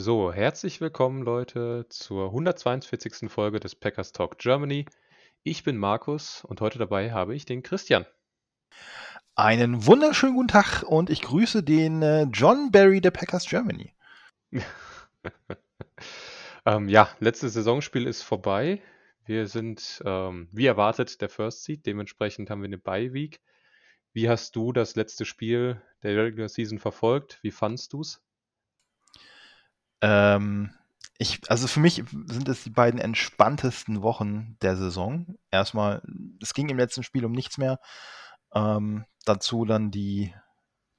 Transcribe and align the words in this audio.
So, 0.00 0.32
herzlich 0.32 0.80
willkommen 0.80 1.24
Leute 1.24 1.86
zur 1.88 2.26
142. 2.26 3.28
Folge 3.28 3.58
des 3.58 3.74
Packers 3.74 4.12
Talk 4.12 4.38
Germany. 4.38 4.86
Ich 5.42 5.64
bin 5.64 5.76
Markus 5.76 6.44
und 6.44 6.60
heute 6.60 6.78
dabei 6.78 7.10
habe 7.10 7.34
ich 7.34 7.46
den 7.46 7.64
Christian. 7.64 8.06
Einen 9.34 9.86
wunderschönen 9.86 10.36
guten 10.36 10.46
Tag 10.46 10.84
und 10.84 11.10
ich 11.10 11.22
grüße 11.22 11.64
den 11.64 12.02
äh, 12.02 12.28
John 12.32 12.70
Barry 12.70 13.00
der 13.00 13.10
Packers 13.10 13.46
Germany. 13.46 13.92
ähm, 16.64 16.88
ja, 16.88 17.08
letztes 17.18 17.54
Saisonspiel 17.54 18.06
ist 18.06 18.22
vorbei. 18.22 18.80
Wir 19.24 19.48
sind, 19.48 20.00
ähm, 20.04 20.48
wie 20.52 20.66
erwartet, 20.66 21.20
der 21.20 21.28
First 21.28 21.64
Seed. 21.64 21.86
Dementsprechend 21.86 22.50
haben 22.50 22.62
wir 22.62 22.68
eine 22.68 22.78
Bye 22.78 23.12
Week. 23.14 23.40
Wie 24.12 24.28
hast 24.28 24.54
du 24.54 24.72
das 24.72 24.94
letzte 24.94 25.24
Spiel 25.24 25.82
der 26.04 26.16
Regular 26.16 26.48
Season 26.48 26.78
verfolgt? 26.78 27.40
Wie 27.42 27.50
fandst 27.50 27.94
du 27.94 28.02
es? 28.02 28.22
Ähm, 30.00 30.70
ich, 31.18 31.40
also 31.48 31.66
für 31.66 31.80
mich 31.80 32.04
sind 32.26 32.48
es 32.48 32.62
die 32.62 32.70
beiden 32.70 33.00
entspanntesten 33.00 34.02
Wochen 34.02 34.56
der 34.62 34.76
Saison. 34.76 35.38
Erstmal, 35.50 36.02
es 36.40 36.54
ging 36.54 36.68
im 36.68 36.78
letzten 36.78 37.02
Spiel 37.02 37.24
um 37.24 37.32
nichts 37.32 37.58
mehr. 37.58 37.80
Ähm, 38.54 39.04
dazu 39.24 39.64
dann 39.64 39.90
die, 39.90 40.32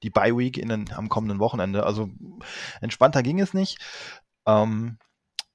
die 0.02 0.10
Bye 0.10 0.36
Week 0.36 0.58
in 0.58 0.68
den, 0.68 0.92
am 0.92 1.08
kommenden 1.08 1.38
Wochenende. 1.38 1.84
Also 1.84 2.10
entspannter 2.80 3.22
ging 3.22 3.40
es 3.40 3.54
nicht. 3.54 3.78
Ähm, 4.46 4.98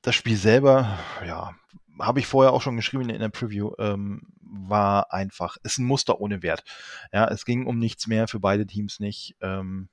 das 0.02 0.15
Spiel 0.15 0.37
selber, 0.37 0.99
ja, 1.25 1.55
habe 1.99 2.19
ich 2.19 2.27
vorher 2.27 2.53
auch 2.53 2.61
schon 2.61 2.75
geschrieben 2.75 3.09
in 3.09 3.19
der 3.19 3.30
Preview, 3.30 3.71
ähm, 3.80 4.21
war 4.41 5.13
einfach, 5.13 5.57
ist 5.63 5.77
ein 5.77 5.85
Muster 5.85 6.19
ohne 6.19 6.43
Wert. 6.43 6.63
Ja, 7.11 7.27
es 7.27 7.45
ging 7.45 7.65
um 7.65 7.80
nichts 7.80 8.07
mehr 8.07 8.27
für 8.27 8.39
beide 8.39 8.65
Teams 8.65 8.99
nicht. 8.99 9.35
Ähm, 9.41 9.89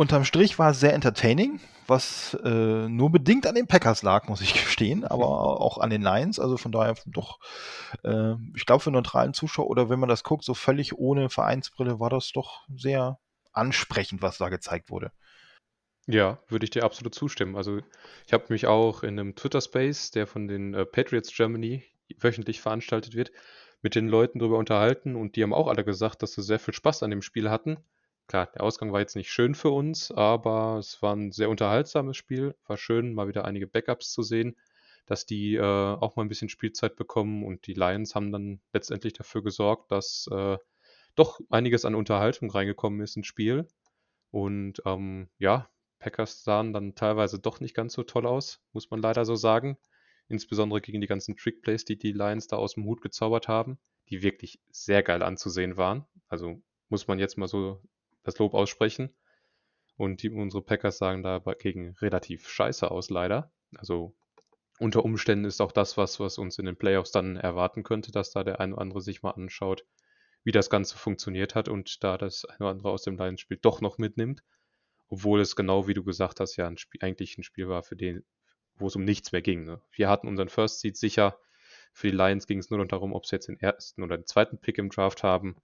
Unterm 0.00 0.24
Strich 0.24 0.58
war 0.58 0.70
es 0.70 0.80
sehr 0.80 0.94
entertaining, 0.94 1.60
was 1.86 2.32
äh, 2.42 2.88
nur 2.88 3.12
bedingt 3.12 3.46
an 3.46 3.54
den 3.54 3.66
Packers 3.66 4.02
lag, 4.02 4.28
muss 4.28 4.40
ich 4.40 4.54
gestehen, 4.64 5.04
aber 5.04 5.60
auch 5.60 5.76
an 5.76 5.90
den 5.90 6.00
Lions. 6.00 6.40
Also 6.40 6.56
von 6.56 6.72
daher 6.72 6.94
doch, 7.04 7.38
äh, 8.02 8.32
ich 8.56 8.64
glaube, 8.64 8.82
für 8.82 8.90
neutralen 8.90 9.34
Zuschauer 9.34 9.68
oder 9.68 9.90
wenn 9.90 10.00
man 10.00 10.08
das 10.08 10.24
guckt, 10.24 10.42
so 10.42 10.54
völlig 10.54 10.94
ohne 10.94 11.28
Vereinsbrille, 11.28 12.00
war 12.00 12.08
das 12.08 12.32
doch 12.32 12.66
sehr 12.74 13.18
ansprechend, 13.52 14.22
was 14.22 14.38
da 14.38 14.48
gezeigt 14.48 14.88
wurde. 14.88 15.12
Ja, 16.06 16.38
würde 16.48 16.64
ich 16.64 16.70
dir 16.70 16.84
absolut 16.84 17.14
zustimmen. 17.14 17.54
Also 17.54 17.80
ich 18.26 18.32
habe 18.32 18.46
mich 18.48 18.66
auch 18.66 19.02
in 19.02 19.20
einem 19.20 19.34
Twitter-Space, 19.36 20.12
der 20.12 20.26
von 20.26 20.48
den 20.48 20.72
äh, 20.72 20.86
Patriots 20.86 21.30
Germany 21.30 21.84
wöchentlich 22.16 22.62
veranstaltet 22.62 23.14
wird, 23.14 23.32
mit 23.82 23.94
den 23.94 24.08
Leuten 24.08 24.38
darüber 24.38 24.56
unterhalten 24.56 25.14
und 25.14 25.36
die 25.36 25.42
haben 25.42 25.52
auch 25.52 25.68
alle 25.68 25.84
gesagt, 25.84 26.22
dass 26.22 26.32
sie 26.32 26.42
sehr 26.42 26.58
viel 26.58 26.72
Spaß 26.72 27.02
an 27.02 27.10
dem 27.10 27.20
Spiel 27.20 27.50
hatten 27.50 27.84
Klar, 28.30 28.46
der 28.54 28.62
Ausgang 28.62 28.92
war 28.92 29.00
jetzt 29.00 29.16
nicht 29.16 29.32
schön 29.32 29.56
für 29.56 29.70
uns, 29.70 30.12
aber 30.12 30.76
es 30.78 31.02
war 31.02 31.16
ein 31.16 31.32
sehr 31.32 31.50
unterhaltsames 31.50 32.16
Spiel. 32.16 32.54
War 32.68 32.76
schön, 32.76 33.12
mal 33.12 33.26
wieder 33.26 33.44
einige 33.44 33.66
Backups 33.66 34.12
zu 34.12 34.22
sehen, 34.22 34.54
dass 35.06 35.26
die 35.26 35.56
äh, 35.56 35.60
auch 35.60 36.14
mal 36.14 36.22
ein 36.22 36.28
bisschen 36.28 36.48
Spielzeit 36.48 36.94
bekommen 36.94 37.42
und 37.44 37.66
die 37.66 37.74
Lions 37.74 38.14
haben 38.14 38.30
dann 38.30 38.60
letztendlich 38.72 39.14
dafür 39.14 39.42
gesorgt, 39.42 39.90
dass 39.90 40.28
äh, 40.30 40.58
doch 41.16 41.40
einiges 41.50 41.84
an 41.84 41.96
Unterhaltung 41.96 42.52
reingekommen 42.52 43.00
ist 43.00 43.16
ins 43.16 43.26
Spiel. 43.26 43.66
Und 44.30 44.80
ähm, 44.86 45.28
ja, 45.38 45.68
Packers 45.98 46.44
sahen 46.44 46.72
dann 46.72 46.94
teilweise 46.94 47.40
doch 47.40 47.58
nicht 47.58 47.74
ganz 47.74 47.94
so 47.94 48.04
toll 48.04 48.26
aus, 48.26 48.60
muss 48.72 48.92
man 48.92 49.02
leider 49.02 49.24
so 49.24 49.34
sagen. 49.34 49.76
Insbesondere 50.28 50.80
gegen 50.80 51.00
die 51.00 51.08
ganzen 51.08 51.36
Trickplays, 51.36 51.84
die 51.84 51.98
die 51.98 52.12
Lions 52.12 52.46
da 52.46 52.58
aus 52.58 52.74
dem 52.74 52.84
Hut 52.84 53.02
gezaubert 53.02 53.48
haben, 53.48 53.80
die 54.08 54.22
wirklich 54.22 54.60
sehr 54.70 55.02
geil 55.02 55.24
anzusehen 55.24 55.76
waren. 55.76 56.06
Also 56.28 56.62
muss 56.90 57.08
man 57.08 57.18
jetzt 57.18 57.36
mal 57.36 57.48
so 57.48 57.82
das 58.22 58.38
Lob 58.38 58.54
aussprechen. 58.54 59.14
Und 59.96 60.22
die, 60.22 60.30
unsere 60.30 60.62
Packers 60.62 60.98
sagen 60.98 61.22
dagegen 61.22 61.94
relativ 62.00 62.48
scheiße 62.48 62.90
aus, 62.90 63.10
leider. 63.10 63.52
Also 63.76 64.16
unter 64.78 65.04
Umständen 65.04 65.44
ist 65.44 65.60
auch 65.60 65.72
das, 65.72 65.98
was, 65.98 66.20
was 66.20 66.38
uns 66.38 66.58
in 66.58 66.64
den 66.64 66.76
Playoffs 66.76 67.10
dann 67.12 67.36
erwarten 67.36 67.82
könnte, 67.82 68.12
dass 68.12 68.30
da 68.30 68.42
der 68.42 68.60
eine 68.60 68.72
oder 68.72 68.80
andere 68.80 69.02
sich 69.02 69.22
mal 69.22 69.32
anschaut, 69.32 69.84
wie 70.42 70.52
das 70.52 70.70
Ganze 70.70 70.96
funktioniert 70.96 71.54
hat 71.54 71.68
und 71.68 72.02
da 72.02 72.16
das 72.16 72.46
eine 72.46 72.60
oder 72.60 72.70
andere 72.70 72.90
aus 72.90 73.02
dem 73.02 73.18
Lions-Spiel 73.18 73.58
doch 73.60 73.82
noch 73.82 73.98
mitnimmt. 73.98 74.42
Obwohl 75.08 75.40
es 75.40 75.54
genau 75.54 75.86
wie 75.86 75.94
du 75.94 76.02
gesagt 76.02 76.40
hast, 76.40 76.56
ja 76.56 76.66
ein 76.66 76.78
Spiel, 76.78 77.02
eigentlich 77.02 77.36
ein 77.36 77.42
Spiel 77.42 77.68
war, 77.68 77.82
für 77.82 77.96
den, 77.96 78.24
wo 78.76 78.86
es 78.86 78.96
um 78.96 79.04
nichts 79.04 79.32
mehr 79.32 79.42
ging. 79.42 79.64
Ne? 79.64 79.82
Wir 79.92 80.08
hatten 80.08 80.28
unseren 80.28 80.48
First 80.48 80.80
Seed 80.80 80.96
sicher. 80.96 81.38
Für 81.92 82.10
die 82.10 82.16
Lions 82.16 82.46
ging 82.46 82.58
es 82.58 82.70
nur 82.70 82.78
noch 82.78 82.88
darum, 82.88 83.12
ob 83.12 83.26
sie 83.26 83.36
jetzt 83.36 83.48
den 83.48 83.60
ersten 83.60 84.02
oder 84.02 84.16
den 84.16 84.26
zweiten 84.26 84.58
Pick 84.58 84.78
im 84.78 84.88
Draft 84.88 85.22
haben. 85.22 85.56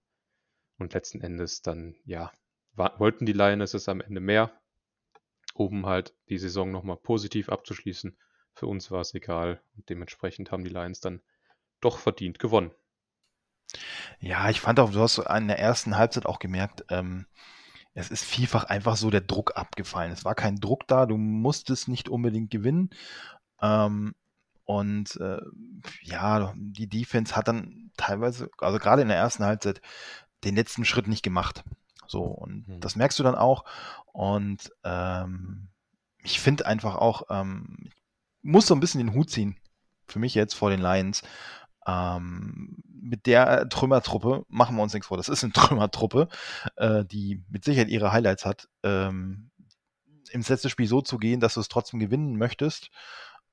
Und 0.79 0.93
letzten 0.93 1.23
Endes 1.23 1.63
dann, 1.63 1.97
ja, 2.05 2.33
wollten 2.77 3.27
die 3.27 3.33
Lionesses 3.33 3.89
am 3.89 4.01
Ende 4.01 4.21
mehr, 4.21 4.53
um 5.55 5.87
halt 5.87 6.15
die 6.29 6.39
Saison 6.39 6.71
nochmal 6.71 6.97
positiv 6.97 7.49
abzuschließen. 7.49 8.17
Für 8.53 8.67
uns 8.67 8.91
war 8.91 9.01
es 9.01 9.15
egal 9.15 9.61
und 9.77 9.89
dementsprechend 9.89 10.51
haben 10.51 10.65
die 10.65 10.71
Lions 10.71 11.01
dann 11.01 11.21
doch 11.81 11.99
verdient 11.99 12.39
gewonnen. 12.39 12.71
Ja, 14.21 14.49
ich 14.49 14.61
fand 14.61 14.81
auch, 14.81 14.93
du 14.93 15.01
hast 15.01 15.19
in 15.19 15.49
der 15.49 15.59
ersten 15.59 15.97
Halbzeit 15.97 16.27
auch 16.27 16.39
gemerkt, 16.39 16.85
ähm, 16.89 17.27
es 17.95 18.11
ist 18.11 18.25
vielfach 18.25 18.65
einfach 18.65 18.97
so 18.97 19.09
der 19.09 19.23
Druck 19.23 19.57
abgefallen. 19.57 20.13
Es 20.13 20.25
war 20.25 20.35
kein 20.35 20.57
Druck 20.57 20.87
da, 20.87 21.07
du 21.07 21.17
musstest 21.17 21.89
nicht 21.89 22.11
unbedingt 22.11 22.51
gewinnen. 22.51 22.91
Ähm, 23.63 24.15
und 24.65 25.17
äh, 25.17 25.41
ja, 26.03 26.53
die 26.57 26.89
Defense 26.89 27.35
hat 27.35 27.49
dann 27.49 27.91
teilweise, 27.97 28.51
also 28.59 28.79
gerade 28.79 29.01
in 29.01 29.09
der 29.09 29.17
ersten 29.17 29.45
Halbzeit, 29.45 29.81
den 30.45 30.57
letzten 30.57 30.85
Schritt 30.85 31.09
nicht 31.09 31.23
gemacht. 31.23 31.65
So, 32.09 32.23
und 32.23 32.69
mhm. 32.69 32.81
das 32.81 32.97
merkst 32.97 33.19
du 33.19 33.23
dann 33.23 33.35
auch. 33.35 33.65
Und 34.13 34.73
ähm, 34.85 35.69
ich 36.23 36.41
finde 36.41 36.67
einfach 36.67 36.97
auch, 36.97 37.25
ähm, 37.31 37.77
ich 37.85 37.93
muss 38.43 38.67
so 38.67 38.75
ein 38.75 38.81
bisschen 38.81 38.99
den 38.99 39.15
Hut 39.15 39.31
ziehen, 39.31 39.57
für 40.07 40.19
mich 40.19 40.35
jetzt 40.35 40.55
vor 40.55 40.71
den 40.71 40.81
Lions. 40.81 41.23
Ähm, 41.87 42.83
mit 42.85 43.27
der 43.27 43.69
Trümmertruppe 43.69 44.45
machen 44.49 44.77
wir 44.77 44.83
uns 44.83 44.93
nichts 44.93 45.07
vor. 45.07 45.17
Das 45.17 45.29
ist 45.29 45.45
eine 45.45 45.53
Trümmertruppe, 45.53 46.29
äh, 46.77 47.05
die 47.05 47.43
mit 47.49 47.65
Sicherheit 47.65 47.89
ihre 47.89 48.13
Highlights 48.13 48.45
hat. 48.45 48.69
Ähm, 48.83 49.51
Im 50.31 50.43
letzten 50.43 50.71
Spiel 50.71 50.89
so 50.89 51.01
zu 51.01 51.19
gehen, 51.19 51.41
dass 51.41 51.55
du 51.55 51.61
es 51.61 51.69
trotzdem 51.69 52.01
gewinnen 52.01 52.37
möchtest, 52.37 52.91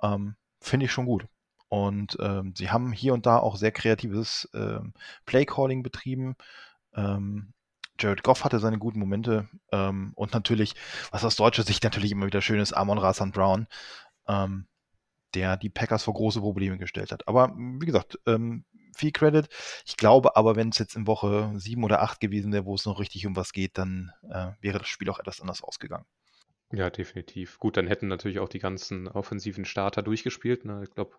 ähm, 0.01 0.35
finde 0.59 0.87
ich 0.87 0.91
schon 0.91 1.05
gut. 1.05 1.27
Und 1.69 2.17
ähm, 2.19 2.53
sie 2.55 2.69
haben 2.69 2.91
hier 2.91 3.13
und 3.13 3.25
da 3.25 3.37
auch 3.37 3.55
sehr 3.55 3.71
kreatives 3.71 4.49
ähm, 4.53 4.93
Playcalling 5.25 5.81
betrieben. 5.81 6.35
Ähm, 6.95 7.53
Jared 8.03 8.23
Goff 8.23 8.43
hatte 8.43 8.59
seine 8.59 8.77
guten 8.77 8.99
Momente 8.99 9.47
ähm, 9.71 10.11
und 10.15 10.33
natürlich, 10.33 10.75
was 11.11 11.23
aus 11.23 11.37
deutscher 11.37 11.63
Sicht 11.63 11.83
natürlich 11.83 12.11
immer 12.11 12.25
wieder 12.25 12.41
schön 12.41 12.59
ist, 12.59 12.73
Amon 12.73 12.97
Rasan 12.97 13.31
Brown, 13.31 13.67
ähm, 14.27 14.67
der 15.33 15.55
die 15.55 15.69
Packers 15.69 16.03
vor 16.03 16.13
große 16.13 16.41
Probleme 16.41 16.77
gestellt 16.77 17.11
hat. 17.11 17.27
Aber 17.27 17.53
wie 17.55 17.85
gesagt, 17.85 18.19
ähm, 18.27 18.65
viel 18.95 19.11
Credit. 19.11 19.47
Ich 19.85 19.97
glaube 19.97 20.35
aber, 20.35 20.55
wenn 20.55 20.69
es 20.69 20.77
jetzt 20.77 20.95
in 20.95 21.07
Woche 21.07 21.53
sieben 21.55 21.83
oder 21.83 22.01
acht 22.01 22.19
gewesen 22.19 22.51
wäre, 22.51 22.65
wo 22.65 22.75
es 22.75 22.85
noch 22.85 22.99
richtig 22.99 23.25
um 23.25 23.35
was 23.35 23.53
geht, 23.53 23.77
dann 23.77 24.11
äh, 24.29 24.51
wäre 24.59 24.79
das 24.79 24.87
Spiel 24.87 25.09
auch 25.09 25.19
etwas 25.19 25.41
anders 25.41 25.63
ausgegangen. 25.63 26.05
Ja, 26.71 26.89
definitiv. 26.89 27.59
Gut, 27.59 27.77
dann 27.77 27.87
hätten 27.87 28.07
natürlich 28.07 28.39
auch 28.39 28.49
die 28.49 28.59
ganzen 28.59 29.07
offensiven 29.07 29.63
Starter 29.63 30.01
durchgespielt. 30.01 30.65
Ne? 30.65 30.81
Ich 30.83 30.89
glaube, 30.89 31.15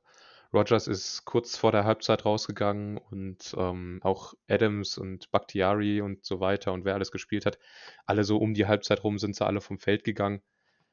Rogers 0.54 0.86
ist 0.86 1.24
kurz 1.24 1.56
vor 1.56 1.72
der 1.72 1.84
Halbzeit 1.84 2.24
rausgegangen 2.24 2.96
und 2.96 3.54
ähm, 3.58 3.98
auch 4.02 4.34
Adams 4.48 4.98
und 4.98 5.30
Bakhtiari 5.32 6.00
und 6.00 6.24
so 6.24 6.38
weiter 6.38 6.72
und 6.72 6.84
wer 6.84 6.94
alles 6.94 7.10
gespielt 7.10 7.44
hat, 7.44 7.58
alle 8.06 8.22
so 8.22 8.38
um 8.38 8.54
die 8.54 8.66
Halbzeit 8.66 9.02
rum 9.02 9.18
sind 9.18 9.34
sie 9.34 9.44
alle 9.44 9.60
vom 9.60 9.78
Feld 9.80 10.04
gegangen. 10.04 10.42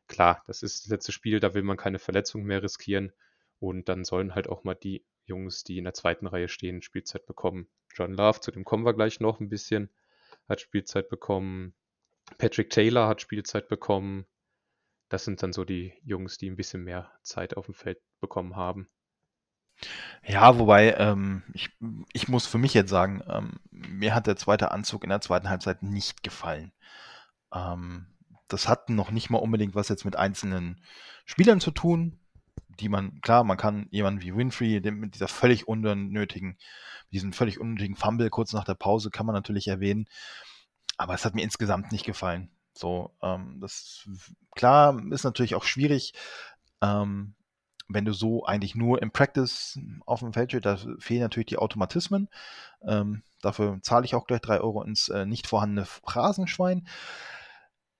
Klar, 0.07 0.43
das 0.47 0.63
ist 0.63 0.85
das 0.85 0.89
letzte 0.89 1.11
Spiel, 1.11 1.39
da 1.39 1.53
will 1.53 1.61
man 1.61 1.77
keine 1.77 1.99
Verletzung 1.99 2.43
mehr 2.43 2.63
riskieren 2.63 3.13
und 3.59 3.87
dann 3.87 4.03
sollen 4.03 4.33
halt 4.33 4.49
auch 4.49 4.63
mal 4.63 4.73
die 4.73 5.05
Jungs, 5.25 5.63
die 5.63 5.77
in 5.77 5.83
der 5.83 5.93
zweiten 5.93 6.25
Reihe 6.25 6.49
stehen, 6.49 6.81
Spielzeit 6.81 7.27
bekommen. 7.27 7.67
John 7.93 8.13
Love, 8.13 8.39
zu 8.39 8.51
dem 8.51 8.65
kommen 8.65 8.83
wir 8.83 8.95
gleich 8.95 9.19
noch 9.19 9.39
ein 9.39 9.49
bisschen, 9.49 9.91
hat 10.49 10.59
Spielzeit 10.59 11.07
bekommen. 11.07 11.75
Patrick 12.39 12.71
Taylor 12.71 13.07
hat 13.07 13.21
Spielzeit 13.21 13.69
bekommen. 13.69 14.25
Das 15.09 15.23
sind 15.23 15.43
dann 15.43 15.53
so 15.53 15.65
die 15.65 15.93
Jungs, 16.03 16.37
die 16.37 16.49
ein 16.49 16.55
bisschen 16.55 16.83
mehr 16.83 17.11
Zeit 17.21 17.55
auf 17.55 17.65
dem 17.65 17.75
Feld 17.75 17.99
bekommen 18.19 18.55
haben. 18.55 18.89
Ja, 20.25 20.59
wobei, 20.59 20.93
ähm, 20.97 21.43
ich, 21.53 21.69
ich 22.13 22.27
muss 22.27 22.45
für 22.47 22.57
mich 22.59 22.73
jetzt 22.73 22.89
sagen, 22.89 23.23
ähm, 23.27 23.59
mir 23.71 24.13
hat 24.13 24.27
der 24.27 24.35
zweite 24.35 24.71
Anzug 24.71 25.03
in 25.03 25.09
der 25.09 25.21
zweiten 25.21 25.49
Halbzeit 25.49 25.83
nicht 25.83 26.23
gefallen. 26.23 26.71
Ähm, 27.53 28.07
das 28.47 28.67
hat 28.67 28.89
noch 28.89 29.11
nicht 29.11 29.29
mal 29.29 29.39
unbedingt 29.39 29.75
was 29.75 29.89
jetzt 29.89 30.05
mit 30.05 30.15
einzelnen 30.15 30.81
Spielern 31.25 31.59
zu 31.61 31.71
tun. 31.71 32.19
die 32.79 32.89
man, 32.89 33.21
klar, 33.21 33.43
man 33.43 33.57
kann 33.57 33.87
jemanden 33.91 34.21
wie 34.21 34.35
Winfrey, 34.35 34.81
mit 34.91 35.15
dieser 35.15 35.27
völlig 35.27 35.67
unnötigen, 35.67 36.57
diesen 37.11 37.33
völlig 37.33 37.59
unnötigen 37.59 37.95
Fumble 37.95 38.29
kurz 38.29 38.53
nach 38.53 38.63
der 38.65 38.75
Pause 38.75 39.11
kann 39.11 39.25
man 39.25 39.35
natürlich 39.35 39.67
erwähnen. 39.67 40.07
Aber 40.97 41.13
es 41.13 41.25
hat 41.25 41.35
mir 41.35 41.43
insgesamt 41.43 41.91
nicht 41.91 42.05
gefallen. 42.05 42.51
So, 42.73 43.15
ähm, 43.21 43.59
das 43.59 44.07
klar 44.55 44.99
ist 45.11 45.23
natürlich 45.23 45.55
auch 45.55 45.63
schwierig, 45.63 46.13
ähm, 46.81 47.35
wenn 47.93 48.05
du 48.05 48.13
so 48.13 48.45
eigentlich 48.45 48.75
nur 48.75 49.01
im 49.01 49.11
Practice 49.11 49.79
auf 50.05 50.19
dem 50.19 50.33
Feld 50.33 50.51
stehst, 50.51 50.65
da 50.65 50.77
fehlen 50.99 51.21
natürlich 51.21 51.47
die 51.47 51.57
Automatismen. 51.57 52.29
Ähm, 52.83 53.23
dafür 53.41 53.79
zahle 53.81 54.05
ich 54.05 54.15
auch 54.15 54.25
gleich 54.25 54.41
drei 54.41 54.59
Euro 54.59 54.83
ins 54.83 55.09
äh, 55.09 55.25
nicht 55.25 55.47
vorhandene 55.47 55.85
Phrasenschwein. 55.85 56.87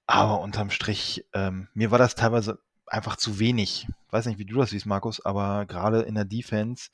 Aber 0.07 0.41
unterm 0.41 0.69
Strich, 0.69 1.25
ähm, 1.33 1.69
mir 1.73 1.91
war 1.91 1.97
das 1.97 2.15
teilweise 2.15 2.59
einfach 2.85 3.15
zu 3.15 3.39
wenig. 3.39 3.87
Weiß 4.09 4.25
nicht, 4.25 4.39
wie 4.39 4.45
du 4.45 4.57
das 4.57 4.71
siehst, 4.71 4.85
Markus, 4.85 5.23
aber 5.25 5.65
gerade 5.65 6.01
in 6.01 6.15
der 6.15 6.25
Defense, 6.25 6.89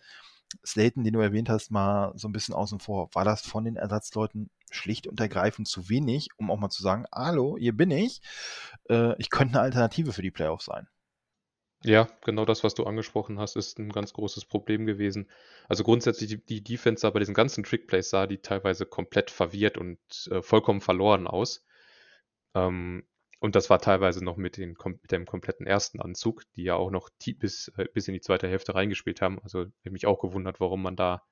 Slayton, 0.65 1.03
den 1.03 1.13
du 1.13 1.19
erwähnt 1.19 1.49
hast, 1.49 1.71
mal 1.71 2.13
so 2.15 2.27
ein 2.27 2.31
bisschen 2.31 2.53
außen 2.53 2.79
vor. 2.79 3.09
War 3.13 3.25
das 3.25 3.41
von 3.41 3.65
den 3.65 3.75
Ersatzleuten 3.75 4.49
schlicht 4.71 5.07
und 5.07 5.19
ergreifend 5.19 5.67
zu 5.67 5.89
wenig, 5.89 6.29
um 6.37 6.51
auch 6.51 6.59
mal 6.59 6.69
zu 6.69 6.83
sagen, 6.83 7.05
hallo, 7.13 7.57
hier 7.57 7.75
bin 7.75 7.91
ich. 7.91 8.21
Äh, 8.89 9.19
ich 9.19 9.29
könnte 9.29 9.55
eine 9.55 9.63
Alternative 9.63 10.13
für 10.13 10.21
die 10.21 10.31
Playoffs 10.31 10.65
sein. 10.65 10.87
Ja, 11.83 12.07
genau 12.25 12.45
das, 12.45 12.63
was 12.63 12.73
du 12.73 12.85
angesprochen 12.85 13.39
hast, 13.39 13.55
ist 13.55 13.77
ein 13.77 13.89
ganz 13.89 14.13
großes 14.13 14.45
Problem 14.45 14.85
gewesen. 14.85 15.29
Also 15.69 15.83
grundsätzlich 15.83 16.29
die, 16.29 16.43
die 16.43 16.63
Defense 16.63 17.01
sah 17.01 17.11
bei 17.11 17.19
diesen 17.19 17.35
ganzen 17.35 17.63
Trickplays 17.63 18.09
sah 18.09 18.25
die 18.25 18.39
teilweise 18.39 18.85
komplett 18.85 19.29
verwirrt 19.29 19.77
und 19.77 19.99
äh, 20.31 20.41
vollkommen 20.41 20.81
verloren 20.81 21.27
aus. 21.27 21.65
Ähm, 22.55 23.05
und 23.39 23.55
das 23.55 23.69
war 23.69 23.79
teilweise 23.79 24.23
noch 24.23 24.37
mit, 24.37 24.57
den, 24.57 24.75
mit 24.83 25.11
dem 25.11 25.25
kompletten 25.27 25.67
ersten 25.67 26.01
Anzug, 26.01 26.43
die 26.55 26.63
ja 26.63 26.75
auch 26.75 26.89
noch 26.89 27.09
bis, 27.37 27.71
äh, 27.77 27.85
bis 27.93 28.07
in 28.07 28.15
die 28.15 28.21
zweite 28.21 28.47
Hälfte 28.47 28.73
reingespielt 28.73 29.21
haben. 29.21 29.39
Also 29.43 29.63
ich 29.63 29.85
habe 29.85 29.91
mich 29.91 30.07
auch 30.07 30.19
gewundert, 30.19 30.59
warum 30.59 30.81
man 30.81 30.95
da 30.95 31.23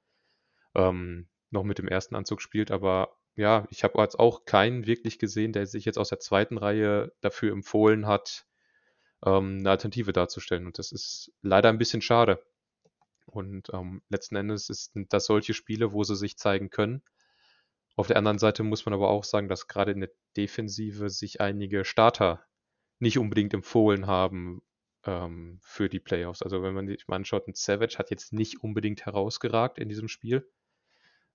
ähm, 0.75 1.27
noch 1.49 1.63
mit 1.63 1.79
dem 1.79 1.87
ersten 1.87 2.15
Anzug 2.15 2.41
spielt. 2.41 2.69
Aber 2.69 3.17
ja, 3.35 3.65
ich 3.71 3.83
habe 3.83 3.99
jetzt 4.01 4.19
auch 4.19 4.45
keinen 4.45 4.85
wirklich 4.85 5.17
gesehen, 5.17 5.53
der 5.53 5.65
sich 5.65 5.85
jetzt 5.85 5.97
aus 5.97 6.09
der 6.09 6.19
zweiten 6.19 6.57
Reihe 6.59 7.11
dafür 7.21 7.51
empfohlen 7.51 8.05
hat, 8.05 8.45
ähm, 9.23 9.59
eine 9.59 9.69
Alternative 9.69 10.13
darzustellen. 10.13 10.65
Und 10.65 10.79
das 10.79 10.91
ist 10.91 11.31
leider 11.41 11.69
ein 11.69 11.77
bisschen 11.77 12.01
schade. 12.01 12.43
Und 13.25 13.69
ähm, 13.73 14.01
letzten 14.09 14.35
Endes 14.35 14.67
sind 14.67 15.11
das 15.13 15.25
solche 15.25 15.53
Spiele, 15.53 15.93
wo 15.93 16.03
sie 16.03 16.15
sich 16.15 16.37
zeigen 16.37 16.69
können. 16.69 17.01
Auf 17.95 18.07
der 18.07 18.17
anderen 18.17 18.39
Seite 18.39 18.63
muss 18.63 18.85
man 18.85 18.93
aber 18.93 19.09
auch 19.09 19.23
sagen, 19.23 19.47
dass 19.47 19.67
gerade 19.67 19.91
in 19.91 20.01
der 20.01 20.11
Defensive 20.35 21.09
sich 21.09 21.41
einige 21.41 21.85
Starter 21.85 22.45
nicht 22.99 23.17
unbedingt 23.17 23.53
empfohlen 23.53 24.07
haben 24.07 24.61
ähm, 25.05 25.59
für 25.61 25.89
die 25.89 25.99
Playoffs. 25.99 26.41
Also 26.41 26.61
wenn 26.61 26.73
man 26.73 26.87
sich 26.87 27.07
mal 27.07 27.15
anschaut, 27.15 27.47
ein 27.47 27.55
Savage 27.55 27.97
hat 27.97 28.11
jetzt 28.11 28.33
nicht 28.33 28.63
unbedingt 28.63 29.05
herausgeragt 29.05 29.77
in 29.79 29.89
diesem 29.89 30.07
Spiel. 30.07 30.49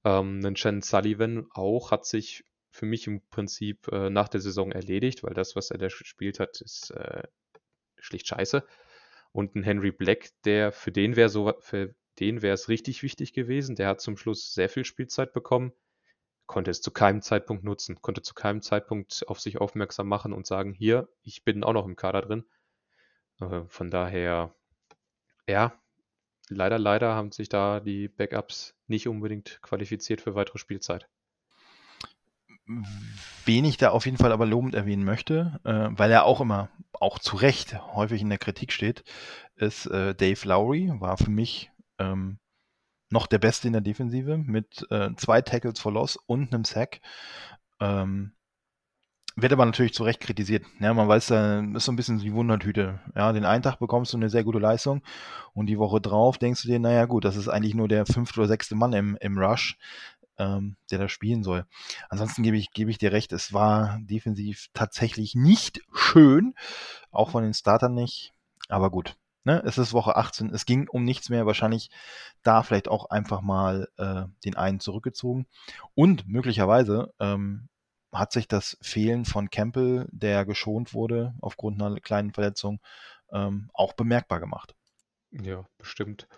Ähm, 0.05 0.41
ein 0.45 0.57
Shannon 0.57 0.83
Sullivan 0.83 1.47
auch 1.53 1.91
hat 1.91 2.07
sich 2.07 2.45
für 2.71 2.87
mich 2.87 3.07
im 3.07 3.21
Prinzip 3.31 3.89
äh, 3.89 4.11
nach 4.11 4.29
der 4.29 4.41
Saison 4.41 4.71
erledigt, 4.71 5.23
weil 5.23 5.35
das, 5.35 5.57
was 5.57 5.71
er 5.71 5.79
da 5.79 5.89
gespielt 5.89 6.41
hat, 6.41 6.61
ist 6.61 6.91
äh, 6.93 7.25
schlicht 8.01 8.27
scheiße. 8.29 8.65
Und 9.33 9.55
ein 9.55 9.63
Henry 9.63 9.93
Black, 9.93 10.31
der 10.45 10.73
für 10.73 10.93
den 10.93 11.17
wäre 11.17 11.29
so, 11.29 11.53
für 11.61 11.95
den 12.19 12.43
wäre 12.43 12.55
es 12.55 12.69
richtig 12.69 13.03
wichtig 13.03 13.33
gewesen. 13.33 13.77
Der 13.77 13.89
hat 13.89 14.01
zum 14.01 14.17
Schluss 14.17 14.55
sehr 14.55 14.69
viel 14.69 14.85
Spielzeit 14.85 15.33
bekommen 15.33 15.73
konnte 16.51 16.73
es 16.73 16.83
zu 16.83 16.91
keinem 16.91 17.23
Zeitpunkt 17.23 17.63
nutzen, 17.63 18.03
konnte 18.03 18.23
zu 18.23 18.35
keinem 18.35 18.61
Zeitpunkt 18.61 19.23
auf 19.29 19.39
sich 19.39 19.61
aufmerksam 19.61 20.09
machen 20.09 20.33
und 20.33 20.49
sagen, 20.49 20.73
hier, 20.73 21.09
ich 21.23 21.45
bin 21.45 21.63
auch 21.63 21.73
noch 21.73 21.87
im 21.87 21.95
Kader 21.95 22.23
drin. 22.23 22.45
Äh, 23.41 23.63
von 23.69 23.89
daher, 23.89 24.53
ja, 25.47 25.81
leider, 26.49 26.81
leider 26.81 27.15
haben 27.15 27.31
sich 27.31 27.49
da 27.49 27.79
die 27.79 28.09
Backups 28.09 28.75
nicht 28.89 29.07
unbedingt 29.07 29.61
qualifiziert 29.63 30.23
für 30.23 30.35
weitere 30.35 30.59
Spielzeit. 30.59 31.09
Wen 33.45 33.65
ich 33.65 33.79
da 33.79 33.91
auf 33.91 34.05
jeden 34.05 34.19
Fall 34.19 34.33
aber 34.33 34.47
lobend 34.47 34.75
erwähnen 34.75 35.05
möchte, 35.05 35.61
äh, 35.65 35.89
weil 35.91 36.11
er 36.11 36.25
auch 36.25 36.41
immer, 36.41 36.69
auch 36.93 37.19
zu 37.19 37.37
Recht, 37.37 37.81
häufig 37.95 38.21
in 38.21 38.29
der 38.29 38.39
Kritik 38.39 38.73
steht, 38.73 39.03
ist 39.57 39.87
äh, 39.87 40.15
Dave 40.15 40.47
Lowry, 40.47 40.93
war 41.01 41.17
für 41.17 41.31
mich 41.31 41.71
ähm, 41.99 42.39
noch 43.11 43.27
der 43.27 43.39
Beste 43.39 43.67
in 43.67 43.73
der 43.73 43.83
Defensive 43.83 44.39
mit 44.39 44.87
äh, 44.91 45.11
zwei 45.17 45.43
Tackles 45.43 45.81
for 45.81 45.93
Loss 45.93 46.17
und 46.27 46.55
einem 46.55 46.65
Sack. 46.65 47.01
Ähm, 47.81 48.33
wird 49.37 49.53
aber 49.53 49.65
natürlich 49.65 49.95
zu 49.95 50.05
Recht 50.05 50.21
kritisiert. 50.21 50.65
Ja, 50.81 50.93
man 50.93 51.09
weiß, 51.09 51.29
da 51.29 51.61
ist 51.61 51.85
so 51.85 51.93
ein 51.93 51.97
bisschen 51.97 52.19
die 52.19 52.33
Wundertüte. 52.33 53.01
Ja, 53.15 53.33
den 53.33 53.45
einen 53.45 53.63
Tag 53.63 53.79
bekommst 53.79 54.13
du 54.13 54.17
eine 54.17 54.29
sehr 54.29 54.45
gute 54.45 54.59
Leistung 54.59 55.03
und 55.55 55.67
die 55.67 55.79
Woche 55.79 56.01
drauf 56.01 56.39
denkst 56.39 56.63
du 56.63 56.69
dir, 56.69 56.79
naja 56.79 57.07
gut, 57.07 57.25
das 57.25 57.37
ist 57.37 57.49
eigentlich 57.49 57.75
nur 57.75 57.89
der 57.89 58.07
fünfte 58.07 58.41
oder 58.41 58.49
sechste 58.49 58.75
Mann 58.75 58.93
im, 58.93 59.17
im 59.21 59.39
Rush, 59.39 59.79
ähm, 60.41 60.77
der 60.91 60.99
da 60.99 61.09
spielen 61.09 61.45
soll. 61.45 61.67
Ansonsten 62.09 62.43
gebe 62.43 62.57
ich, 62.57 62.73
gebe 62.73 62.91
ich 62.91 62.99
dir 62.99 63.13
recht, 63.13 63.33
es 63.33 63.53
war 63.53 63.99
defensiv 64.01 64.69
tatsächlich 64.73 65.35
nicht 65.35 65.83
schön, 65.95 66.55
auch 67.11 67.31
von 67.31 67.45
den 67.45 67.55
Startern 67.55 67.95
nicht, 67.95 68.33
aber 68.69 68.91
gut. 68.91 69.17
Ne, 69.43 69.63
es 69.65 69.79
ist 69.79 69.95
Woche 69.95 70.17
18, 70.17 70.51
es 70.53 70.67
ging 70.67 70.87
um 70.89 71.05
nichts 71.05 71.31
mehr, 71.31 71.47
wahrscheinlich 71.47 71.91
da 72.43 72.63
vielleicht 72.63 72.89
auch 72.89 73.09
einfach 73.09 73.41
mal 73.41 73.89
äh, 73.97 74.25
den 74.45 74.55
einen 74.55 74.81
zurückgezogen. 74.81 75.47
Und 75.95 76.29
möglicherweise 76.29 77.15
ähm, 77.19 77.69
hat 78.13 78.33
sich 78.33 78.49
das 78.49 78.77
Fehlen 78.83 79.25
von 79.25 79.49
Campbell, 79.49 80.07
der 80.11 80.45
geschont 80.45 80.93
wurde 80.93 81.35
aufgrund 81.41 81.81
einer 81.81 81.99
kleinen 82.01 82.35
Verletzung, 82.35 82.81
ähm, 83.33 83.71
auch 83.73 83.95
bemerkbar 83.95 84.41
gemacht. 84.41 84.75
Ja, 85.31 85.65
bestimmt. 85.79 86.29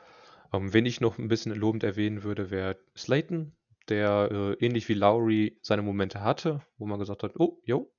Ähm, 0.52 0.72
wen 0.72 0.86
ich 0.86 1.00
noch 1.00 1.18
ein 1.18 1.28
bisschen 1.28 1.54
lobend 1.54 1.82
erwähnen 1.82 2.22
würde, 2.22 2.50
wäre 2.50 2.78
Slayton, 2.96 3.56
der 3.88 4.28
äh, 4.30 4.64
ähnlich 4.64 4.88
wie 4.88 4.94
Lowry 4.94 5.58
seine 5.62 5.82
Momente 5.82 6.20
hatte, 6.20 6.62
wo 6.78 6.86
man 6.86 6.98
gesagt 6.98 7.22
hat, 7.22 7.32
oh, 7.38 7.60
jo, 7.64 7.92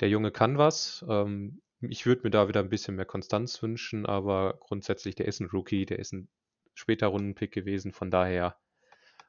der 0.00 0.08
Junge 0.08 0.30
kann 0.30 0.58
was. 0.58 1.04
Ähm, 1.08 1.62
ich 1.80 2.06
würde 2.06 2.22
mir 2.24 2.30
da 2.30 2.48
wieder 2.48 2.60
ein 2.60 2.68
bisschen 2.68 2.96
mehr 2.96 3.04
Konstanz 3.04 3.62
wünschen, 3.62 4.06
aber 4.06 4.58
grundsätzlich, 4.60 5.14
der 5.14 5.26
ist 5.26 5.40
ein 5.40 5.50
Rookie, 5.50 5.86
der 5.86 5.98
ist 5.98 6.12
ein 6.12 6.28
später 6.74 7.08
Rundenpick 7.08 7.52
gewesen, 7.52 7.92
von 7.92 8.10
daher 8.10 8.56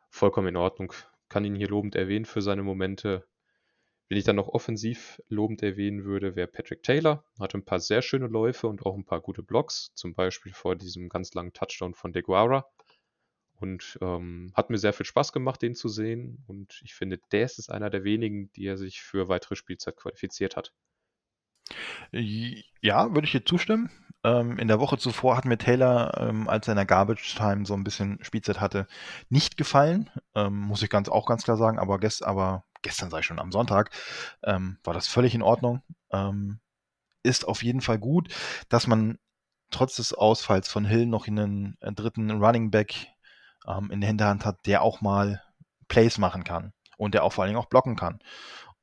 vollkommen 0.10 0.50
in 0.50 0.56
Ordnung. 0.56 0.94
Kann 1.30 1.46
ihn 1.46 1.56
hier 1.56 1.70
lobend 1.70 1.96
erwähnen 1.96 2.26
für 2.26 2.42
seine 2.42 2.64
Momente. 2.64 3.28
Wenn 4.08 4.18
ich 4.18 4.24
dann 4.24 4.38
noch 4.38 4.48
offensiv 4.48 5.22
lobend 5.28 5.62
erwähnen 5.62 6.04
würde, 6.04 6.36
wäre 6.36 6.48
Patrick 6.48 6.82
Taylor. 6.82 7.24
Hatte 7.40 7.60
ein 7.60 7.66
paar 7.66 7.80
sehr 7.80 8.02
schöne 8.02 8.26
Läufe 8.26 8.68
und 8.68 8.84
auch 8.84 8.96
ein 8.96 9.06
paar 9.06 9.22
gute 9.22 9.44
Blocks, 9.44 9.92
zum 9.94 10.16
Beispiel 10.16 10.54
vor 10.54 10.76
diesem 10.76 11.10
ganz 11.10 11.34
langen 11.36 11.54
Touchdown 11.54 11.94
von 11.94 12.12
DeGuara. 12.12 12.66
Und 13.60 13.98
ähm, 14.02 14.52
hat 14.54 14.70
mir 14.70 14.78
sehr 14.78 14.94
viel 14.94 15.06
Spaß 15.06 15.34
gemacht, 15.34 15.62
den 15.62 15.76
zu 15.76 15.90
sehen. 15.90 16.44
Und 16.48 16.80
ich 16.84 16.96
finde, 16.96 17.20
der 17.32 17.44
ist 17.44 17.70
einer 17.70 17.90
der 17.90 18.04
wenigen, 18.04 18.52
die 18.54 18.66
er 18.66 18.78
sich 18.78 19.02
für 19.02 19.28
weitere 19.28 19.56
Spielzeit 19.56 19.98
qualifiziert 19.98 20.56
hat. 20.56 20.74
Ja, 22.12 23.14
würde 23.14 23.26
ich 23.26 23.32
dir 23.32 23.46
zustimmen. 23.46 23.92
Ähm, 24.24 24.58
in 24.58 24.68
der 24.68 24.80
Woche 24.80 24.98
zuvor 24.98 25.38
hat 25.38 25.46
mir 25.46 25.58
Taylor, 25.58 26.18
ähm, 26.18 26.50
als 26.50 26.68
er 26.68 26.74
in 26.74 26.78
der 26.78 26.86
Garbage 26.86 27.36
Time 27.36 27.66
so 27.66 27.74
ein 27.74 27.84
bisschen 27.84 28.20
Spielzeit 28.22 28.60
hatte, 28.60 28.88
nicht 29.30 29.58
gefallen. 29.58 30.10
Ähm, 30.36 30.58
muss 30.60 30.82
ich 30.82 30.90
ganz 30.90 31.10
auch 31.10 31.26
ganz 31.26 31.44
klar 31.44 31.58
sagen. 31.58 31.80
Aber, 31.80 32.00
gest, 32.00 32.24
aber 32.24 32.66
gestern 32.82 33.10
sei 33.10 33.22
schon 33.22 33.40
am 33.40 33.52
Sonntag, 33.52 33.92
ähm, 34.44 34.78
war 34.84 34.94
das 34.94 35.08
völlig 35.08 35.36
in 35.36 35.42
Ordnung. 35.42 35.82
Ähm, 36.12 36.60
ist 37.24 37.48
auf 37.48 37.64
jeden 37.64 37.82
Fall 37.82 38.00
gut, 38.00 38.34
dass 38.70 38.88
man 38.88 39.20
trotz 39.72 39.98
des 39.98 40.14
Ausfalls 40.14 40.68
von 40.68 40.86
Hill 40.86 41.06
noch 41.06 41.28
einen 41.28 41.78
äh, 41.82 41.92
dritten 41.92 42.32
Running 42.32 42.72
Back 42.72 43.08
ähm, 43.68 43.92
in 43.92 44.02
der 44.02 44.10
Hinterhand 44.10 44.46
hat, 44.46 44.66
der 44.66 44.82
auch 44.82 45.02
mal 45.02 45.44
Plays 45.88 46.18
machen 46.18 46.44
kann 46.44 46.74
und 46.98 47.14
der 47.14 47.24
auch 47.24 47.34
vor 47.34 47.44
allen 47.44 47.50
Dingen 47.50 47.62
auch 47.62 47.70
blocken 47.70 47.96
kann. 47.96 48.20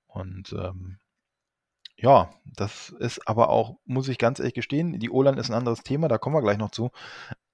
Und 0.06 0.52
ähm, 0.52 0.98
ja, 1.96 2.30
das 2.44 2.90
ist 2.90 3.26
aber 3.26 3.48
auch, 3.48 3.78
muss 3.84 4.08
ich 4.08 4.18
ganz 4.18 4.38
ehrlich 4.38 4.54
gestehen, 4.54 4.98
die 4.98 5.10
O-Line 5.10 5.40
ist 5.40 5.50
ein 5.50 5.56
anderes 5.56 5.82
Thema, 5.82 6.08
da 6.08 6.18
kommen 6.18 6.36
wir 6.36 6.42
gleich 6.42 6.58
noch 6.58 6.70
zu. 6.70 6.90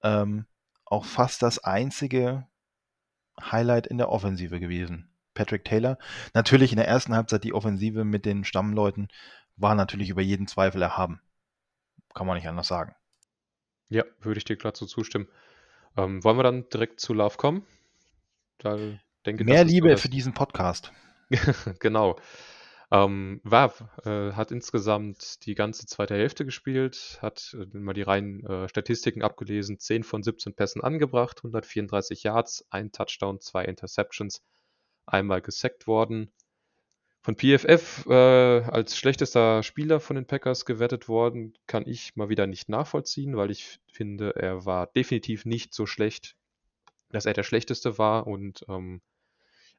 Ähm, 0.01 0.45
auch 0.85 1.05
fast 1.05 1.41
das 1.41 1.59
einzige 1.59 2.47
Highlight 3.39 3.87
in 3.87 3.97
der 3.97 4.09
Offensive 4.09 4.59
gewesen. 4.59 5.09
Patrick 5.33 5.65
Taylor. 5.65 5.97
Natürlich 6.33 6.71
in 6.71 6.77
der 6.77 6.87
ersten 6.87 7.15
Halbzeit 7.15 7.43
die 7.43 7.53
Offensive 7.53 8.03
mit 8.03 8.25
den 8.25 8.43
Stammleuten 8.43 9.07
war 9.55 9.75
natürlich 9.75 10.09
über 10.09 10.21
jeden 10.21 10.47
Zweifel 10.47 10.81
erhaben. 10.81 11.21
Kann 12.13 12.27
man 12.27 12.35
nicht 12.35 12.47
anders 12.47 12.67
sagen. 12.67 12.95
Ja, 13.89 14.03
würde 14.19 14.37
ich 14.37 14.45
dir 14.45 14.57
klar 14.57 14.73
zu 14.73 14.85
zustimmen. 14.85 15.27
Ähm, 15.97 16.23
wollen 16.23 16.37
wir 16.37 16.43
dann 16.43 16.69
direkt 16.69 16.99
zu 16.99 17.13
Love 17.13 17.37
kommen? 17.37 17.65
Da 18.57 18.77
denke, 19.25 19.43
Mehr 19.43 19.63
Liebe 19.63 19.97
für 19.97 20.09
diesen 20.09 20.33
Podcast. 20.33 20.91
genau. 21.79 22.17
Ähm, 22.91 23.41
Wav 23.43 23.83
äh, 24.05 24.33
hat 24.33 24.51
insgesamt 24.51 25.45
die 25.47 25.55
ganze 25.55 25.87
zweite 25.87 26.13
Hälfte 26.13 26.45
gespielt, 26.45 27.17
hat 27.21 27.55
äh, 27.59 27.77
mal 27.77 27.93
die 27.93 28.03
reinen 28.03 28.45
äh, 28.45 28.69
Statistiken 28.69 29.23
abgelesen, 29.23 29.79
10 29.79 30.03
von 30.03 30.21
17 30.21 30.53
Pässen 30.53 30.83
angebracht, 30.83 31.39
134 31.39 32.21
Yards, 32.21 32.67
ein 32.69 32.91
Touchdown, 32.91 33.39
zwei 33.41 33.65
Interceptions, 33.65 34.43
einmal 35.07 35.41
gesackt 35.41 35.87
worden. 35.87 36.31
Von 37.23 37.37
PFF 37.37 38.05
äh, 38.07 38.13
als 38.13 38.97
schlechtester 38.97 39.63
Spieler 39.63 40.01
von 40.01 40.17
den 40.17 40.25
Packers 40.25 40.65
gewertet 40.65 41.07
worden, 41.07 41.53
kann 41.67 41.87
ich 41.87 42.17
mal 42.17 42.27
wieder 42.27 42.47
nicht 42.47 42.67
nachvollziehen, 42.67 43.37
weil 43.37 43.49
ich 43.49 43.79
finde, 43.89 44.35
er 44.35 44.65
war 44.65 44.87
definitiv 44.87 45.45
nicht 45.45 45.73
so 45.73 45.85
schlecht, 45.85 46.35
dass 47.11 47.25
er 47.25 47.31
der 47.31 47.43
schlechteste 47.43 47.97
war. 47.97 48.27
Und 48.27 48.65
ähm, 48.67 49.01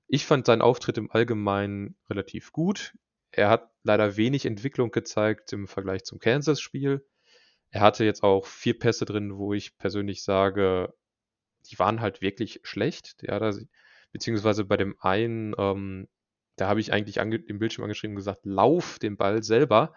ich 0.09 0.25
fand 0.25 0.47
seinen 0.47 0.63
Auftritt 0.63 0.97
im 0.97 1.11
Allgemeinen 1.11 1.97
relativ 2.09 2.51
gut. 2.51 2.95
Er 3.31 3.51
hat 3.51 3.71
leider 3.83 4.17
wenig 4.17 4.47
Entwicklung 4.47 4.91
gezeigt 4.91 5.53
im 5.53 5.69
Vergleich 5.69 6.05
zum 6.05 6.21
Kansas-Spiel. 6.21 7.05
Er 7.69 7.81
hatte 7.83 8.07
jetzt 8.07 8.23
auch 8.23 8.47
vier 8.47 8.79
Pässe 8.79 9.05
drin, 9.05 9.37
wo 9.37 9.53
ich 9.53 9.77
persönlich 9.77 10.23
sage, 10.23 10.95
die 11.67 11.79
waren 11.79 12.01
halt 12.01 12.23
wirklich 12.23 12.61
schlecht. 12.63 13.17
Ja, 13.21 13.39
da, 13.39 13.53
beziehungsweise 14.13 14.65
bei 14.65 14.79
dem 14.79 14.97
einen, 15.01 15.55
ähm, 15.59 16.09
da 16.57 16.69
habe 16.69 16.81
ich 16.81 16.93
eigentlich 16.93 17.17
im 17.17 17.59
Bildschirm 17.59 17.85
angeschrieben 17.85 18.17
gesagt, 18.17 18.45
lauf 18.45 18.99
den 18.99 19.17
Ball 19.17 19.43
selber, 19.43 19.95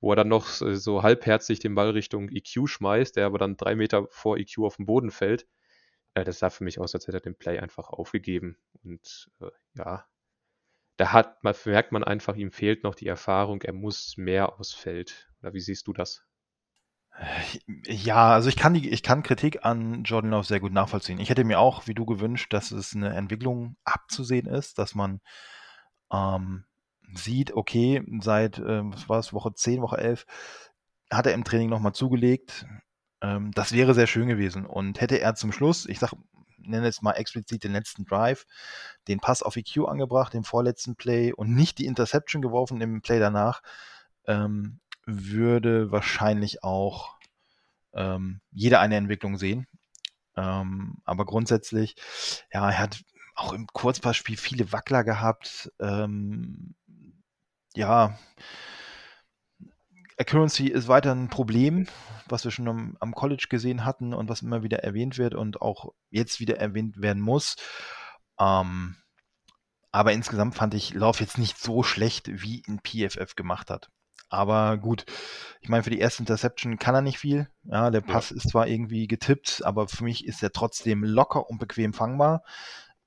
wo 0.00 0.12
er 0.12 0.16
dann 0.16 0.28
noch 0.28 0.46
so 0.46 1.02
halbherzig 1.02 1.58
den 1.58 1.74
Ball 1.74 1.90
Richtung 1.90 2.28
EQ 2.28 2.68
schmeißt, 2.68 3.16
der 3.16 3.26
aber 3.26 3.38
dann 3.38 3.56
drei 3.56 3.74
Meter 3.74 4.06
vor 4.10 4.38
EQ 4.38 4.58
auf 4.60 4.76
den 4.76 4.86
Boden 4.86 5.10
fällt. 5.10 5.46
Äh, 6.14 6.24
das 6.24 6.38
sah 6.38 6.50
für 6.50 6.64
mich 6.64 6.78
aus, 6.78 6.94
als 6.94 7.06
hätte 7.06 7.18
er 7.18 7.22
den 7.22 7.36
Play 7.36 7.58
einfach 7.58 7.88
aufgegeben. 7.90 8.58
Und 8.84 9.30
äh, 9.40 9.50
ja, 9.74 10.06
da 10.96 11.12
hat, 11.12 11.42
man, 11.42 11.54
merkt 11.64 11.92
man 11.92 12.04
einfach, 12.04 12.36
ihm 12.36 12.52
fehlt 12.52 12.84
noch 12.84 12.94
die 12.94 13.06
Erfahrung, 13.06 13.62
er 13.62 13.72
muss 13.72 14.16
mehr 14.16 14.58
aus 14.58 14.72
Feld. 14.72 15.28
Oder 15.40 15.54
wie 15.54 15.60
siehst 15.60 15.86
du 15.86 15.92
das? 15.92 16.24
Ja, 17.86 18.34
also 18.34 18.48
ich 18.48 18.56
kann 18.56 18.74
die, 18.74 18.88
ich 18.90 19.02
kann 19.02 19.24
Kritik 19.24 19.64
an 19.64 20.04
Jordan 20.04 20.30
Love 20.30 20.46
sehr 20.46 20.60
gut 20.60 20.72
nachvollziehen. 20.72 21.18
Ich 21.18 21.30
hätte 21.30 21.42
mir 21.42 21.58
auch, 21.58 21.88
wie 21.88 21.94
du 21.94 22.06
gewünscht, 22.06 22.52
dass 22.52 22.70
es 22.70 22.94
eine 22.94 23.14
Entwicklung 23.14 23.76
abzusehen 23.84 24.46
ist, 24.46 24.78
dass 24.78 24.94
man 24.94 25.20
ähm, 26.12 26.64
sieht, 27.14 27.52
okay, 27.52 28.02
seit, 28.20 28.58
äh, 28.58 28.82
was 28.84 29.08
war 29.08 29.18
es, 29.18 29.32
Woche 29.32 29.54
10, 29.54 29.82
Woche 29.82 29.98
11, 29.98 30.26
hat 31.10 31.26
er 31.26 31.34
im 31.34 31.44
Training 31.44 31.70
nochmal 31.70 31.94
zugelegt. 31.94 32.66
Ähm, 33.20 33.50
das 33.52 33.72
wäre 33.72 33.94
sehr 33.94 34.06
schön 34.06 34.28
gewesen. 34.28 34.66
Und 34.66 35.00
hätte 35.00 35.20
er 35.20 35.34
zum 35.34 35.52
Schluss, 35.52 35.86
ich 35.86 35.98
sag, 35.98 36.12
nenne 36.58 36.86
jetzt 36.86 37.02
mal 37.02 37.12
explizit 37.12 37.64
den 37.64 37.72
letzten 37.72 38.04
Drive, 38.04 38.46
den 39.08 39.20
Pass 39.20 39.42
auf 39.42 39.56
EQ 39.56 39.88
angebracht, 39.88 40.34
den 40.34 40.44
vorletzten 40.44 40.96
Play 40.96 41.32
und 41.32 41.54
nicht 41.54 41.78
die 41.78 41.86
Interception 41.86 42.42
geworfen 42.42 42.80
im 42.80 43.00
Play 43.00 43.18
danach, 43.18 43.62
ähm, 44.26 44.80
würde 45.04 45.90
wahrscheinlich 45.90 46.62
auch 46.62 47.16
ähm, 47.94 48.40
jeder 48.52 48.80
eine 48.80 48.96
Entwicklung 48.96 49.38
sehen. 49.38 49.66
Ähm, 50.36 50.98
aber 51.04 51.24
grundsätzlich, 51.24 51.96
ja, 52.52 52.70
er 52.70 52.78
hat 52.78 53.02
auch 53.38 53.52
im 53.52 53.66
Kurzpassspiel 53.68 54.36
viele 54.36 54.72
Wackler 54.72 55.04
gehabt. 55.04 55.70
Ähm, 55.78 56.74
ja, 57.74 58.18
Accuracy 60.18 60.66
ist 60.66 60.88
weiter 60.88 61.12
ein 61.14 61.28
Problem, 61.28 61.86
was 62.26 62.44
wir 62.44 62.50
schon 62.50 62.66
am, 62.66 62.96
am, 62.98 63.14
College 63.14 63.46
gesehen 63.48 63.84
hatten 63.84 64.12
und 64.12 64.28
was 64.28 64.42
immer 64.42 64.64
wieder 64.64 64.78
erwähnt 64.82 65.16
wird 65.18 65.36
und 65.36 65.62
auch 65.62 65.92
jetzt 66.10 66.40
wieder 66.40 66.58
erwähnt 66.58 67.00
werden 67.00 67.22
muss. 67.22 67.54
Ähm, 68.40 68.96
aber 69.92 70.12
insgesamt 70.12 70.56
fand 70.56 70.74
ich 70.74 70.94
Lauf 70.94 71.20
jetzt 71.20 71.38
nicht 71.38 71.58
so 71.58 71.84
schlecht, 71.84 72.28
wie 72.42 72.62
ihn 72.66 72.80
PFF 72.80 73.36
gemacht 73.36 73.70
hat. 73.70 73.88
Aber 74.28 74.76
gut, 74.76 75.06
ich 75.60 75.68
meine, 75.68 75.84
für 75.84 75.90
die 75.90 76.00
erste 76.00 76.22
Interception 76.22 76.78
kann 76.78 76.94
er 76.94 77.02
nicht 77.02 77.18
viel. 77.18 77.48
Ja, 77.62 77.90
der 77.90 78.00
Pass 78.00 78.30
ja. 78.30 78.36
ist 78.36 78.50
zwar 78.50 78.66
irgendwie 78.66 79.06
getippt, 79.06 79.62
aber 79.64 79.86
für 79.88 80.04
mich 80.04 80.26
ist 80.26 80.42
er 80.42 80.52
trotzdem 80.52 81.04
locker 81.04 81.48
und 81.48 81.58
bequem 81.58 81.94
fangbar. 81.94 82.42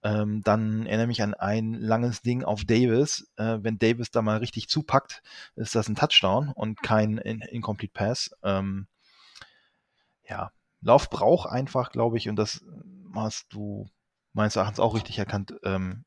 Ähm, 0.03 0.41
dann 0.43 0.85
erinnere 0.85 1.07
mich 1.07 1.21
an 1.21 1.33
ein 1.33 1.73
langes 1.73 2.21
Ding 2.21 2.43
auf 2.43 2.65
Davis. 2.65 3.31
Äh, 3.37 3.59
wenn 3.61 3.77
Davis 3.77 4.11
da 4.11 4.21
mal 4.21 4.37
richtig 4.37 4.67
zupackt, 4.67 5.21
ist 5.55 5.75
das 5.75 5.87
ein 5.87 5.95
Touchdown 5.95 6.49
und 6.49 6.81
kein 6.81 7.17
in 7.17 7.41
Incomplete 7.41 7.93
Pass. 7.93 8.31
Ähm, 8.43 8.87
ja, 10.27 10.51
Lauf 10.81 11.09
braucht 11.09 11.49
einfach, 11.49 11.91
glaube 11.91 12.17
ich, 12.17 12.27
und 12.29 12.35
das 12.35 12.65
hast 13.13 13.53
du 13.53 13.87
meines 14.33 14.55
Erachtens 14.55 14.79
auch 14.79 14.95
richtig 14.95 15.19
erkannt, 15.19 15.53
ähm, 15.63 16.05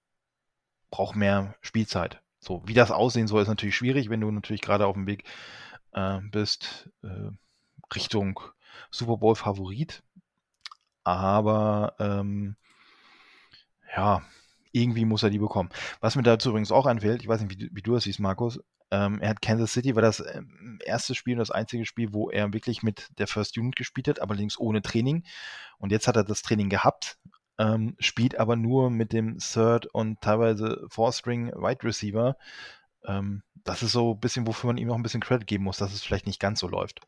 braucht 0.91 1.15
mehr 1.15 1.55
Spielzeit. 1.61 2.21
So, 2.41 2.63
wie 2.67 2.75
das 2.75 2.91
aussehen 2.91 3.29
soll, 3.29 3.43
ist 3.43 3.49
natürlich 3.49 3.77
schwierig, 3.77 4.11
wenn 4.11 4.21
du 4.21 4.31
natürlich 4.31 4.61
gerade 4.61 4.87
auf 4.87 4.95
dem 4.95 5.07
Weg 5.07 5.25
äh, 5.93 6.21
bist 6.31 6.91
äh, 7.03 7.31
Richtung 7.95 8.41
Super 8.91 9.17
Bowl 9.19 9.37
Favorit. 9.37 10.03
Aber 11.05 11.95
ähm, 11.99 12.57
ja, 13.97 14.23
irgendwie 14.73 15.05
muss 15.05 15.23
er 15.23 15.31
die 15.31 15.39
bekommen. 15.39 15.71
Was 16.01 16.17
mir 16.17 16.23
dazu 16.23 16.51
übrigens 16.51 16.73
auch 16.73 16.87
einfällt, 16.87 17.23
ich 17.23 17.29
weiß 17.29 17.41
nicht, 17.41 17.59
wie, 17.59 17.71
wie 17.73 17.83
du 17.83 17.95
das 17.95 18.05
siehst, 18.05 18.21
Markus, 18.21 18.59
ähm, 18.91 19.21
er 19.21 19.31
hat 19.31 19.43
Kansas 19.43 19.73
City, 19.73 19.95
war 19.95 20.03
das 20.03 20.21
ähm, 20.21 20.79
erste 20.85 21.15
Spiel 21.15 21.35
und 21.35 21.41
das 21.41 21.51
einzige 21.51 21.87
Spiel, 21.87 22.13
wo 22.13 22.31
er 22.31 22.53
wirklich 22.53 22.83
mit 22.83 23.09
der 23.19 23.27
First 23.27 23.57
Unit 23.57 23.77
gespielt 23.77 24.09
hat, 24.09 24.21
allerdings 24.21 24.59
ohne 24.59 24.83
Training. 24.83 25.25
Und 25.79 25.93
jetzt 25.93 26.09
hat 26.09 26.17
er 26.17 26.25
das 26.25 26.43
Training 26.43 26.69
gehabt, 26.69 27.19
ähm, 27.59 27.95
spielt 27.99 28.39
aber 28.39 28.57
nur 28.57 28.91
mit 28.91 29.13
dem 29.13 29.39
Third 29.39 29.87
und 29.87 30.21
teilweise 30.21 30.85
Four 30.91 31.13
String 31.13 31.49
Wide 31.53 31.85
Receiver. 31.85 32.37
Ähm, 33.07 33.43
das 33.65 33.83
ist 33.83 33.93
so 33.93 34.13
ein 34.13 34.21
bisschen, 34.21 34.47
wofür 34.47 34.69
man 34.69 34.77
ihm 34.77 34.89
noch 34.89 34.97
ein 34.97 35.03
bisschen 35.03 35.21
Credit 35.21 35.47
geben 35.47 35.65
muss, 35.65 35.79
dass 35.79 35.93
es 35.93 36.03
vielleicht 36.03 36.27
nicht 36.27 36.41
ganz 36.41 36.61
so 36.61 36.69
läuft. 36.69 37.01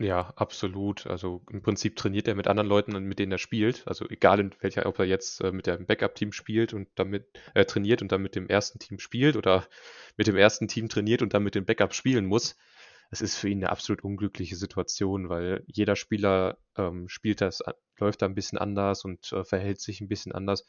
Ja, 0.00 0.32
absolut. 0.36 1.06
Also 1.06 1.42
im 1.50 1.60
Prinzip 1.62 1.94
trainiert 1.96 2.26
er 2.26 2.34
mit 2.34 2.46
anderen 2.48 2.68
Leuten, 2.68 2.92
mit 3.04 3.18
denen 3.18 3.32
er 3.32 3.38
spielt. 3.38 3.86
Also 3.86 4.08
egal 4.08 4.40
in 4.40 4.54
welcher, 4.60 4.86
ob 4.86 4.98
er 4.98 5.04
jetzt 5.04 5.42
äh, 5.42 5.52
mit 5.52 5.66
dem 5.66 5.84
Backup-Team 5.84 6.32
spielt 6.32 6.72
und 6.72 6.88
damit 6.94 7.26
äh, 7.54 7.66
trainiert 7.66 8.00
und 8.00 8.10
dann 8.10 8.22
mit 8.22 8.34
dem 8.34 8.46
ersten 8.48 8.78
Team 8.78 8.98
spielt 8.98 9.36
oder 9.36 9.66
mit 10.16 10.26
dem 10.26 10.36
ersten 10.36 10.68
Team 10.68 10.88
trainiert 10.88 11.20
und 11.20 11.34
dann 11.34 11.42
mit 11.42 11.54
dem 11.54 11.66
Backup 11.66 11.94
spielen 11.94 12.24
muss. 12.26 12.56
Es 13.10 13.20
ist 13.20 13.36
für 13.36 13.50
ihn 13.50 13.58
eine 13.58 13.70
absolut 13.70 14.02
unglückliche 14.02 14.56
Situation, 14.56 15.28
weil 15.28 15.64
jeder 15.66 15.96
Spieler 15.96 16.56
ähm, 16.78 17.08
spielt 17.10 17.42
das, 17.42 17.62
läuft 17.98 18.22
da 18.22 18.26
ein 18.26 18.34
bisschen 18.34 18.56
anders 18.58 19.04
und 19.04 19.30
äh, 19.32 19.44
verhält 19.44 19.80
sich 19.82 20.00
ein 20.00 20.08
bisschen 20.08 20.32
anders. 20.32 20.64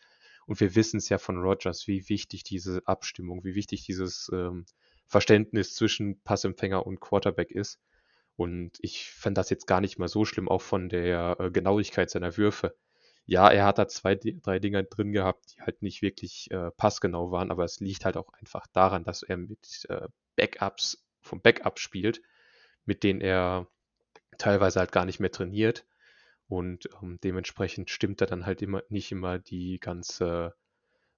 Und 0.46 0.60
wir 0.60 0.76
wissen 0.76 0.98
es 0.98 1.08
ja 1.08 1.18
von 1.18 1.38
Rogers, 1.38 1.88
wie 1.88 2.10
wichtig 2.10 2.44
diese 2.44 2.82
Abstimmung, 2.86 3.46
wie 3.46 3.56
wichtig 3.56 3.86
dieses 3.86 4.30
ähm, 4.34 4.66
Verständnis 5.08 5.74
zwischen 5.76 6.22
Passempfänger 6.24 6.86
und 6.86 7.00
Quarterback 7.00 7.52
ist. 7.52 7.80
Und 8.36 8.78
ich 8.82 9.12
fand 9.12 9.38
das 9.38 9.50
jetzt 9.50 9.68
gar 9.68 9.82
nicht 9.82 10.00
mal 10.00 10.08
so 10.08 10.26
schlimm, 10.26 10.50
auch 10.50 10.62
von 10.62 10.90
der 10.90 11.38
äh, 11.40 11.52
Genauigkeit 11.52 12.10
seiner 12.10 12.38
Würfe. 12.38 12.76
Ja, 13.26 13.50
er 13.50 13.66
hat 13.66 13.78
da 13.78 13.88
zwei, 13.88 14.16
drei 14.16 14.60
Dinger 14.60 14.84
drin 14.84 15.12
gehabt, 15.14 15.54
die 15.54 15.62
halt 15.62 15.82
nicht 15.82 16.02
wirklich 16.02 16.50
äh, 16.52 16.72
passgenau 16.72 17.32
waren, 17.32 17.52
aber 17.52 17.64
es 17.64 17.80
liegt 17.80 18.06
halt 18.06 18.18
auch 18.18 18.30
einfach 18.34 18.68
daran, 18.74 19.04
dass 19.04 19.24
er 19.24 19.38
mit 19.38 19.86
äh, 19.90 20.08
Backups 20.36 21.06
vom 21.22 21.42
Backup 21.42 21.80
spielt, 21.80 22.22
mit 22.86 23.04
denen 23.04 23.22
er 23.22 23.68
teilweise 24.38 24.80
halt 24.80 24.92
gar 24.92 25.06
nicht 25.06 25.20
mehr 25.20 25.32
trainiert. 25.32 25.86
Und 26.48 26.90
ähm, 27.02 27.20
dementsprechend 27.24 27.90
stimmt 27.90 28.22
er 28.22 28.28
dann 28.28 28.46
halt 28.46 28.62
immer 28.62 28.84
nicht 28.90 29.12
immer 29.12 29.40
die 29.40 29.80
ganze, 29.80 30.56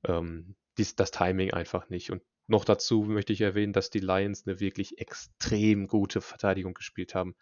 ähm, 0.04 0.56
dies, 0.78 0.96
das 0.96 1.12
Timing 1.12 1.52
einfach 1.54 1.90
nicht. 1.90 2.12
Und 2.12 2.22
noch 2.48 2.66
dazu 2.66 3.04
möchte 3.04 3.34
ich 3.34 3.42
erwähnen, 3.42 3.74
dass 3.74 3.90
die 3.90 4.00
Lions 4.00 4.46
eine 4.46 4.60
wirklich 4.60 5.00
extrem 5.00 5.88
gute 5.88 6.22
Verteidigung 6.22 6.74
gespielt 6.74 7.16
haben. 7.16 7.36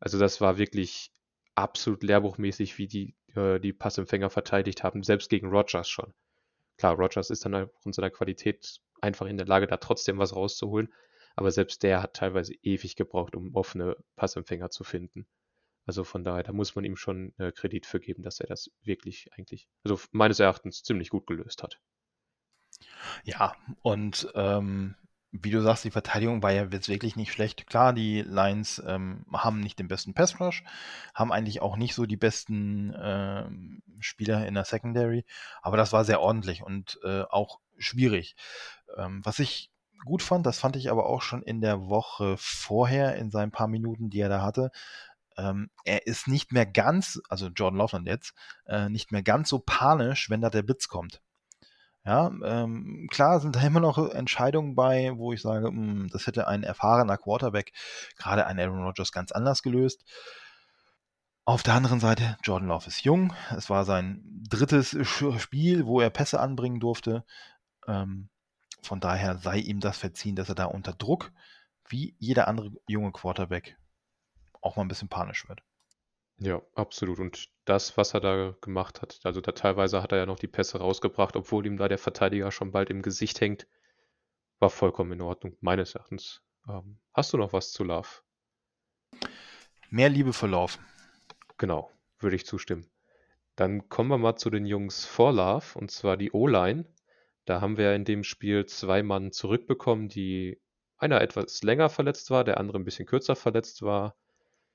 Also 0.00 0.18
das 0.18 0.40
war 0.40 0.58
wirklich 0.58 1.12
absolut 1.54 2.02
lehrbuchmäßig, 2.02 2.78
wie 2.78 2.88
die 2.88 3.16
äh, 3.34 3.60
die 3.60 3.72
Passempfänger 3.72 4.30
verteidigt 4.30 4.82
haben, 4.82 5.02
selbst 5.02 5.28
gegen 5.28 5.48
Rogers 5.48 5.88
schon. 5.88 6.12
Klar, 6.78 6.94
Rogers 6.94 7.30
ist 7.30 7.44
dann 7.44 7.54
aufgrund 7.54 7.94
seiner 7.94 8.10
Qualität 8.10 8.80
einfach 9.00 9.26
in 9.26 9.36
der 9.36 9.46
Lage, 9.46 9.66
da 9.66 9.76
trotzdem 9.76 10.18
was 10.18 10.34
rauszuholen, 10.34 10.92
aber 11.36 11.50
selbst 11.50 11.82
der 11.82 12.02
hat 12.02 12.14
teilweise 12.14 12.54
ewig 12.62 12.96
gebraucht, 12.96 13.36
um 13.36 13.54
offene 13.54 13.96
Passempfänger 14.16 14.70
zu 14.70 14.84
finden. 14.84 15.26
Also 15.86 16.04
von 16.04 16.24
daher, 16.24 16.42
da 16.42 16.52
muss 16.52 16.74
man 16.74 16.84
ihm 16.84 16.96
schon 16.96 17.34
äh, 17.38 17.52
Kredit 17.52 17.86
für 17.86 18.00
geben, 18.00 18.22
dass 18.22 18.40
er 18.40 18.46
das 18.46 18.70
wirklich 18.82 19.30
eigentlich, 19.34 19.68
also 19.84 20.00
meines 20.12 20.40
Erachtens 20.40 20.82
ziemlich 20.82 21.10
gut 21.10 21.26
gelöst 21.26 21.62
hat. 21.62 21.80
Ja, 23.24 23.54
und 23.82 24.28
ähm, 24.34 24.96
wie 25.32 25.50
du 25.50 25.60
sagst, 25.62 25.84
die 25.84 25.90
Verteidigung 25.90 26.42
war 26.42 26.52
ja 26.52 26.64
jetzt 26.64 26.88
wirklich 26.88 27.16
nicht 27.16 27.32
schlecht. 27.32 27.66
Klar, 27.66 27.92
die 27.92 28.22
Lions 28.22 28.80
ähm, 28.86 29.26
haben 29.32 29.60
nicht 29.60 29.78
den 29.80 29.88
besten 29.88 30.14
Pass 30.14 30.38
Rush, 30.38 30.62
haben 31.12 31.32
eigentlich 31.32 31.60
auch 31.60 31.76
nicht 31.76 31.94
so 31.94 32.06
die 32.06 32.16
besten 32.16 32.94
ähm, 32.96 33.82
Spieler 33.98 34.46
in 34.46 34.54
der 34.54 34.64
Secondary, 34.64 35.24
aber 35.60 35.76
das 35.76 35.92
war 35.92 36.04
sehr 36.04 36.20
ordentlich 36.20 36.62
und 36.62 37.00
äh, 37.02 37.22
auch 37.22 37.58
schwierig. 37.78 38.36
Ähm, 38.96 39.22
was 39.24 39.40
ich 39.40 39.72
gut 40.04 40.22
fand, 40.22 40.46
das 40.46 40.60
fand 40.60 40.76
ich 40.76 40.90
aber 40.90 41.06
auch 41.06 41.22
schon 41.22 41.42
in 41.42 41.60
der 41.60 41.88
Woche 41.88 42.36
vorher, 42.38 43.16
in 43.16 43.30
seinen 43.30 43.50
paar 43.50 43.68
Minuten, 43.68 44.10
die 44.10 44.20
er 44.20 44.28
da 44.28 44.42
hatte. 44.42 44.70
Ähm, 45.36 45.68
er 45.84 46.06
ist 46.06 46.28
nicht 46.28 46.52
mehr 46.52 46.66
ganz, 46.66 47.20
also 47.28 47.48
Jordan 47.48 47.78
Laufland 47.78 48.06
jetzt, 48.06 48.34
äh, 48.66 48.88
nicht 48.88 49.10
mehr 49.10 49.24
ganz 49.24 49.48
so 49.48 49.58
panisch, 49.58 50.30
wenn 50.30 50.40
da 50.40 50.50
der 50.50 50.62
Blitz 50.62 50.86
kommt. 50.86 51.23
Ja, 52.06 52.30
ähm, 52.44 53.08
klar 53.10 53.40
sind 53.40 53.56
da 53.56 53.62
immer 53.62 53.80
noch 53.80 53.96
Entscheidungen 54.10 54.74
bei, 54.74 55.12
wo 55.16 55.32
ich 55.32 55.40
sage, 55.40 55.70
mh, 55.70 55.92
hm, 55.92 56.08
das 56.12 56.26
hätte 56.26 56.46
ein 56.46 56.62
erfahrener 56.62 57.16
Quarterback, 57.16 57.72
gerade 58.18 58.46
ein 58.46 58.60
Aaron 58.60 58.84
Rodgers, 58.84 59.10
ganz 59.12 59.32
anders 59.32 59.62
gelöst. 59.62 60.04
Auf 61.46 61.62
der 61.62 61.74
anderen 61.74 62.00
Seite, 62.00 62.36
Jordan 62.42 62.68
Love 62.68 62.86
ist 62.88 63.04
jung. 63.04 63.32
Es 63.56 63.68
war 63.70 63.84
sein 63.84 64.22
drittes 64.48 64.96
Spiel, 65.06 65.86
wo 65.86 66.00
er 66.00 66.10
Pässe 66.10 66.40
anbringen 66.40 66.80
durfte. 66.80 67.24
Ähm, 67.86 68.28
Von 68.82 69.00
daher 69.00 69.38
sei 69.38 69.58
ihm 69.58 69.80
das 69.80 69.98
verziehen, 69.98 70.36
dass 70.36 70.48
er 70.50 70.54
da 70.54 70.66
unter 70.66 70.92
Druck, 70.94 71.32
wie 71.88 72.16
jeder 72.18 72.48
andere 72.48 72.72
junge 72.86 73.12
Quarterback, 73.12 73.78
auch 74.62 74.76
mal 74.76 74.82
ein 74.84 74.88
bisschen 74.88 75.08
panisch 75.08 75.48
wird. 75.48 75.62
Ja, 76.38 76.60
absolut. 76.74 77.20
Und 77.20 77.48
das, 77.64 77.96
was 77.96 78.14
er 78.14 78.20
da 78.20 78.56
gemacht 78.60 79.02
hat, 79.02 79.20
also 79.24 79.40
da 79.40 79.52
teilweise 79.52 80.02
hat 80.02 80.12
er 80.12 80.18
ja 80.18 80.26
noch 80.26 80.38
die 80.38 80.48
Pässe 80.48 80.78
rausgebracht, 80.78 81.36
obwohl 81.36 81.66
ihm 81.66 81.76
da 81.76 81.88
der 81.88 81.98
Verteidiger 81.98 82.50
schon 82.50 82.72
bald 82.72 82.90
im 82.90 83.02
Gesicht 83.02 83.40
hängt, 83.40 83.66
war 84.58 84.70
vollkommen 84.70 85.12
in 85.12 85.20
Ordnung, 85.20 85.56
meines 85.60 85.94
Erachtens. 85.94 86.42
Ähm, 86.68 86.98
hast 87.12 87.32
du 87.32 87.36
noch 87.36 87.52
was 87.52 87.72
zu 87.72 87.84
Love? 87.84 88.08
Mehr 89.90 90.08
Liebe 90.08 90.32
für 90.32 90.46
Love. 90.46 90.78
Genau, 91.58 91.90
würde 92.18 92.36
ich 92.36 92.46
zustimmen. 92.46 92.90
Dann 93.56 93.88
kommen 93.88 94.10
wir 94.10 94.18
mal 94.18 94.36
zu 94.36 94.50
den 94.50 94.66
Jungs 94.66 95.04
vor 95.04 95.32
Love, 95.32 95.78
und 95.78 95.90
zwar 95.90 96.16
die 96.16 96.32
O-Line. 96.32 96.84
Da 97.44 97.60
haben 97.60 97.76
wir 97.76 97.94
in 97.94 98.04
dem 98.04 98.24
Spiel 98.24 98.66
zwei 98.66 99.02
Mann 99.02 99.30
zurückbekommen, 99.30 100.08
die 100.08 100.60
einer 100.96 101.20
etwas 101.20 101.62
länger 101.62 101.90
verletzt 101.90 102.30
war, 102.30 102.42
der 102.42 102.58
andere 102.58 102.78
ein 102.78 102.84
bisschen 102.84 103.06
kürzer 103.06 103.36
verletzt 103.36 103.82
war. 103.82 104.16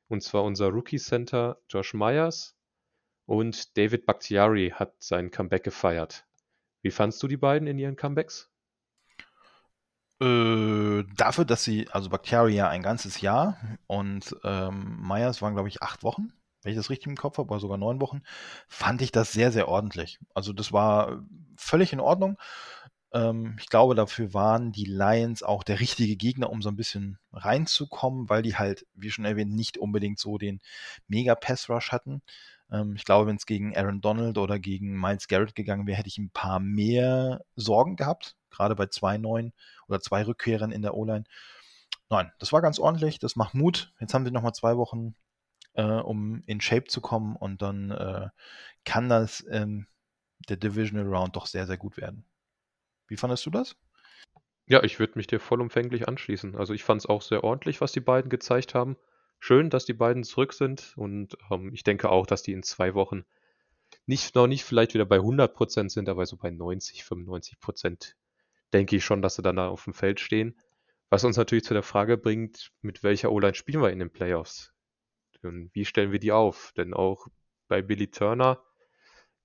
Und 0.10 0.22
zwar 0.22 0.44
unser 0.44 0.68
Rookie 0.68 1.00
Center 1.00 1.62
Josh 1.70 1.94
Myers 1.94 2.58
und 3.26 3.78
David 3.78 4.06
Bakhtiari 4.06 4.74
hat 4.76 4.96
sein 5.00 5.32
Comeback 5.32 5.64
gefeiert. 5.64 6.26
Wie 6.82 6.92
fandst 6.92 7.22
du 7.24 7.28
die 7.28 7.38
beiden 7.38 7.68
in 7.68 7.78
ihren 7.78 7.96
Comebacks? 7.96 8.50
Äh, 10.22 11.04
dafür, 11.16 11.46
dass 11.46 11.64
sie, 11.64 11.88
also 11.92 12.10
Bakhtiari 12.10 12.56
ja 12.56 12.68
ein 12.68 12.84
ganzes 12.84 13.22
Jahr 13.22 13.58
und 13.88 14.36
ähm, 14.44 15.00
Myers 15.00 15.42
waren, 15.42 15.54
glaube 15.54 15.70
ich, 15.70 15.82
acht 15.82 16.04
Wochen, 16.04 16.34
wenn 16.64 16.72
ich 16.72 16.78
das 16.78 16.90
richtig 16.90 17.08
im 17.08 17.16
Kopf 17.16 17.38
habe, 17.38 17.50
oder 17.50 17.60
sogar 17.60 17.78
neun 17.78 18.02
Wochen, 18.02 18.24
fand 18.68 19.02
ich 19.02 19.12
das 19.12 19.32
sehr, 19.32 19.52
sehr 19.52 19.70
ordentlich. 19.70 20.20
Also 20.34 20.52
das 20.52 20.74
war 20.74 21.24
völlig 21.56 21.94
in 21.94 22.02
Ordnung. 22.02 22.38
Ähm, 23.12 23.58
ich 23.60 23.68
glaube, 23.70 23.96
dafür 23.96 24.34
waren 24.34 24.72
die 24.72 24.86
Lions 24.86 25.44
auch 25.44 25.64
der 25.64 25.80
richtige 25.80 26.16
Gegner, 26.16 26.50
um 26.50 26.62
so 26.62 26.70
ein 26.70 26.76
bisschen 26.76 27.18
reinzukommen, 27.34 28.30
weil 28.30 28.42
die 28.44 28.56
halt, 28.56 28.86
wie 28.94 29.12
schon 29.12 29.26
erwähnt, 29.26 29.54
nicht 29.54 29.78
unbedingt 29.78 30.20
so 30.20 30.38
den 30.38 30.62
Mega-Pass-Rush 31.08 31.92
hatten. 31.92 32.22
Ähm, 32.72 32.96
ich 32.96 33.06
glaube, 33.06 33.28
wenn 33.28 33.36
es 33.38 33.46
gegen 33.46 33.76
Aaron 33.76 34.02
Donald 34.02 34.38
oder 34.38 34.60
gegen 34.60 35.00
Miles 35.00 35.28
Garrett 35.28 35.56
gegangen 35.56 35.88
wäre, 35.88 35.98
hätte 35.98 36.10
ich 36.10 36.18
ein 36.18 36.32
paar 36.32 36.60
mehr 36.60 37.42
Sorgen 37.56 37.96
gehabt, 37.96 38.36
gerade 38.52 38.76
bei 38.76 38.88
zwei 38.88 39.18
neuen 39.18 39.54
oder 39.88 40.00
zwei 40.02 40.24
Rückkehrern 40.26 40.72
in 40.72 40.82
der 40.82 40.96
O-Line. 40.96 41.24
Nein, 42.10 42.32
das 42.40 42.52
war 42.54 42.62
ganz 42.62 42.80
ordentlich, 42.80 43.20
das 43.20 43.36
macht 43.36 43.54
Mut. 43.54 43.94
Jetzt 44.00 44.14
haben 44.14 44.26
sie 44.26 44.32
nochmal 44.32 44.54
zwei 44.54 44.78
Wochen, 44.78 45.16
äh, 45.74 45.84
um 45.84 46.44
in 46.48 46.62
Shape 46.62 46.86
zu 46.86 47.02
kommen 47.02 47.36
und 47.36 47.62
dann 47.62 47.92
äh, 47.92 48.30
kann 48.86 49.10
das 49.10 49.46
ähm, 49.52 49.88
der 50.50 50.58
Divisional 50.58 51.08
Round 51.08 51.36
doch 51.36 51.46
sehr, 51.48 51.68
sehr 51.68 51.78
gut 51.78 51.98
werden. 51.98 52.26
Wie 53.10 53.18
fandest 53.18 53.46
du 53.46 53.50
das? 53.50 53.76
Ja, 54.68 54.84
ich 54.84 55.00
würde 55.00 55.14
mich 55.16 55.28
dir 55.28 55.40
vollumfänglich 55.40 56.08
anschließen. 56.08 56.56
Also 56.56 56.74
ich 56.74 56.84
fand 56.84 57.02
es 57.02 57.08
auch 57.08 57.22
sehr 57.22 57.44
ordentlich, 57.44 57.82
was 57.82 57.92
die 57.92 58.00
beiden 58.00 58.30
gezeigt 58.30 58.76
haben. 58.76 58.98
Schön, 59.40 59.70
dass 59.70 59.86
die 59.86 59.94
beiden 59.94 60.24
zurück 60.24 60.54
sind 60.54 60.94
und 60.96 61.38
ähm, 61.50 61.72
ich 61.74 61.84
denke 61.84 62.10
auch, 62.10 62.28
dass 62.28 62.44
die 62.44 62.52
in 62.52 62.62
zwei 62.62 62.94
Wochen 62.94 63.26
nicht, 64.06 64.36
noch 64.36 64.48
nicht 64.48 64.64
vielleicht 64.64 64.94
wieder 64.94 65.06
bei 65.06 65.18
100% 65.18 65.90
sind, 65.90 66.10
aber 66.10 66.26
so 66.26 66.38
bei 66.38 66.52
90, 66.52 67.04
95% 67.04 68.14
denke 68.74 68.96
ich 68.96 69.04
schon, 69.04 69.22
dass 69.22 69.36
sie 69.36 69.42
dann 69.42 69.56
da 69.56 69.70
auf 69.70 69.86
dem 69.86 69.94
Feld 69.94 70.20
stehen. 70.20 70.60
Was 71.10 71.24
uns 71.24 71.38
natürlich 71.38 71.64
zu 71.64 71.74
der 71.74 71.84
Frage 71.84 72.18
bringt, 72.18 72.72
mit 72.82 73.02
welcher 73.02 73.32
O-Line 73.32 73.56
spielen 73.56 73.82
wir 73.82 73.90
in 73.90 74.00
den 74.00 74.12
Playoffs? 74.12 74.74
Und 75.42 75.74
wie 75.74 75.86
stellen 75.86 76.12
wir 76.12 76.20
die 76.20 76.32
auf? 76.32 76.74
Denn 76.78 76.94
auch 76.94 77.28
bei 77.68 77.82
Billy 77.82 78.12
Turner 78.12 78.64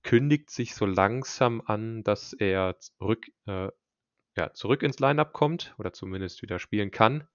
kündigt 0.05 0.51
sich 0.51 0.75
so 0.75 0.85
langsam 0.85 1.61
an, 1.65 2.03
dass 2.03 2.31
er 2.31 2.79
zurück, 2.79 3.25
äh, 3.47 3.69
ja, 4.37 4.53
zurück 4.53 4.83
ins 4.83 4.99
Lineup 4.99 5.33
kommt 5.33 5.73
oder 5.79 5.93
zumindest 5.93 6.43
wieder 6.43 6.59
spielen 6.59 6.91
kann. 6.91 7.27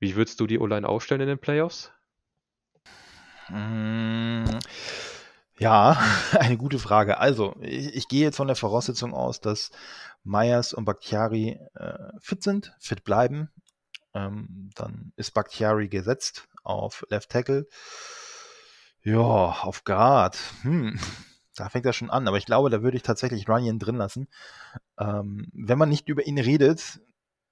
Wie 0.00 0.16
würdest 0.16 0.40
du 0.40 0.48
die 0.48 0.58
O-Line 0.58 0.86
aufstellen 0.86 1.20
in 1.22 1.28
den 1.28 1.38
Playoffs? 1.38 1.92
Mm, 3.48 4.44
ja, 5.58 5.96
eine 6.32 6.56
gute 6.56 6.80
Frage. 6.80 7.18
Also, 7.18 7.54
ich, 7.60 7.94
ich, 7.94 8.08
gehe 8.08 8.22
jetzt 8.22 8.36
von 8.36 8.48
der 8.48 8.56
Voraussetzung 8.56 9.14
aus, 9.14 9.40
dass 9.40 9.70
Myers 10.24 10.74
und 10.74 10.86
Bakhtiari 10.86 11.60
äh, 11.74 12.08
fit 12.18 12.42
sind, 12.42 12.74
fit 12.80 13.04
bleiben. 13.04 13.48
Ähm, 14.12 14.70
dann 14.74 15.12
ist 15.14 15.34
Bakhtiari 15.34 15.88
gesetzt 15.88 16.48
auf 16.64 17.06
Left 17.10 17.30
Tackle. 17.30 17.68
Ja, 19.02 19.20
auf 19.20 19.84
Guard. 19.84 20.36
Hm, 20.62 20.98
da 21.56 21.68
fängt 21.68 21.86
das 21.86 21.96
schon 21.96 22.10
an. 22.10 22.28
Aber 22.28 22.38
ich 22.38 22.46
glaube, 22.46 22.70
da 22.70 22.82
würde 22.82 22.96
ich 22.96 23.02
tatsächlich 23.02 23.48
Runyon 23.48 23.78
drin 23.78 23.96
lassen. 23.96 24.28
Ähm, 24.98 25.50
wenn 25.52 25.78
man 25.78 25.88
nicht 25.88 26.08
über 26.08 26.26
ihn 26.26 26.38
redet, 26.38 27.00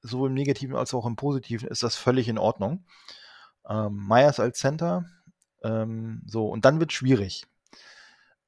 sowohl 0.02 0.28
im 0.28 0.34
Negativen 0.34 0.76
als 0.76 0.94
auch 0.94 1.06
im 1.06 1.16
Positiven, 1.16 1.68
ist 1.68 1.82
das 1.82 1.96
völlig 1.96 2.28
in 2.28 2.38
Ordnung. 2.38 2.84
Ähm, 3.68 4.06
Myers 4.06 4.40
als 4.40 4.58
Center. 4.58 5.06
Ähm, 5.62 6.22
so, 6.26 6.48
und 6.48 6.64
dann 6.64 6.80
wird 6.80 6.90
es 6.90 6.96
schwierig. 6.96 7.46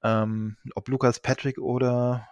Ähm, 0.02 0.56
ob 0.74 0.88
Lucas 0.88 1.20
Patrick 1.20 1.58
oder 1.58 2.28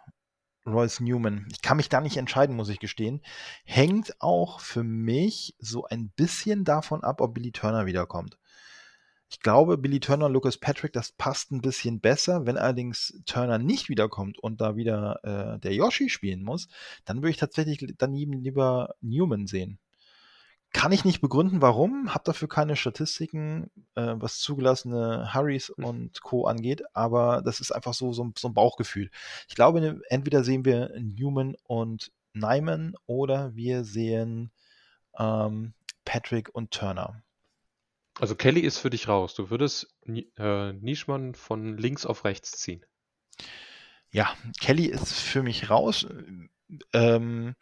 Royce 0.67 1.01
Newman. 1.01 1.47
Ich 1.53 1.63
kann 1.63 1.77
mich 1.77 1.89
da 1.89 2.01
nicht 2.01 2.17
entscheiden, 2.17 2.57
muss 2.57 2.69
ich 2.69 2.81
gestehen. 2.81 3.21
Hängt 3.65 4.21
auch 4.21 4.61
für 4.61 4.83
mich 4.83 5.55
so 5.59 5.85
ein 5.85 6.11
bisschen 6.11 6.65
davon 6.65 7.05
ab, 7.05 7.21
ob 7.21 7.35
Billy 7.35 7.53
Turner 7.53 7.87
wiederkommt. 7.87 8.39
Ich 9.35 9.41
glaube, 9.41 9.79
Billy 9.79 9.99
Turner 9.99 10.27
und 10.27 10.33
Lucas 10.33 10.59
Patrick, 10.59 10.93
das 10.93 11.11
passt 11.11 11.51
ein 11.51 11.61
bisschen 11.61 11.99
besser. 11.99 12.47
Wenn 12.47 12.57
allerdings 12.57 13.21
Turner 13.27 13.59
nicht 13.59 13.89
wiederkommt 13.89 14.39
und 14.39 14.61
da 14.61 14.77
wieder 14.77 15.19
äh, 15.25 15.59
der 15.59 15.75
Yoshi 15.75 16.09
spielen 16.09 16.45
muss, 16.45 16.69
dann 17.05 17.17
würde 17.17 17.31
ich 17.31 17.37
tatsächlich 17.37 17.85
daneben 17.99 18.41
lieber 18.41 18.95
Newman 19.01 19.49
sehen. 19.49 19.81
Kann 20.73 20.93
ich 20.93 21.05
nicht 21.05 21.21
begründen, 21.21 21.61
warum. 21.61 22.15
Hab 22.15 22.23
dafür 22.23 22.47
keine 22.47 22.77
Statistiken, 22.77 23.73
äh, 23.97 24.15
was 24.15 24.39
zugelassene 24.39 25.35
Hurries 25.35 25.73
hm. 25.75 25.85
und 25.85 26.23
Co. 26.23 26.47
angeht, 26.47 26.85
aber 26.93 27.43
das 27.45 27.59
ist 27.59 27.73
einfach 27.73 27.95
so, 27.95 28.13
so, 28.13 28.31
so 28.39 28.47
ein 28.47 28.55
Bauchgefühl. 28.55 29.11
Ich 29.49 29.57
glaube, 29.57 29.81
ne, 29.81 30.01
entweder 30.11 30.45
sehen 30.45 30.65
wir 30.65 30.93
Newman 30.97 31.57
und 31.65 32.13
Nyman 32.35 32.95
oder 33.07 33.57
wir 33.57 33.83
sehen 33.83 34.53
ähm, 35.19 35.75
Patrick 36.05 36.55
und 36.55 36.71
Turner. 36.71 37.21
Also 38.21 38.37
Kelly 38.37 38.61
ist 38.61 38.79
für 38.79 38.91
dich 38.91 39.09
raus. 39.09 39.35
Du 39.35 39.51
würdest 39.51 39.93
äh, 40.07 40.73
Nischmann 40.73 41.35
von 41.35 41.77
links 41.77 42.07
auf 42.07 42.25
rechts 42.25 42.53
ziehen. 42.53 42.85
Ja, 44.11 44.33
Kelly 44.61 44.87
ist 44.87 45.13
für 45.13 45.43
mich 45.43 45.71
raus. 45.71 46.07
Ähm, 46.93 47.57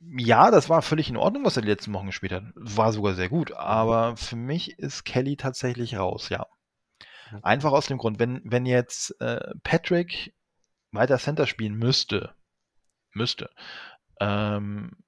ja, 0.00 0.50
das 0.50 0.68
war 0.68 0.82
völlig 0.82 1.08
in 1.08 1.16
Ordnung, 1.16 1.44
was 1.44 1.56
er 1.56 1.62
die 1.62 1.68
letzten 1.68 1.92
Wochen 1.94 2.06
gespielt 2.06 2.32
hat. 2.32 2.44
War 2.54 2.92
sogar 2.92 3.14
sehr 3.14 3.28
gut. 3.28 3.52
Aber 3.52 4.16
für 4.16 4.36
mich 4.36 4.78
ist 4.78 5.04
Kelly 5.04 5.36
tatsächlich 5.36 5.96
raus, 5.96 6.28
ja. 6.28 6.46
Einfach 7.42 7.72
aus 7.72 7.86
dem 7.86 7.96
Grund, 7.96 8.18
wenn, 8.18 8.42
wenn 8.44 8.66
jetzt 8.66 9.18
äh, 9.20 9.54
Patrick 9.62 10.34
weiter 10.90 11.18
Center 11.18 11.46
spielen 11.46 11.74
müsste, 11.74 12.34
müsste, 13.14 13.48
ähm, 14.20 15.01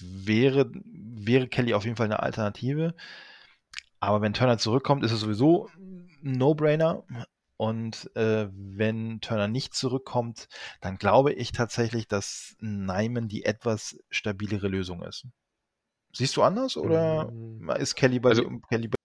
wäre, 0.00 0.70
wäre 0.74 1.48
Kelly 1.48 1.74
auf 1.74 1.84
jeden 1.84 1.96
Fall 1.96 2.06
eine 2.06 2.22
Alternative. 2.22 2.94
Aber 4.00 4.20
wenn 4.20 4.34
Turner 4.34 4.58
zurückkommt, 4.58 5.04
ist 5.04 5.12
es 5.12 5.20
sowieso 5.20 5.68
ein 5.76 6.08
No-Brainer. 6.22 7.04
Und 7.56 8.10
äh, 8.16 8.48
wenn 8.52 9.20
Turner 9.20 9.46
nicht 9.46 9.74
zurückkommt, 9.74 10.48
dann 10.80 10.96
glaube 10.96 11.32
ich 11.32 11.52
tatsächlich, 11.52 12.08
dass 12.08 12.56
Nyman 12.60 13.28
die 13.28 13.44
etwas 13.44 13.96
stabilere 14.10 14.66
Lösung 14.66 15.02
ist. 15.02 15.26
Siehst 16.12 16.36
du 16.36 16.42
anders 16.42 16.76
oder 16.76 17.30
mm. 17.30 17.70
ist 17.78 17.94
Kelly 17.94 18.18
bei, 18.18 18.30
also, 18.30 18.50
Kelly 18.68 18.88
bei 18.88 18.96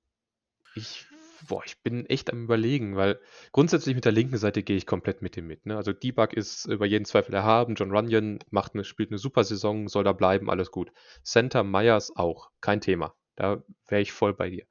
ich, 0.75 1.05
boah, 1.47 1.63
ich 1.65 1.81
bin 1.81 2.05
echt 2.05 2.31
am 2.31 2.43
überlegen, 2.43 2.95
weil 2.95 3.19
grundsätzlich 3.51 3.95
mit 3.95 4.05
der 4.05 4.11
linken 4.11 4.37
Seite 4.37 4.63
gehe 4.63 4.77
ich 4.77 4.85
komplett 4.85 5.21
mit 5.21 5.35
ihm 5.37 5.47
mit. 5.47 5.65
Ne? 5.65 5.75
Also 5.75 5.93
Debug 5.93 6.33
ist 6.33 6.65
über 6.65 6.85
jeden 6.85 7.05
Zweifel 7.05 7.33
erhaben, 7.33 7.75
John 7.75 7.91
Runyon 7.91 8.39
macht 8.49 8.73
eine, 8.73 8.83
spielt 8.83 9.09
eine 9.09 9.17
super 9.17 9.43
Saison, 9.43 9.87
soll 9.87 10.03
da 10.03 10.13
bleiben, 10.13 10.49
alles 10.49 10.71
gut. 10.71 10.91
Center 11.23 11.63
Myers 11.63 12.15
auch, 12.15 12.51
kein 12.61 12.81
Thema. 12.81 13.15
Da 13.35 13.63
wäre 13.87 14.01
ich 14.01 14.11
voll 14.11 14.33
bei 14.33 14.49
dir. 14.49 14.65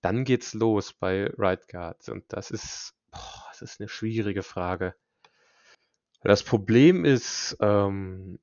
Dann 0.00 0.24
geht's 0.24 0.54
los 0.54 0.92
bei 0.92 1.30
Right 1.36 1.68
Guard 1.68 2.08
und 2.08 2.24
das 2.28 2.50
ist 2.50 2.96
Boah, 3.16 3.46
das 3.50 3.62
ist 3.62 3.80
eine 3.80 3.88
schwierige 3.88 4.42
Frage. 4.42 4.94
Das 6.22 6.42
Problem 6.42 7.04
ist, 7.04 7.56
ähm, 7.60 8.38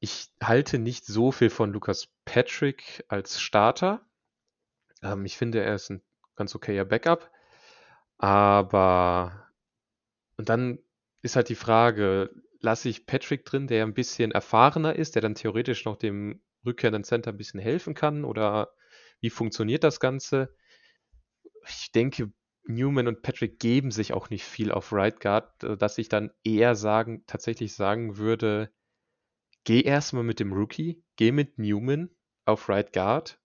ich 0.00 0.30
halte 0.42 0.78
nicht 0.78 1.06
so 1.06 1.32
viel 1.32 1.50
von 1.50 1.72
Lukas 1.72 2.08
Patrick 2.24 3.04
als 3.08 3.40
Starter. 3.40 4.06
Ähm, 5.02 5.24
ich 5.24 5.36
finde, 5.36 5.62
er 5.62 5.74
ist 5.74 5.90
ein 5.90 6.02
ganz 6.36 6.54
okayer 6.54 6.84
Backup. 6.84 7.30
Aber 8.18 9.44
und 10.36 10.48
dann 10.48 10.78
ist 11.22 11.36
halt 11.36 11.48
die 11.48 11.54
Frage, 11.54 12.30
lasse 12.60 12.88
ich 12.88 13.06
Patrick 13.06 13.44
drin, 13.44 13.66
der 13.66 13.84
ein 13.84 13.94
bisschen 13.94 14.32
erfahrener 14.32 14.96
ist, 14.96 15.14
der 15.14 15.22
dann 15.22 15.34
theoretisch 15.34 15.84
noch 15.84 15.96
dem 15.96 16.42
rückkehrenden 16.66 17.04
Center 17.04 17.30
ein 17.30 17.36
bisschen 17.36 17.60
helfen 17.60 17.94
kann? 17.94 18.24
Oder 18.24 18.72
wie 19.20 19.30
funktioniert 19.30 19.84
das 19.84 20.00
Ganze? 20.00 20.54
Ich 21.68 21.92
denke, 21.92 22.32
Newman 22.66 23.08
und 23.08 23.22
Patrick 23.22 23.58
geben 23.58 23.90
sich 23.90 24.12
auch 24.12 24.30
nicht 24.30 24.44
viel 24.44 24.72
auf 24.72 24.92
Right 24.92 25.20
Guard, 25.20 25.64
äh, 25.64 25.76
dass 25.76 25.98
ich 25.98 26.08
dann 26.08 26.30
eher 26.42 26.74
sagen, 26.74 27.24
tatsächlich 27.26 27.74
sagen 27.74 28.16
würde, 28.16 28.70
geh 29.64 29.82
erstmal 29.82 30.24
mit 30.24 30.40
dem 30.40 30.52
Rookie, 30.52 31.02
geh 31.16 31.32
mit 31.32 31.58
Newman 31.58 32.10
auf 32.46 32.68
Right 32.68 32.92
Guard. 32.92 33.38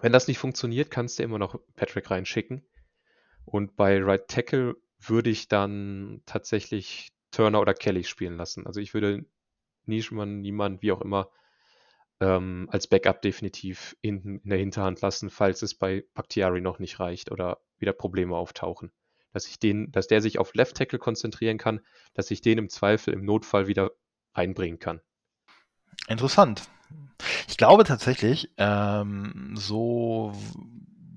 Wenn 0.00 0.12
das 0.12 0.28
nicht 0.28 0.38
funktioniert, 0.38 0.90
kannst 0.90 1.18
du 1.18 1.22
immer 1.22 1.38
noch 1.38 1.58
Patrick 1.74 2.10
reinschicken. 2.10 2.66
Und 3.44 3.76
bei 3.76 4.02
Right 4.02 4.28
Tackle 4.28 4.76
würde 4.98 5.30
ich 5.30 5.48
dann 5.48 6.22
tatsächlich 6.26 7.12
Turner 7.30 7.60
oder 7.60 7.74
Kelly 7.74 8.04
spielen 8.04 8.36
lassen. 8.36 8.66
Also 8.66 8.80
ich 8.80 8.94
würde 8.94 9.24
Nischmann, 9.86 10.40
niemand, 10.40 10.82
wie 10.82 10.92
auch 10.92 11.00
immer, 11.00 11.30
ähm, 12.20 12.68
als 12.70 12.86
Backup 12.86 13.22
definitiv 13.22 13.96
in, 14.00 14.40
in, 14.42 14.48
der 14.48 14.58
Hinterhand 14.58 15.00
lassen, 15.00 15.30
falls 15.30 15.62
es 15.62 15.74
bei 15.74 16.04
Bakhtiari 16.14 16.60
noch 16.60 16.78
nicht 16.78 16.98
reicht 16.98 17.30
oder 17.30 17.60
wieder 17.78 17.92
Probleme 17.92 18.36
auftauchen. 18.36 18.90
Dass 19.32 19.46
ich 19.46 19.58
den, 19.58 19.92
dass 19.92 20.06
der 20.06 20.22
sich 20.22 20.38
auf 20.38 20.54
Left 20.54 20.76
Tackle 20.76 20.98
konzentrieren 20.98 21.58
kann, 21.58 21.80
dass 22.14 22.30
ich 22.30 22.40
den 22.40 22.58
im 22.58 22.68
Zweifel 22.68 23.12
im 23.12 23.24
Notfall 23.24 23.66
wieder 23.66 23.90
einbringen 24.32 24.78
kann. 24.78 25.00
Interessant. 26.08 26.68
Ich 27.56 27.58
glaube 27.58 27.84
tatsächlich, 27.84 28.52
ähm, 28.58 29.54
so 29.56 30.34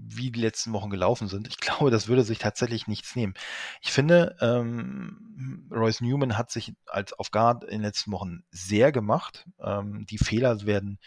wie 0.08 0.32
die 0.32 0.40
letzten 0.40 0.72
Wochen 0.72 0.90
gelaufen 0.90 1.28
sind, 1.28 1.50
ich 1.50 1.58
glaube, 1.60 1.92
das 1.92 2.08
würde 2.08 2.24
sich 2.24 2.38
tatsächlich 2.38 2.88
nichts 2.88 3.14
nehmen. 3.18 3.34
Ich 3.82 3.92
finde, 3.92 4.38
ähm, 4.40 5.68
Royce 5.70 6.00
Newman 6.00 6.38
hat 6.38 6.50
sich 6.50 6.74
als 6.86 7.12
auf 7.12 7.32
Guard 7.32 7.66
in 7.66 7.72
den 7.72 7.82
letzten 7.82 8.14
Wochen 8.14 8.44
sehr 8.52 8.94
gemacht. 8.94 9.50
Ähm, 9.60 10.06
die 10.06 10.18
Fehler 10.18 10.66
werden 10.66 11.00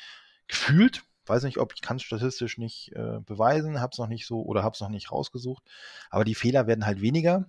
gefühlt. 0.48 1.02
Weiß 1.24 1.44
nicht, 1.44 1.56
ob 1.56 1.72
ich 1.72 1.80
kann 1.80 1.96
es 1.96 2.02
statistisch 2.02 2.58
nicht 2.58 2.92
äh, 2.94 3.20
beweisen, 3.24 3.80
habe 3.80 3.92
es 3.92 3.98
noch 3.98 4.08
nicht 4.08 4.26
so 4.26 4.42
oder 4.42 4.62
habe 4.62 4.74
es 4.74 4.80
noch 4.82 4.90
nicht 4.90 5.12
rausgesucht. 5.12 5.62
Aber 6.10 6.24
die 6.26 6.34
Fehler 6.34 6.66
werden 6.66 6.84
halt 6.84 7.00
weniger. 7.00 7.46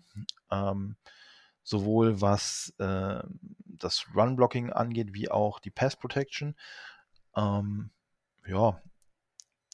Ähm, 0.49 0.95
sowohl 1.63 2.21
was 2.21 2.73
äh, 2.77 3.23
das 3.65 4.05
Run-Blocking 4.15 4.71
angeht, 4.71 5.13
wie 5.13 5.29
auch 5.29 5.59
die 5.59 5.71
Pass-Protection. 5.71 6.55
Ähm, 7.35 7.89
ja, 8.45 8.81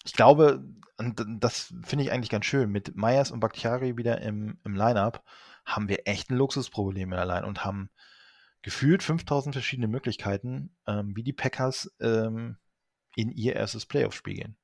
ich 0.04 0.13
glaube, 0.13 0.63
das 0.98 1.74
finde 1.84 2.04
ich 2.04 2.12
eigentlich 2.12 2.30
ganz 2.30 2.45
schön, 2.45 2.69
mit 2.69 2.95
Myers 2.95 3.32
und 3.32 3.39
Bakhtiari 3.39 3.98
wieder 3.98 4.22
im, 4.22 4.60
im 4.63 4.76
Line-Up 4.76 5.24
haben 5.65 5.88
wir 5.88 6.08
echt 6.08 6.30
ein 6.30 6.38
Luxusproblem 6.38 7.12
in 7.12 7.17
der 7.17 7.26
Line 7.26 7.45
und 7.45 7.63
haben 7.63 7.89
gefühlt 8.62 9.04
5000 9.04 9.56
verschiedene 9.56 9.88
Möglichkeiten, 9.88 10.76
ähm, 10.88 11.15
wie 11.15 11.24
die 11.24 11.34
Packers 11.34 11.95
ähm, 12.02 12.58
in 13.15 13.32
ihr 13.32 13.56
erstes 13.56 13.86
Playoff-Spiel 13.86 14.36
gehen. 14.36 14.58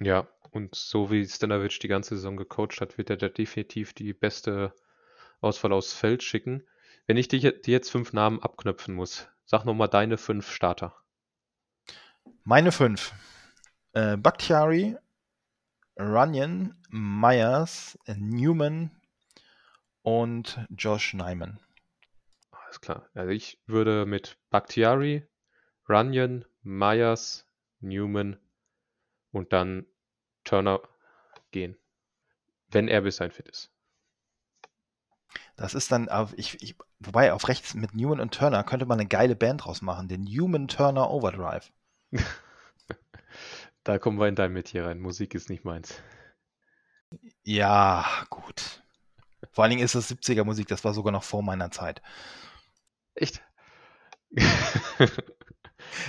Ja, 0.00 0.28
und 0.50 0.74
so 0.74 1.10
wie 1.10 1.26
Stanovic 1.26 1.80
die 1.80 1.88
ganze 1.88 2.16
Saison 2.16 2.36
gecoacht 2.36 2.80
hat, 2.80 2.98
wird 2.98 3.10
er 3.10 3.16
da 3.16 3.28
definitiv 3.28 3.92
die 3.92 4.12
beste 4.12 4.72
Auswahl 5.40 5.72
aufs 5.72 5.92
Feld 5.92 6.22
schicken. 6.22 6.62
Wenn 7.06 7.16
ich 7.16 7.28
dir 7.28 7.38
jetzt 7.38 7.90
fünf 7.90 8.12
Namen 8.12 8.40
abknöpfen 8.40 8.94
muss, 8.94 9.28
sag 9.44 9.64
nochmal 9.64 9.88
deine 9.88 10.18
fünf 10.18 10.50
Starter. 10.50 10.94
Meine 12.50 12.72
fünf. 12.72 13.12
Äh, 13.92 14.16
Bakhtiari, 14.16 14.96
Runyon, 15.98 16.74
Myers, 16.88 17.98
Newman 18.06 18.90
und 20.00 20.58
Josh 20.70 21.12
Nyman. 21.12 21.60
Alles 22.50 22.80
klar. 22.80 23.06
Also 23.12 23.32
ich 23.32 23.60
würde 23.66 24.06
mit 24.06 24.38
Bakhtiari, 24.48 25.28
Runyon, 25.90 26.46
Myers, 26.62 27.44
Newman 27.80 28.38
und 29.30 29.52
dann 29.52 29.84
Turner 30.44 30.80
gehen. 31.50 31.76
Wenn 32.70 32.88
er 32.88 33.02
bis 33.02 33.16
sein 33.16 33.30
fit 33.30 33.46
ist. 33.46 33.70
Das 35.56 35.74
ist 35.74 35.92
dann, 35.92 36.08
auf, 36.08 36.32
ich, 36.38 36.62
ich, 36.62 36.76
wobei 36.98 37.34
auf 37.34 37.46
rechts 37.46 37.74
mit 37.74 37.94
Newman 37.94 38.20
und 38.20 38.32
Turner 38.32 38.64
könnte 38.64 38.86
man 38.86 38.98
eine 38.98 39.06
geile 39.06 39.36
Band 39.36 39.66
draus 39.66 39.82
machen, 39.82 40.08
den 40.08 40.22
Newman 40.22 40.66
Turner 40.66 41.10
Overdrive. 41.10 41.70
da 43.84 43.98
kommen 43.98 44.18
wir 44.18 44.28
in 44.28 44.34
dein 44.34 44.52
Metier 44.52 44.86
rein. 44.86 45.00
Musik 45.00 45.34
ist 45.34 45.50
nicht 45.50 45.64
meins. 45.64 46.00
Ja, 47.44 48.06
gut. 48.30 48.82
Vor 49.52 49.64
allen 49.64 49.70
Dingen 49.70 49.84
ist 49.84 49.94
das 49.94 50.10
70er 50.10 50.44
Musik, 50.44 50.68
das 50.68 50.84
war 50.84 50.92
sogar 50.92 51.12
noch 51.12 51.22
vor 51.22 51.42
meiner 51.42 51.70
Zeit. 51.70 52.02
Echt? 53.14 53.42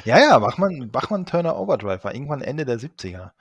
ja, 0.03 0.19
ja, 0.19 0.39
Bachmann, 0.39 0.91
Bachmann 0.91 1.25
Turner 1.25 1.57
Overdrive 1.57 2.03
war 2.03 2.13
irgendwann 2.13 2.41
Ende 2.41 2.65
der 2.65 2.79
70er. 2.79 3.31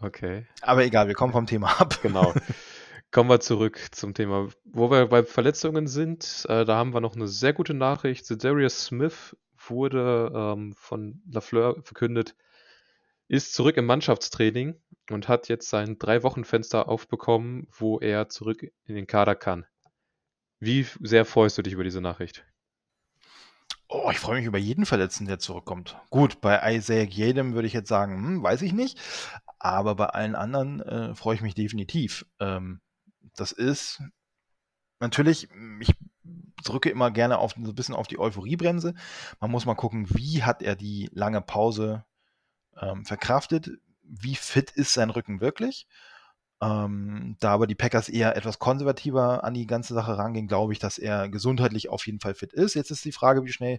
Okay. 0.00 0.46
Aber 0.60 0.84
egal, 0.84 1.08
wir 1.08 1.14
kommen 1.14 1.32
vom 1.32 1.46
Thema 1.46 1.80
ab. 1.80 2.00
Genau. 2.02 2.34
Kommen 3.10 3.30
wir 3.30 3.40
zurück 3.40 3.80
zum 3.92 4.12
Thema. 4.12 4.48
Wo 4.64 4.90
wir 4.90 5.06
bei 5.06 5.22
Verletzungen 5.22 5.86
sind, 5.86 6.44
äh, 6.48 6.66
da 6.66 6.76
haben 6.76 6.92
wir 6.92 7.00
noch 7.00 7.16
eine 7.16 7.26
sehr 7.26 7.54
gute 7.54 7.72
Nachricht. 7.72 8.26
Darius 8.44 8.84
Smith 8.84 9.34
wurde 9.70 10.32
ähm, 10.34 10.74
von 10.74 11.22
Lafleur 11.30 11.82
verkündet, 11.82 12.36
ist 13.28 13.54
zurück 13.54 13.76
im 13.76 13.86
Mannschaftstraining 13.86 14.80
und 15.10 15.28
hat 15.28 15.48
jetzt 15.48 15.68
sein 15.68 15.98
Drei-Wochen-Fenster 15.98 16.88
aufbekommen, 16.88 17.68
wo 17.70 17.98
er 17.98 18.28
zurück 18.28 18.62
in 18.84 18.94
den 18.94 19.06
Kader 19.06 19.34
kann. 19.34 19.66
Wie 20.60 20.86
sehr 21.00 21.24
freust 21.24 21.58
du 21.58 21.62
dich 21.62 21.74
über 21.74 21.84
diese 21.84 22.00
Nachricht? 22.00 22.44
Oh, 23.90 24.10
ich 24.10 24.18
freue 24.18 24.36
mich 24.36 24.46
über 24.46 24.58
jeden 24.58 24.84
Verletzten, 24.84 25.26
der 25.26 25.38
zurückkommt. 25.38 25.96
Gut, 26.10 26.40
bei 26.42 26.74
Isaiah 26.74 27.04
jedem 27.04 27.54
würde 27.54 27.66
ich 27.66 27.72
jetzt 27.72 27.88
sagen, 27.88 28.16
hm, 28.16 28.42
weiß 28.42 28.62
ich 28.62 28.72
nicht. 28.72 28.98
Aber 29.58 29.94
bei 29.94 30.06
allen 30.06 30.34
anderen 30.34 30.80
äh, 30.80 31.14
freue 31.14 31.36
ich 31.36 31.40
mich 31.40 31.54
definitiv. 31.54 32.26
Ähm, 32.38 32.80
das 33.34 33.52
ist 33.52 34.02
natürlich, 35.00 35.48
ich 35.80 35.94
drücke 36.64 36.90
immer 36.90 37.10
gerne 37.10 37.38
auf, 37.38 37.52
so 37.52 37.70
ein 37.70 37.74
bisschen 37.74 37.94
auf 37.94 38.08
die 38.08 38.18
Euphoriebremse. 38.18 38.94
Man 39.40 39.50
muss 39.50 39.66
mal 39.66 39.74
gucken, 39.74 40.06
wie 40.10 40.42
hat 40.42 40.62
er 40.62 40.76
die 40.76 41.08
lange 41.12 41.40
Pause 41.40 42.04
ähm, 42.80 43.04
verkraftet, 43.04 43.70
wie 44.02 44.34
fit 44.34 44.70
ist 44.72 44.92
sein 44.92 45.10
Rücken 45.10 45.40
wirklich. 45.40 45.86
Ähm, 46.60 47.36
da 47.38 47.52
aber 47.52 47.68
die 47.68 47.76
Packers 47.76 48.08
eher 48.08 48.36
etwas 48.36 48.58
konservativer 48.58 49.44
an 49.44 49.54
die 49.54 49.66
ganze 49.66 49.94
Sache 49.94 50.18
rangehen, 50.18 50.48
glaube 50.48 50.72
ich, 50.72 50.80
dass 50.80 50.98
er 50.98 51.28
gesundheitlich 51.28 51.88
auf 51.88 52.04
jeden 52.06 52.20
Fall 52.20 52.34
fit 52.34 52.52
ist. 52.52 52.74
Jetzt 52.74 52.90
ist 52.90 53.04
die 53.04 53.12
Frage, 53.12 53.44
wie 53.44 53.52
schnell 53.52 53.78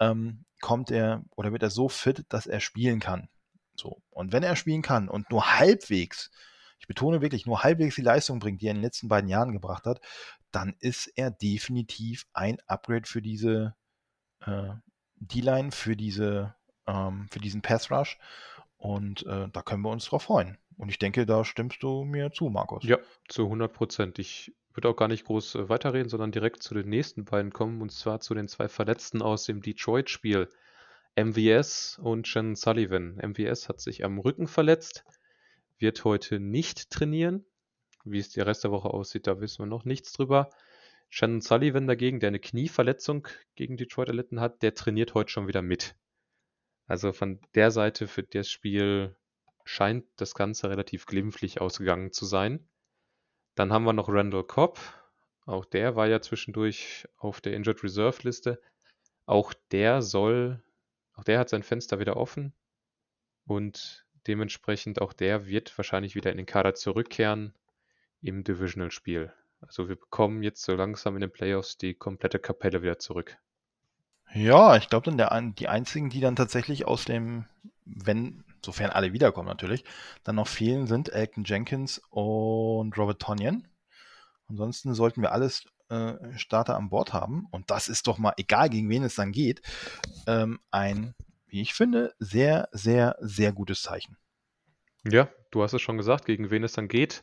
ähm, 0.00 0.44
kommt 0.60 0.90
er 0.90 1.22
oder 1.36 1.52
wird 1.52 1.62
er 1.62 1.70
so 1.70 1.88
fit, 1.88 2.24
dass 2.28 2.46
er 2.46 2.60
spielen 2.60 2.98
kann. 2.98 3.28
So. 3.76 4.02
Und 4.10 4.32
wenn 4.32 4.42
er 4.42 4.56
spielen 4.56 4.82
kann 4.82 5.08
und 5.08 5.30
nur 5.30 5.58
halbwegs 5.58 6.30
ich 6.82 6.88
betone 6.88 7.20
wirklich, 7.22 7.46
nur 7.46 7.62
halbwegs 7.62 7.94
die 7.94 8.02
Leistung 8.02 8.40
bringt, 8.40 8.60
die 8.60 8.66
er 8.66 8.72
in 8.72 8.78
den 8.78 8.82
letzten 8.82 9.06
beiden 9.06 9.30
Jahren 9.30 9.52
gebracht 9.52 9.86
hat, 9.86 10.00
dann 10.50 10.74
ist 10.80 11.06
er 11.14 11.30
definitiv 11.30 12.26
ein 12.32 12.58
Upgrade 12.66 13.06
für 13.06 13.22
diese 13.22 13.76
äh, 14.40 14.70
D-Line, 15.14 15.70
für, 15.70 15.96
diese, 15.96 16.56
ähm, 16.88 17.28
für 17.30 17.38
diesen 17.38 17.62
Pass 17.62 17.92
Rush. 17.92 18.18
Und 18.78 19.24
äh, 19.26 19.48
da 19.52 19.62
können 19.62 19.82
wir 19.82 19.90
uns 19.90 20.06
drauf 20.06 20.24
freuen. 20.24 20.58
Und 20.76 20.88
ich 20.88 20.98
denke, 20.98 21.24
da 21.24 21.44
stimmst 21.44 21.84
du 21.84 22.02
mir 22.02 22.32
zu, 22.32 22.50
Markus. 22.50 22.82
Ja, 22.82 22.98
zu 23.28 23.44
100 23.44 23.72
Prozent. 23.72 24.18
Ich 24.18 24.52
würde 24.74 24.88
auch 24.88 24.96
gar 24.96 25.06
nicht 25.06 25.24
groß 25.24 25.54
äh, 25.54 25.68
weiterreden, 25.68 26.08
sondern 26.08 26.32
direkt 26.32 26.64
zu 26.64 26.74
den 26.74 26.88
nächsten 26.88 27.24
beiden 27.24 27.52
kommen. 27.52 27.80
Und 27.80 27.92
zwar 27.92 28.18
zu 28.18 28.34
den 28.34 28.48
zwei 28.48 28.66
Verletzten 28.66 29.22
aus 29.22 29.44
dem 29.44 29.62
Detroit-Spiel. 29.62 30.50
MVS 31.14 32.00
und 32.02 32.26
Shannon 32.26 32.56
Sullivan. 32.56 33.20
MVS 33.22 33.68
hat 33.68 33.80
sich 33.80 34.04
am 34.04 34.18
Rücken 34.18 34.48
verletzt 34.48 35.04
wird 35.82 36.04
heute 36.04 36.40
nicht 36.40 36.90
trainieren. 36.90 37.44
Wie 38.04 38.18
es 38.18 38.30
der 38.30 38.46
Rest 38.46 38.64
der 38.64 38.70
Woche 38.70 38.88
aussieht, 38.88 39.26
da 39.26 39.40
wissen 39.40 39.58
wir 39.60 39.66
noch 39.66 39.84
nichts 39.84 40.12
drüber. 40.12 40.48
Shannon 41.10 41.42
Sullivan 41.42 41.86
dagegen, 41.86 42.20
der 42.20 42.28
eine 42.28 42.40
Knieverletzung 42.40 43.28
gegen 43.54 43.76
Detroit 43.76 44.08
erlitten 44.08 44.40
hat, 44.40 44.62
der 44.62 44.74
trainiert 44.74 45.12
heute 45.12 45.30
schon 45.30 45.46
wieder 45.46 45.60
mit. 45.60 45.94
Also 46.86 47.12
von 47.12 47.40
der 47.54 47.70
Seite 47.70 48.08
für 48.08 48.22
das 48.22 48.50
Spiel 48.50 49.14
scheint 49.64 50.06
das 50.16 50.34
Ganze 50.34 50.70
relativ 50.70 51.06
glimpflich 51.06 51.60
ausgegangen 51.60 52.12
zu 52.12 52.24
sein. 52.24 52.66
Dann 53.54 53.72
haben 53.72 53.84
wir 53.84 53.92
noch 53.92 54.08
Randall 54.08 54.44
Cobb. 54.44 54.80
Auch 55.44 55.64
der 55.64 55.96
war 55.96 56.08
ja 56.08 56.20
zwischendurch 56.20 57.06
auf 57.18 57.40
der 57.40 57.54
Injured 57.54 57.84
Reserve 57.84 58.22
Liste. 58.22 58.60
Auch 59.26 59.52
der 59.70 60.02
soll, 60.02 60.62
auch 61.14 61.24
der 61.24 61.38
hat 61.38 61.48
sein 61.48 61.62
Fenster 61.62 61.98
wieder 61.98 62.16
offen. 62.16 62.54
Und 63.44 64.01
Dementsprechend 64.26 65.00
auch 65.00 65.12
der 65.12 65.46
wird 65.46 65.76
wahrscheinlich 65.76 66.14
wieder 66.14 66.30
in 66.30 66.36
den 66.36 66.46
Kader 66.46 66.74
zurückkehren 66.74 67.54
im 68.20 68.44
Divisional-Spiel. 68.44 69.32
Also 69.60 69.88
wir 69.88 69.96
bekommen 69.96 70.42
jetzt 70.42 70.62
so 70.62 70.74
langsam 70.74 71.14
in 71.16 71.20
den 71.20 71.32
Playoffs 71.32 71.76
die 71.78 71.94
komplette 71.94 72.38
Kapelle 72.38 72.82
wieder 72.82 72.98
zurück. 72.98 73.38
Ja, 74.34 74.76
ich 74.76 74.88
glaube 74.88 75.04
dann 75.04 75.18
der, 75.18 75.40
die 75.58 75.68
einzigen, 75.68 76.08
die 76.08 76.20
dann 76.20 76.36
tatsächlich 76.36 76.86
aus 76.86 77.04
dem, 77.04 77.44
wenn, 77.84 78.44
sofern 78.64 78.90
alle 78.90 79.12
wiederkommen 79.12 79.48
natürlich, 79.48 79.84
dann 80.24 80.36
noch 80.36 80.48
fehlen, 80.48 80.86
sind 80.86 81.10
Elton 81.10 81.44
Jenkins 81.44 82.00
und 82.10 82.96
Robert 82.96 83.20
Tonyan. 83.20 83.68
Ansonsten 84.48 84.94
sollten 84.94 85.22
wir 85.22 85.32
alles 85.32 85.64
äh, 85.88 86.14
Starter 86.36 86.76
an 86.76 86.88
Bord 86.88 87.12
haben. 87.12 87.46
Und 87.50 87.70
das 87.70 87.88
ist 87.88 88.06
doch 88.06 88.18
mal, 88.18 88.32
egal 88.36 88.70
gegen 88.70 88.88
wen 88.88 89.04
es 89.04 89.14
dann 89.14 89.32
geht, 89.32 89.62
ähm, 90.26 90.58
ein 90.70 91.14
wie 91.52 91.60
ich 91.60 91.74
finde, 91.74 92.14
sehr, 92.18 92.68
sehr, 92.72 93.16
sehr 93.20 93.52
gutes 93.52 93.82
Zeichen. 93.82 94.16
Ja, 95.04 95.30
du 95.50 95.62
hast 95.62 95.74
es 95.74 95.82
schon 95.82 95.98
gesagt, 95.98 96.24
gegen 96.24 96.50
wen 96.50 96.64
es 96.64 96.72
dann 96.72 96.88
geht. 96.88 97.22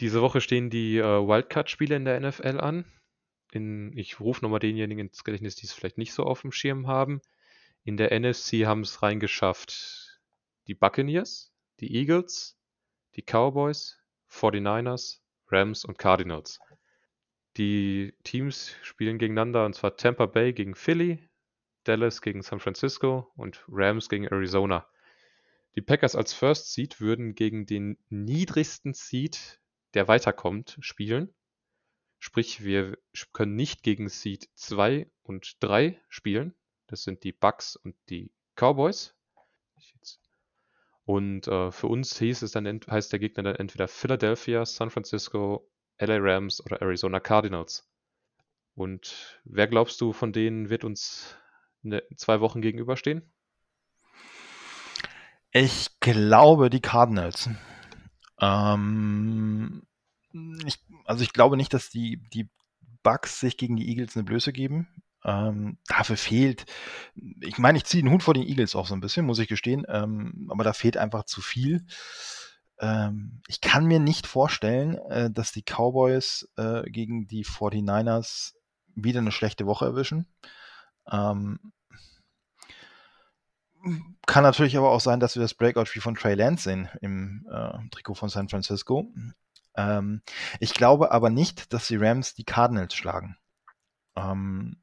Diese 0.00 0.20
Woche 0.20 0.40
stehen 0.40 0.70
die 0.70 0.98
äh, 0.98 1.04
Wildcard-Spiele 1.04 1.94
in 1.94 2.04
der 2.04 2.18
NFL 2.20 2.58
an. 2.58 2.84
In, 3.52 3.96
ich 3.96 4.18
rufe 4.18 4.42
nochmal 4.42 4.58
denjenigen 4.58 5.06
ins 5.06 5.22
Gedächtnis, 5.22 5.54
die 5.54 5.66
es 5.66 5.72
vielleicht 5.72 5.98
nicht 5.98 6.12
so 6.12 6.24
auf 6.24 6.40
dem 6.40 6.50
Schirm 6.50 6.88
haben. 6.88 7.20
In 7.84 7.96
der 7.96 8.18
NFC 8.18 8.66
haben 8.66 8.80
es 8.80 9.02
reingeschafft 9.02 10.20
die 10.66 10.74
Buccaneers, 10.74 11.52
die 11.78 11.94
Eagles, 11.94 12.58
die 13.14 13.22
Cowboys, 13.22 14.00
49ers, 14.30 15.20
Rams 15.46 15.84
und 15.84 15.96
Cardinals. 15.96 16.58
Die 17.56 18.14
Teams 18.24 18.74
spielen 18.82 19.18
gegeneinander 19.18 19.64
und 19.64 19.76
zwar 19.76 19.96
Tampa 19.96 20.26
Bay 20.26 20.52
gegen 20.52 20.74
Philly, 20.74 21.28
Dallas 21.84 22.22
gegen 22.22 22.42
San 22.42 22.60
Francisco 22.60 23.30
und 23.36 23.64
Rams 23.68 24.08
gegen 24.08 24.24
Arizona. 24.26 24.86
Die 25.76 25.82
Packers 25.82 26.14
als 26.14 26.32
First 26.32 26.72
Seed 26.72 27.00
würden 27.00 27.34
gegen 27.34 27.66
den 27.66 27.98
niedrigsten 28.08 28.94
Seed, 28.94 29.60
der 29.94 30.08
weiterkommt, 30.08 30.76
spielen. 30.80 31.34
Sprich, 32.18 32.64
wir 32.64 32.96
können 33.32 33.56
nicht 33.56 33.82
gegen 33.82 34.08
Seed 34.08 34.48
2 34.54 35.10
und 35.22 35.56
3 35.60 36.00
spielen. 36.08 36.54
Das 36.86 37.02
sind 37.02 37.24
die 37.24 37.32
Bucks 37.32 37.76
und 37.76 37.96
die 38.08 38.30
Cowboys. 38.54 39.14
Und 41.04 41.48
äh, 41.48 41.70
für 41.70 41.86
uns 41.88 42.18
hieß 42.18 42.42
es 42.42 42.52
dann, 42.52 42.66
heißt 42.66 43.12
der 43.12 43.18
Gegner 43.18 43.42
dann 43.42 43.56
entweder 43.56 43.88
Philadelphia, 43.88 44.64
San 44.64 44.90
Francisco, 44.90 45.70
LA 45.98 46.16
Rams 46.18 46.64
oder 46.64 46.80
Arizona 46.80 47.20
Cardinals. 47.20 47.86
Und 48.74 49.40
wer 49.44 49.68
glaubst 49.68 50.00
du 50.00 50.12
von 50.12 50.32
denen 50.32 50.70
wird 50.70 50.84
uns 50.84 51.36
zwei 52.16 52.40
Wochen 52.40 52.62
gegenüberstehen? 52.62 53.22
Ich 55.52 55.90
glaube 56.00 56.70
die 56.70 56.80
Cardinals. 56.80 57.48
Ähm, 58.40 59.82
ich, 60.66 60.78
also 61.04 61.22
ich 61.22 61.32
glaube 61.32 61.56
nicht, 61.56 61.72
dass 61.72 61.90
die, 61.90 62.20
die 62.32 62.48
Bucks 63.02 63.38
sich 63.38 63.56
gegen 63.56 63.76
die 63.76 63.88
Eagles 63.88 64.16
eine 64.16 64.24
Blöße 64.24 64.52
geben. 64.52 64.88
Ähm, 65.24 65.78
dafür 65.86 66.16
fehlt, 66.16 66.66
ich 67.40 67.58
meine, 67.58 67.78
ich 67.78 67.84
ziehe 67.84 68.02
den 68.02 68.12
Hut 68.12 68.22
vor 68.22 68.34
den 68.34 68.42
Eagles 68.42 68.74
auch 68.74 68.86
so 68.86 68.94
ein 68.94 69.00
bisschen, 69.00 69.24
muss 69.24 69.38
ich 69.38 69.48
gestehen, 69.48 69.86
ähm, 69.88 70.48
aber 70.50 70.64
da 70.64 70.74
fehlt 70.74 70.96
einfach 70.98 71.24
zu 71.24 71.40
viel. 71.40 71.86
Ähm, 72.78 73.40
ich 73.48 73.60
kann 73.60 73.86
mir 73.86 74.00
nicht 74.00 74.26
vorstellen, 74.26 74.96
äh, 75.10 75.30
dass 75.30 75.52
die 75.52 75.62
Cowboys 75.62 76.50
äh, 76.56 76.82
gegen 76.90 77.26
die 77.26 77.44
49ers 77.44 78.54
wieder 78.94 79.20
eine 79.20 79.32
schlechte 79.32 79.66
Woche 79.66 79.86
erwischen. 79.86 80.26
Ähm, 81.10 81.58
kann 84.26 84.42
natürlich 84.42 84.76
aber 84.76 84.90
auch 84.90 85.00
sein, 85.00 85.20
dass 85.20 85.34
wir 85.34 85.42
das 85.42 85.54
Breakout-Spiel 85.54 86.02
von 86.02 86.14
Trey 86.14 86.34
Lance 86.34 86.64
sehen 86.64 86.88
im 87.02 87.46
äh, 87.50 87.88
Trikot 87.90 88.14
von 88.14 88.28
San 88.28 88.48
Francisco. 88.48 89.12
Ähm, 89.76 90.22
ich 90.60 90.72
glaube 90.72 91.10
aber 91.10 91.30
nicht, 91.30 91.72
dass 91.72 91.88
die 91.88 91.96
Rams 91.96 92.34
die 92.34 92.44
Cardinals 92.44 92.94
schlagen. 92.94 93.36
Ähm, 94.16 94.76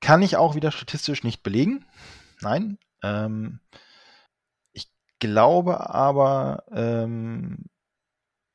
kann 0.00 0.22
ich 0.22 0.36
auch 0.36 0.54
wieder 0.54 0.72
statistisch 0.72 1.22
nicht 1.22 1.42
belegen. 1.42 1.84
Nein. 2.40 2.78
Ähm, 3.02 3.60
ich 4.72 4.90
glaube 5.20 5.88
aber, 5.90 6.64
ähm, 6.72 7.66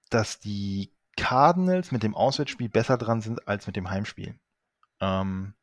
dass 0.09 0.39
die 0.39 0.93
Cardinals 1.15 1.91
mit 1.91 2.03
dem 2.03 2.15
Auswärtsspiel 2.15 2.69
besser 2.69 2.97
dran 2.97 3.21
sind 3.21 3.47
als 3.47 3.65
mit 3.65 3.75
dem 3.75 3.89
Heimspiel. 3.89 4.37
Ähm, 4.99 5.53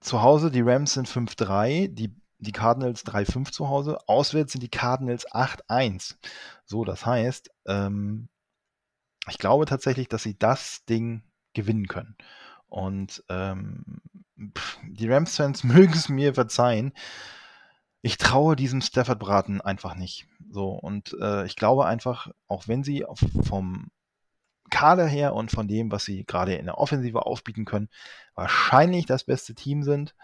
zu 0.00 0.22
Hause, 0.22 0.50
die 0.50 0.60
Rams 0.60 0.94
sind 0.94 1.08
5-3, 1.08 1.88
die, 1.88 2.14
die 2.38 2.52
Cardinals 2.52 3.04
3-5 3.06 3.50
zu 3.50 3.68
Hause. 3.68 3.98
Auswärts 4.06 4.52
sind 4.52 4.62
die 4.62 4.70
Cardinals 4.70 5.26
8-1. 5.30 6.16
So, 6.64 6.84
das 6.84 7.06
heißt, 7.06 7.50
ähm, 7.66 8.28
ich 9.28 9.38
glaube 9.38 9.66
tatsächlich, 9.66 10.08
dass 10.08 10.22
sie 10.22 10.38
das 10.38 10.84
Ding 10.84 11.22
gewinnen 11.54 11.88
können. 11.88 12.16
Und 12.68 13.24
ähm, 13.28 14.00
die 14.84 15.08
Rams-Fans 15.08 15.64
mögen 15.64 15.92
es 15.92 16.08
mir 16.08 16.34
verzeihen. 16.34 16.92
Ich 18.02 18.18
traue 18.18 18.54
diesem 18.54 18.82
Stafford-Braten 18.82 19.60
einfach 19.60 19.96
nicht. 19.96 20.28
So, 20.50 20.70
und 20.70 21.16
äh, 21.20 21.44
ich 21.46 21.56
glaube 21.56 21.86
einfach, 21.86 22.30
auch 22.46 22.68
wenn 22.68 22.84
sie 22.84 23.04
vom 23.42 23.90
Kader 24.70 25.06
her 25.06 25.34
und 25.34 25.50
von 25.50 25.68
dem, 25.68 25.90
was 25.90 26.04
sie 26.04 26.24
gerade 26.24 26.54
in 26.54 26.66
der 26.66 26.78
Offensive 26.78 27.24
aufbieten 27.24 27.64
können, 27.64 27.88
wahrscheinlich 28.34 29.06
das 29.06 29.24
beste 29.24 29.54
Team 29.54 29.82
sind. 29.82 30.14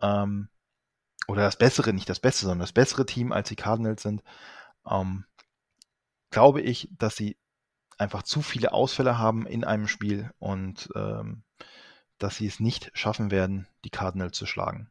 Ähm, 0.00 0.48
oder 1.26 1.42
das 1.42 1.56
bessere, 1.56 1.92
nicht 1.92 2.08
das 2.08 2.20
beste, 2.20 2.42
sondern 2.42 2.60
das 2.60 2.72
bessere 2.72 3.06
Team 3.06 3.32
als 3.32 3.48
die 3.48 3.56
Cardinals 3.56 4.02
sind. 4.02 4.22
Ähm, 4.88 5.24
glaube 6.30 6.60
ich, 6.60 6.88
dass 6.98 7.16
sie 7.16 7.38
einfach 7.98 8.22
zu 8.22 8.42
viele 8.42 8.72
Ausfälle 8.72 9.18
haben 9.18 9.46
in 9.46 9.64
einem 9.64 9.88
Spiel 9.88 10.32
und 10.38 10.90
ähm, 10.94 11.44
dass 12.18 12.36
sie 12.36 12.46
es 12.46 12.60
nicht 12.60 12.90
schaffen 12.94 13.30
werden, 13.30 13.66
die 13.84 13.90
Cardinals 13.90 14.36
zu 14.36 14.46
schlagen. 14.46 14.90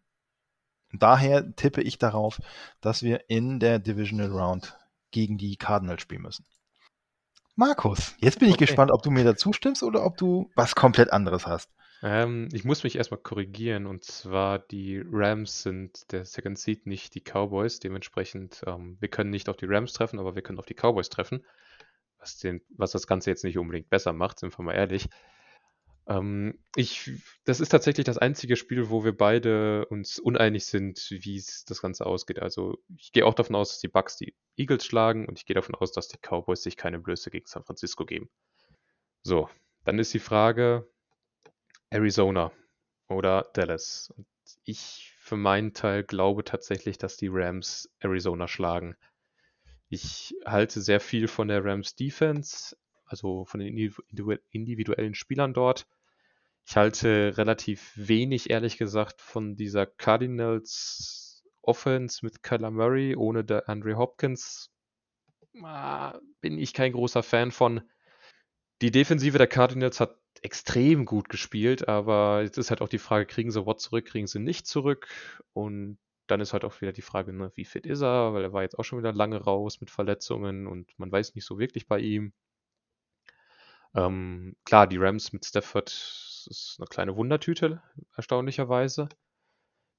daher 0.91 1.55
tippe 1.55 1.81
ich 1.81 1.97
darauf, 1.97 2.39
dass 2.81 3.01
wir 3.01 3.29
in 3.29 3.59
der 3.59 3.79
Divisional 3.79 4.31
Round 4.31 4.77
gegen 5.11 5.37
die 5.37 5.57
Cardinals 5.57 6.01
spielen 6.01 6.21
müssen. 6.21 6.45
Markus, 7.55 8.15
jetzt 8.19 8.39
bin 8.39 8.47
ich 8.47 8.55
okay. 8.55 8.65
gespannt, 8.65 8.91
ob 8.91 9.03
du 9.03 9.11
mir 9.11 9.23
dazu 9.23 9.53
stimmst 9.53 9.83
oder 9.83 10.05
ob 10.05 10.17
du 10.17 10.49
was 10.55 10.75
komplett 10.75 11.13
anderes 11.13 11.45
hast. 11.45 11.69
Ähm, 12.01 12.49
ich 12.51 12.65
muss 12.65 12.83
mich 12.83 12.97
erstmal 12.97 13.21
korrigieren 13.21 13.85
und 13.85 14.03
zwar 14.03 14.59
die 14.59 15.01
Rams 15.09 15.61
sind 15.61 16.11
der 16.11 16.25
Second 16.25 16.57
Seed, 16.57 16.85
nicht 16.85 17.15
die 17.15 17.21
Cowboys. 17.21 17.79
Dementsprechend, 17.79 18.61
ähm, 18.65 18.97
wir 18.99 19.07
können 19.07 19.29
nicht 19.29 19.49
auf 19.49 19.55
die 19.55 19.67
Rams 19.67 19.93
treffen, 19.93 20.19
aber 20.19 20.35
wir 20.35 20.41
können 20.41 20.59
auf 20.59 20.65
die 20.65 20.73
Cowboys 20.73 21.09
treffen. 21.09 21.45
Was, 22.17 22.37
den, 22.39 22.61
was 22.75 22.91
das 22.91 23.07
Ganze 23.07 23.29
jetzt 23.29 23.43
nicht 23.43 23.57
unbedingt 23.57 23.89
besser 23.89 24.13
macht, 24.13 24.39
sind 24.39 24.57
wir 24.57 24.63
mal 24.63 24.73
ehrlich. 24.73 25.07
Ähm, 26.07 26.59
ich, 26.75 27.11
das 27.45 27.59
ist 27.59 27.69
tatsächlich 27.69 28.05
das 28.05 28.17
einzige 28.17 28.55
Spiel, 28.55 28.89
wo 28.89 29.03
wir 29.03 29.15
beide 29.15 29.85
uns 29.87 30.19
uneinig 30.19 30.65
sind, 30.65 31.07
wie 31.09 31.37
es 31.37 31.65
das 31.65 31.81
Ganze 31.81 32.05
ausgeht. 32.05 32.39
Also 32.39 32.77
ich 32.97 33.11
gehe 33.11 33.25
auch 33.25 33.33
davon 33.33 33.55
aus, 33.55 33.69
dass 33.69 33.79
die 33.79 33.87
Bucks 33.87 34.17
die 34.17 34.35
Eagles 34.57 34.85
schlagen 34.85 35.27
und 35.27 35.39
ich 35.39 35.45
gehe 35.45 35.55
davon 35.55 35.75
aus, 35.75 35.91
dass 35.91 36.07
die 36.09 36.17
Cowboys 36.17 36.63
sich 36.63 36.77
keine 36.77 36.99
Blöße 36.99 37.31
gegen 37.31 37.45
San 37.47 37.63
Francisco 37.63 38.05
geben. 38.05 38.29
So, 39.23 39.49
dann 39.85 39.99
ist 39.99 40.13
die 40.13 40.19
Frage 40.19 40.89
Arizona 41.89 42.51
oder 43.07 43.49
Dallas. 43.53 44.11
Und 44.15 44.27
ich 44.65 45.13
für 45.17 45.37
meinen 45.37 45.73
Teil 45.73 46.03
glaube 46.03 46.43
tatsächlich, 46.43 46.97
dass 46.97 47.15
die 47.15 47.29
Rams 47.31 47.89
Arizona 47.99 48.47
schlagen. 48.47 48.97
Ich 49.87 50.35
halte 50.45 50.81
sehr 50.81 50.99
viel 50.99 51.27
von 51.27 51.47
der 51.47 51.63
Rams 51.63 51.95
Defense 51.95 52.75
also 53.13 53.45
von 53.45 53.59
den 53.59 53.93
individuellen 54.49 55.13
Spielern 55.13 55.53
dort. 55.53 55.87
Ich 56.65 56.75
halte 56.75 57.37
relativ 57.37 57.91
wenig, 57.95 58.49
ehrlich 58.49 58.77
gesagt, 58.77 59.21
von 59.21 59.55
dieser 59.55 59.85
Cardinals 59.85 61.43
Offense 61.61 62.25
mit 62.25 62.41
Kyler 62.41 62.71
Murray 62.71 63.15
ohne 63.15 63.43
der 63.43 63.69
Andre 63.69 63.97
Hopkins. 63.97 64.71
Ah, 65.61 66.19
bin 66.41 66.57
ich 66.57 66.73
kein 66.73 66.93
großer 66.93 67.21
Fan 67.21 67.51
von. 67.51 67.81
Die 68.81 68.91
Defensive 68.91 69.37
der 69.37 69.47
Cardinals 69.47 69.99
hat 69.99 70.17
extrem 70.41 71.05
gut 71.05 71.29
gespielt, 71.29 71.87
aber 71.87 72.41
jetzt 72.41 72.57
ist 72.57 72.71
halt 72.71 72.81
auch 72.81 72.89
die 72.89 72.97
Frage, 72.97 73.27
kriegen 73.27 73.51
sie 73.51 73.65
Watt 73.65 73.79
zurück, 73.79 74.05
kriegen 74.05 74.27
sie 74.27 74.39
nicht 74.39 74.65
zurück? 74.65 75.07
Und 75.53 75.99
dann 76.27 76.41
ist 76.41 76.53
halt 76.53 76.65
auch 76.65 76.81
wieder 76.81 76.93
die 76.93 77.01
Frage, 77.03 77.31
ne, 77.31 77.51
wie 77.55 77.65
fit 77.65 77.85
ist 77.85 78.01
er, 78.01 78.33
weil 78.33 78.43
er 78.43 78.53
war 78.53 78.63
jetzt 78.63 78.79
auch 78.79 78.83
schon 78.83 78.99
wieder 78.99 79.13
lange 79.13 79.37
raus 79.37 79.79
mit 79.79 79.91
Verletzungen 79.91 80.65
und 80.65 80.97
man 80.97 81.11
weiß 81.11 81.35
nicht 81.35 81.45
so 81.45 81.59
wirklich 81.59 81.87
bei 81.87 81.99
ihm. 81.99 82.33
Ähm, 83.95 84.55
klar, 84.65 84.87
die 84.87 84.97
Rams 84.97 85.33
mit 85.33 85.45
Stafford 85.45 85.89
ist 85.89 86.75
eine 86.79 86.87
kleine 86.87 87.15
Wundertüte, 87.15 87.81
erstaunlicherweise. 88.15 89.09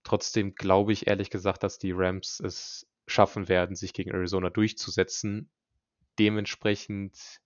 Trotzdem 0.03 0.55
glaube 0.55 0.93
ich 0.93 1.07
ehrlich 1.07 1.31
gesagt, 1.31 1.63
dass 1.63 1.79
die 1.79 1.93
Rams 1.93 2.41
es 2.41 2.87
schaffen 3.07 3.49
werden, 3.49 3.77
sich 3.77 3.93
gegen 3.93 4.11
Arizona 4.11 4.51
durchzusetzen. 4.51 5.51
Dementsprechend 6.19 7.41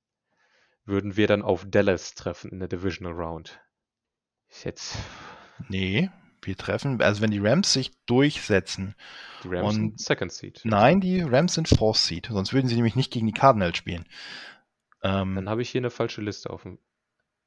würden 0.84 1.16
wir 1.16 1.26
dann 1.26 1.42
auf 1.42 1.64
Dallas 1.68 2.14
treffen 2.14 2.50
in 2.50 2.58
der 2.58 2.68
Divisional 2.68 3.12
Round. 3.12 3.60
Jetzt. 4.64 4.96
Nee, 5.68 6.10
wir 6.42 6.56
treffen, 6.56 7.00
also 7.02 7.20
wenn 7.20 7.30
die 7.30 7.40
Rams 7.40 7.72
sich 7.72 7.92
durchsetzen. 8.06 8.94
Die 9.44 9.48
Rams 9.48 9.74
sind 9.74 10.00
Second 10.00 10.32
Seed. 10.32 10.60
Nein, 10.64 11.00
die 11.00 11.20
Rams 11.20 11.54
sind 11.54 11.68
Fourth 11.68 11.98
Seed, 11.98 12.28
sonst 12.30 12.52
würden 12.52 12.68
sie 12.68 12.76
nämlich 12.76 12.96
nicht 12.96 13.12
gegen 13.12 13.26
die 13.26 13.32
Cardinals 13.32 13.76
spielen. 13.76 14.06
Ähm, 15.02 15.34
Dann 15.34 15.48
habe 15.48 15.62
ich 15.62 15.70
hier 15.70 15.80
eine 15.80 15.90
falsche 15.90 16.20
Liste 16.20 16.50
offen. 16.50 16.78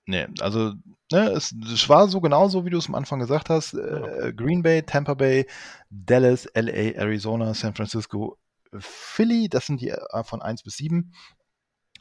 Nee, 0.06 0.28
also 0.40 0.74
ne, 1.12 1.30
es, 1.32 1.54
es, 1.72 1.88
war 1.88 2.08
so 2.08 2.22
genauso, 2.22 2.66
wie 2.66 2.70
du 2.70 2.78
es 2.78 2.88
am 2.88 2.96
Anfang 2.96 3.20
gesagt 3.20 3.50
hast. 3.50 3.74
Äh, 3.74 3.78
okay. 3.78 4.34
Green 4.34 4.64
Bay, 4.64 4.84
Tampa 4.84 5.14
Bay, 5.14 5.46
Dallas, 5.90 6.48
LA, 6.56 6.96
Arizona, 6.96 7.54
San 7.54 7.76
Francisco, 7.76 8.38
Philly, 8.78 9.48
das 9.48 9.68
sind 9.68 9.82
die 9.82 9.90
äh, 9.90 10.24
von 10.24 10.42
1 10.42 10.64
bis 10.64 10.78
7. 10.78 11.14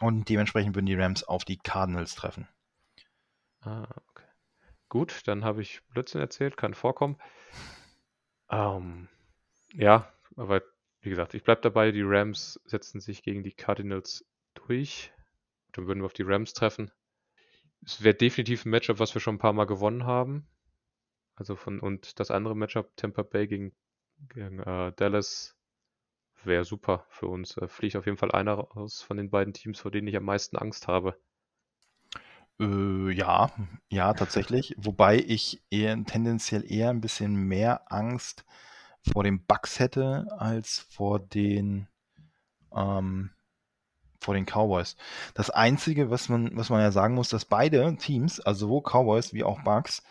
Und 0.01 0.29
dementsprechend 0.29 0.75
würden 0.75 0.87
die 0.87 0.95
Rams 0.95 1.25
auf 1.25 1.45
die 1.45 1.59
Cardinals 1.59 2.15
treffen. 2.15 2.49
Ah, 3.61 3.87
okay. 4.09 4.25
Gut, 4.89 5.21
dann 5.27 5.45
habe 5.45 5.61
ich 5.61 5.83
Blödsinn 5.89 6.21
erzählt, 6.21 6.57
kann 6.57 6.73
vorkommen. 6.73 7.19
Ähm, 8.51 9.09
ja, 9.75 10.11
aber 10.37 10.63
wie 11.03 11.11
gesagt, 11.11 11.35
ich 11.35 11.45
bleibe 11.45 11.61
dabei, 11.61 11.93
die 11.93 12.03
Rams 12.03 12.61
setzen 12.65 13.01
sich 13.01 13.23
gegen 13.23 13.43
die 13.43 13.53
Cardinals 13.53 14.25
durch. 14.55 15.13
Dann 15.73 15.87
würden 15.87 16.01
wir 16.01 16.07
auf 16.07 16.13
die 16.13 16.23
Rams 16.23 16.53
treffen. 16.53 16.91
Es 17.85 18.03
wäre 18.03 18.15
definitiv 18.15 18.65
ein 18.65 18.71
Matchup, 18.71 18.99
was 18.99 19.15
wir 19.15 19.21
schon 19.21 19.37
ein 19.37 19.41
paar 19.41 19.53
Mal 19.53 19.65
gewonnen 19.65 20.05
haben. 20.05 20.47
Also 21.35 21.57
von 21.57 21.81
und 21.81 22.21
das 22.21 22.31
andere 22.31 22.55
Matchup 22.55 22.95
Tampa 22.97 23.23
Bay 23.23 23.47
gegen, 23.47 23.73
gegen 24.29 24.61
äh, 24.61 24.93
Dallas 24.97 25.57
wäre 26.45 26.65
super 26.65 27.07
für 27.09 27.27
uns. 27.27 27.57
Äh, 27.57 27.69
fliegt 27.69 27.97
auf 27.97 28.07
jeden 28.07 28.19
Fall 28.19 28.33
einer 28.33 28.55
raus 28.55 29.03
von 29.03 29.17
den 29.17 29.31
beiden 29.31 29.55
Teams, 29.55 29.81
vor 29.81 29.91
denen 29.91 30.09
ich 30.09 30.17
am 30.17 30.25
meisten 30.25 30.57
Angst 30.57 30.89
habe. 30.89 31.17
Äh, 32.61 33.13
ja, 33.13 33.51
ja, 33.89 34.13
tatsächlich. 34.13 34.75
Wobei 34.79 35.17
ich 35.17 35.63
eher 35.71 36.05
tendenziell 36.05 36.71
eher 36.71 36.91
ein 36.91 37.01
bisschen 37.01 37.35
mehr 37.35 37.91
Angst 37.91 38.45
vor 39.11 39.25
den 39.25 39.45
Bucks 39.47 39.79
hätte 39.79 40.27
als 40.39 40.81
vor 40.91 41.21
den 41.21 41.89
ähm, 42.75 43.31
vor 44.21 44.35
den 44.35 44.47
Cowboys. 44.47 44.97
Das 45.35 45.51
Einzige, 45.51 46.11
was 46.11 46.29
man, 46.29 46.57
was 46.57 46.71
man 46.71 46.81
ja 46.81 46.93
sagen 46.93 47.15
muss, 47.15 47.29
dass 47.29 47.45
beide 47.45 47.97
Teams, 47.97 48.41
also 48.41 48.67
sowohl 48.67 48.83
Cowboys 48.83 49.33
wie 49.33 49.45
auch 49.45 49.63
Bucks, 49.63 50.03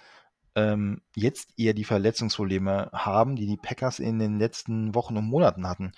ähm, 0.55 1.01
jetzt 1.15 1.53
eher 1.57 1.73
die 1.73 1.83
Verletzungsprobleme 1.83 2.89
haben, 2.91 3.35
die 3.35 3.45
die 3.45 3.57
Packers 3.57 3.99
in 3.99 4.19
den 4.19 4.39
letzten 4.39 4.95
Wochen 4.95 5.15
und 5.15 5.25
Monaten 5.25 5.67
hatten. 5.67 5.93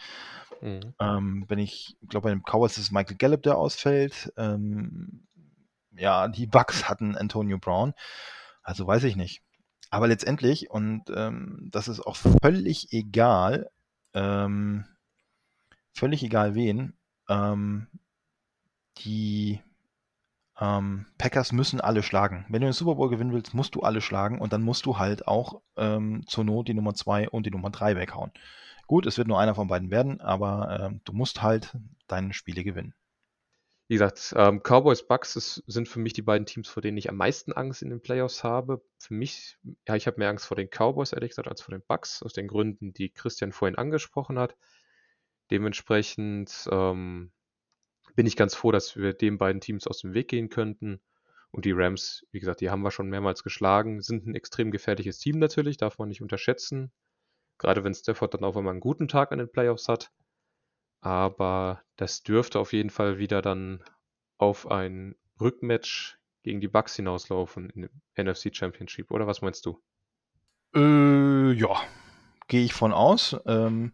Mhm. 0.62 0.94
Ähm, 1.00 1.46
wenn 1.48 1.60
ich 1.60 1.98
glaube, 2.08 2.26
bei 2.26 2.30
den 2.32 2.44
Cowboys 2.44 2.78
ist 2.78 2.86
es 2.86 2.92
Michael 2.92 3.18
Gallup, 3.18 3.44
der 3.44 3.58
ausfällt. 3.58 4.32
Ähm, 4.38 5.28
ja, 5.96 6.28
die 6.28 6.48
Bucks 6.48 6.90
hatten 6.90 7.16
Antonio 7.18 7.58
Brown. 7.58 7.94
Also 8.62 8.86
weiß 8.86 9.04
ich 9.06 9.16
nicht. 9.16 9.42
Aber 9.90 10.08
letztendlich, 10.08 10.70
und 10.70 11.10
ähm, 11.14 11.68
das 11.72 11.88
ist 11.88 12.00
auch 12.00 12.16
völlig 12.16 12.94
egal, 12.94 13.70
ähm, 14.14 14.86
völlig 15.94 16.24
egal 16.24 16.56
wen, 16.56 16.94
ähm, 17.28 17.88
die 19.00 19.62
ähm, 20.60 21.08
Packers 21.18 21.52
müssen 21.52 21.82
alle 21.82 22.04
schlagen. 22.04 22.46
Wenn 22.50 22.62
du 22.62 22.68
den 22.68 22.74
Super 22.74 22.96
Bowl 22.96 23.10
gewinnen 23.10 23.34
willst, 23.34 23.54
musst 23.54 23.76
du 23.76 23.82
alle 23.82 24.02
schlagen 24.02 24.40
und 24.40 24.54
dann 24.54 24.62
musst 24.62 24.86
du 24.86 24.98
halt 24.98 25.28
auch 25.28 25.62
ähm, 25.76 26.24
zur 26.28 26.44
Not 26.44 26.68
die 26.68 26.74
Nummer 26.74 26.94
2 26.94 27.30
und 27.30 27.46
die 27.46 27.52
Nummer 27.52 27.72
3 27.72 27.96
weghauen. 27.96 28.32
Gut, 28.88 29.06
es 29.06 29.18
wird 29.18 29.28
nur 29.28 29.40
einer 29.40 29.56
von 29.56 29.68
beiden 29.68 29.90
werden, 29.90 30.22
aber 30.22 30.80
ähm, 30.82 31.02
du 31.06 31.14
musst 31.14 31.42
halt 31.42 31.76
deine 32.08 32.34
Spiele 32.34 32.64
gewinnen. 32.64 32.94
Wie 33.88 33.96
gesagt, 33.96 34.34
ähm, 34.38 34.62
Cowboys 34.64 35.06
Bucks 35.06 35.36
ist, 35.36 35.64
sind 35.68 35.90
für 35.90 36.00
mich 36.00 36.14
die 36.14 36.22
beiden 36.22 36.46
Teams, 36.46 36.70
vor 36.70 36.82
denen 36.82 36.98
ich 36.98 37.10
am 37.10 37.18
meisten 37.18 37.52
Angst 37.52 37.82
in 37.82 37.90
den 37.90 38.02
Playoffs 38.02 38.44
habe. 38.44 38.82
Für 39.00 39.14
mich, 39.14 39.58
ja, 39.88 39.96
ich 39.96 40.08
habe 40.08 40.18
mehr 40.18 40.30
Angst 40.30 40.46
vor 40.46 40.56
den 40.56 40.70
Cowboys, 40.70 41.12
ehrlich 41.12 41.32
gesagt, 41.32 41.50
als 41.50 41.62
vor 41.62 41.74
den 41.74 41.84
Bucks, 41.86 42.24
aus 42.24 42.32
den 42.32 42.48
Gründen, 42.48 42.94
die 42.94 43.10
Christian 43.10 43.52
vorhin 43.52 43.78
angesprochen 43.78 44.40
hat. 44.40 44.56
Dementsprechend 45.50 46.70
ähm, 46.72 47.34
bin 48.16 48.26
ich 48.26 48.36
ganz 48.36 48.56
froh, 48.56 48.72
dass 48.72 48.96
wir 48.98 49.14
den 49.14 49.38
beiden 49.38 49.62
Teams 49.62 49.88
aus 49.88 50.00
dem 50.00 50.14
Weg 50.14 50.28
gehen 50.30 50.50
könnten. 50.50 51.02
Und 51.52 51.66
die 51.66 51.74
Rams, 51.74 52.26
wie 52.32 52.40
gesagt, 52.40 52.62
die 52.62 52.70
haben 52.70 52.82
wir 52.82 52.92
schon 52.92 53.10
mehrmals 53.10 53.44
geschlagen, 53.44 54.02
sind 54.02 54.26
ein 54.26 54.36
extrem 54.36 54.72
gefährliches 54.72 55.20
Team 55.20 55.40
natürlich, 55.40 55.78
darf 55.78 55.98
man 55.98 56.08
nicht 56.08 56.22
unterschätzen. 56.22 56.92
Gerade 57.58 57.84
wenn 57.84 57.94
Stafford 57.94 58.34
dann 58.34 58.44
auch 58.44 58.56
einmal 58.56 58.72
einen 58.72 58.80
guten 58.80 59.08
Tag 59.08 59.32
an 59.32 59.40
den 59.40 59.52
Playoffs 59.52 59.88
hat. 59.88 60.12
Aber 61.02 61.82
das 61.98 62.24
dürfte 62.24 62.60
auf 62.60 62.74
jeden 62.74 62.90
Fall 62.90 63.18
wieder 63.18 63.42
dann 63.42 63.84
auf 64.38 64.70
ein 64.70 65.16
Rückmatch 65.40 66.18
gegen 66.44 66.62
die 66.62 66.68
Bucks 66.68 66.96
hinauslaufen 66.96 67.70
in 67.70 67.82
dem 67.84 68.02
NFC 68.16 68.56
Championship, 68.56 69.12
oder 69.12 69.28
was 69.28 69.42
meinst 69.42 69.66
du? 69.66 69.82
Äh, 70.74 71.52
ja, 71.54 71.82
gehe 72.48 72.64
ich 72.64 72.74
von 72.74 72.94
aus. 72.94 73.36
Ähm, 73.46 73.94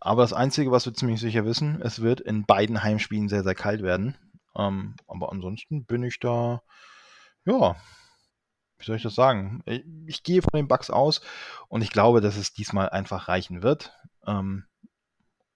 aber 0.00 0.22
das 0.22 0.32
Einzige, 0.32 0.70
was 0.70 0.86
wir 0.86 0.94
ziemlich 0.94 1.20
sicher 1.20 1.44
wissen, 1.44 1.80
es 1.82 2.00
wird 2.00 2.20
in 2.20 2.44
beiden 2.44 2.82
Heimspielen 2.82 3.28
sehr, 3.28 3.42
sehr 3.42 3.54
kalt 3.54 3.82
werden. 3.82 4.16
Ähm, 4.56 4.96
aber 5.06 5.30
ansonsten 5.32 5.84
bin 5.84 6.02
ich 6.02 6.18
da, 6.20 6.62
ja, 7.44 7.76
wie 8.78 8.84
soll 8.84 8.96
ich 8.96 9.02
das 9.02 9.14
sagen? 9.14 9.62
Ich, 9.66 9.84
ich, 10.06 10.22
gehe 10.22 10.42
von 10.42 10.52
den 10.54 10.68
Bugs 10.68 10.90
aus 10.90 11.20
und 11.68 11.82
ich 11.82 11.90
glaube, 11.90 12.20
dass 12.20 12.36
es 12.36 12.52
diesmal 12.52 12.90
einfach 12.90 13.28
reichen 13.28 13.62
wird. 13.62 13.92
Ähm, 14.26 14.64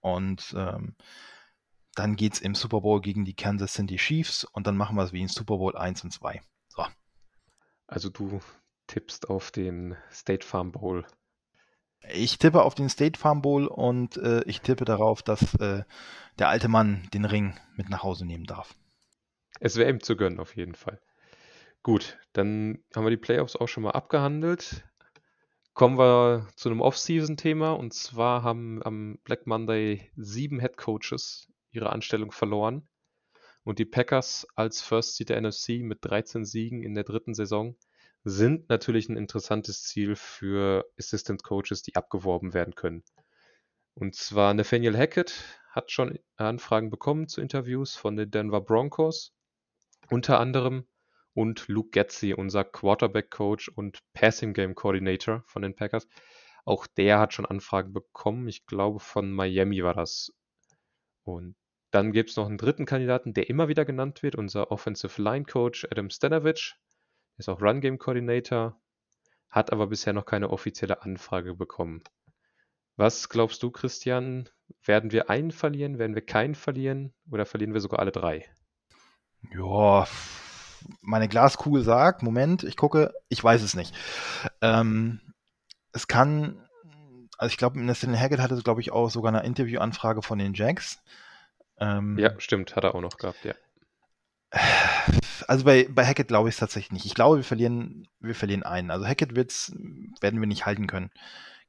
und 0.01 0.55
ähm, 0.57 0.97
dann 1.95 2.17
geht 2.17 2.35
es 2.35 2.41
im 2.41 2.55
Super 2.55 2.81
Bowl 2.81 3.01
gegen 3.01 3.25
die 3.25 3.35
Kansas 3.35 3.75
City 3.75 3.97
Chiefs 3.97 4.45
und 4.45 4.67
dann 4.67 4.77
machen 4.77 4.97
wir 4.97 5.05
es 5.05 5.13
wie 5.13 5.21
in 5.21 5.29
Super 5.29 5.59
Bowl 5.59 5.77
1 5.77 6.03
und 6.05 6.13
2. 6.13 6.41
So. 6.69 6.85
Also 7.87 8.09
du 8.09 8.41
tippst 8.87 9.29
auf 9.29 9.51
den 9.51 9.97
State 10.11 10.47
Farm 10.47 10.73
Bowl. 10.73 11.07
Ich 12.11 12.39
tippe 12.39 12.63
auf 12.63 12.75
den 12.75 12.89
State 12.89 13.19
Farm 13.19 13.43
Bowl 13.43 13.67
und 13.67 14.17
äh, 14.17 14.43
ich 14.45 14.61
tippe 14.61 14.85
darauf, 14.85 15.23
dass 15.23 15.55
äh, 15.55 15.85
der 16.39 16.49
alte 16.49 16.69
Mann 16.69 17.09
den 17.15 17.25
Ring 17.25 17.55
mit 17.77 17.89
nach 17.89 18.03
Hause 18.03 18.27
nehmen 18.27 18.45
darf. 18.45 18.75
Es 19.61 19.77
wäre 19.77 19.91
ihm 19.91 20.01
zu 20.01 20.17
gönnen, 20.17 20.41
auf 20.41 20.57
jeden 20.57 20.75
Fall. 20.75 21.01
Gut, 21.83 22.19
dann 22.33 22.83
haben 22.95 23.05
wir 23.05 23.11
die 23.11 23.17
Playoffs 23.17 23.57
auch 23.57 23.69
schon 23.69 23.85
mal 23.85 23.91
abgehandelt. 23.91 24.85
Kommen 25.75 25.99
wir 25.99 26.49
zu 26.57 26.69
einem 26.69 26.81
Off-Season-Thema 26.81 27.73
und 27.73 27.95
zwar 27.95 28.43
haben 28.43 28.83
am 28.83 29.19
Black 29.25 29.47
Monday 29.47 30.11
sieben 30.17 30.61
Head 30.61 30.77
Coaches 30.77 31.49
ihre 31.71 31.91
Anstellung 31.91 32.31
verloren 32.31 32.87
und 33.65 33.79
die 33.79 33.85
Packers 33.85 34.47
als 34.55 34.83
First 34.83 35.17
Seed 35.17 35.31
der 35.31 35.41
NFC 35.41 35.81
mit 35.81 35.99
13 36.03 36.45
Siegen 36.45 36.83
in 36.83 36.95
der 36.95 37.05
dritten 37.05 37.35
Saison 37.35 37.77
sind 38.25 38.69
natürlich 38.69 39.09
ein 39.09 39.17
interessantes 39.17 39.83
Ziel 39.83 40.17
für 40.17 40.85
Assistant 40.99 41.43
Coaches, 41.43 41.83
die 41.83 41.97
abgeworben 41.97 42.55
werden 42.55 42.75
können. 42.75 43.03
Und 43.95 44.15
zwar 44.15 44.55
Nathaniel 44.55 44.97
Hackett 44.97 45.35
hat 45.71 45.91
schon 45.91 46.19
Anfragen 46.37 46.91
bekommen 46.91 47.29
zu 47.29 47.41
Interviews 47.41 47.97
von 47.97 48.17
den 48.17 48.31
Denver 48.31 48.61
Broncos, 48.61 49.35
unter 50.11 50.39
anderem, 50.39 50.87
und 51.35 51.67
Luke 51.69 51.91
Getzi, 51.91 52.35
unser 52.35 52.65
Quarterback 52.65 53.31
Coach 53.31 53.69
und 53.69 54.01
Passing 54.13 54.53
Game 54.53 54.75
Coordinator 54.75 55.43
von 55.47 55.63
den 55.63 55.75
Packers. 55.75 56.07
Auch 56.65 56.87
der 56.87 57.19
hat 57.19 57.33
schon 57.33 57.47
Anfragen 57.47 57.93
bekommen. 57.93 58.49
Ich 58.49 58.67
glaube, 58.67 59.01
von 59.01 59.33
Miami 59.33 59.83
war 59.83 59.95
das. 59.95 60.33
Und 61.23 61.57
dann 61.91 62.13
gibt 62.13 62.31
es 62.31 62.37
noch 62.37 62.47
einen 62.47 62.59
dritten 62.59 62.85
Kandidaten, 62.85 63.35
der 63.35 63.49
immer 63.49 63.69
wieder 63.69 63.85
genannt 63.85 64.23
wird, 64.23 64.37
unser 64.37 64.71
Offensive 64.71 65.21
Line 65.21 65.45
Coach 65.45 65.87
Adam 65.91 66.11
Stanovich 66.11 66.77
ist 67.37 67.49
auch 67.49 67.61
Run 67.61 67.81
Game 67.81 67.99
Coordinator, 67.99 68.81
hat 69.51 69.73
aber 69.73 69.87
bisher 69.87 70.13
noch 70.13 70.27
keine 70.27 70.51
offizielle 70.51 71.03
Anfrage 71.03 71.55
bekommen. 71.55 72.03
Was 72.97 73.29
glaubst 73.29 73.63
du, 73.63 73.71
Christian? 73.71 74.49
Werden 74.85 75.13
wir 75.13 75.31
einen 75.31 75.51
verlieren? 75.51 75.99
Werden 75.99 76.15
wir 76.15 76.25
keinen 76.25 76.55
verlieren? 76.55 77.13
Oder 77.31 77.47
verlieren 77.47 77.75
wir 77.75 77.81
sogar 77.81 78.01
alle 78.01 78.13
drei? 78.13 78.49
Ja, 79.55 80.07
meine 81.01 81.29
Glaskugel 81.29 81.83
sagt, 81.83 82.23
Moment, 82.23 82.65
ich 82.65 82.77
gucke, 82.77 83.13
ich 83.29 83.43
weiß 83.43 83.63
es 83.63 83.75
nicht. 83.75 83.95
Ähm, 84.61 85.21
es 85.93 86.07
kann, 86.07 86.67
also 87.39 87.51
ich 87.51 87.59
glaube, 87.59 87.81
Nathaniel 87.81 88.19
Hackett 88.19 88.41
hatte, 88.41 88.57
glaube 88.63 88.81
ich, 88.81 88.93
auch 88.93 89.11
sogar 89.11 89.33
eine 89.33 89.45
Interviewanfrage 89.47 90.23
von 90.23 90.39
den 90.39 90.55
Jacks. 90.55 91.03
Ähm, 91.79 92.19
ja, 92.19 92.39
stimmt, 92.39 92.77
hat 92.77 92.85
er 92.85 92.95
auch 92.95 93.01
noch 93.01 93.17
gehabt, 93.17 93.45
ja. 93.45 93.55
Also 95.49 95.65
bei, 95.65 95.89
bei 95.91 96.07
Hackett 96.07 96.29
glaube 96.29 96.49
ich 96.49 96.55
es 96.55 96.61
tatsächlich 96.61 96.93
nicht. 96.93 97.07
Ich 97.07 97.15
glaube, 97.15 97.37
wir 97.37 97.45
verlieren, 97.45 98.09
wir 98.21 98.35
verlieren 98.35 98.63
einen. 98.63 98.91
Also 98.91 99.07
Hackett 99.07 99.35
wird's, 99.35 99.73
werden 100.21 100.41
wir 100.41 100.47
nicht 100.47 100.67
halten 100.67 100.87
können. 100.87 101.11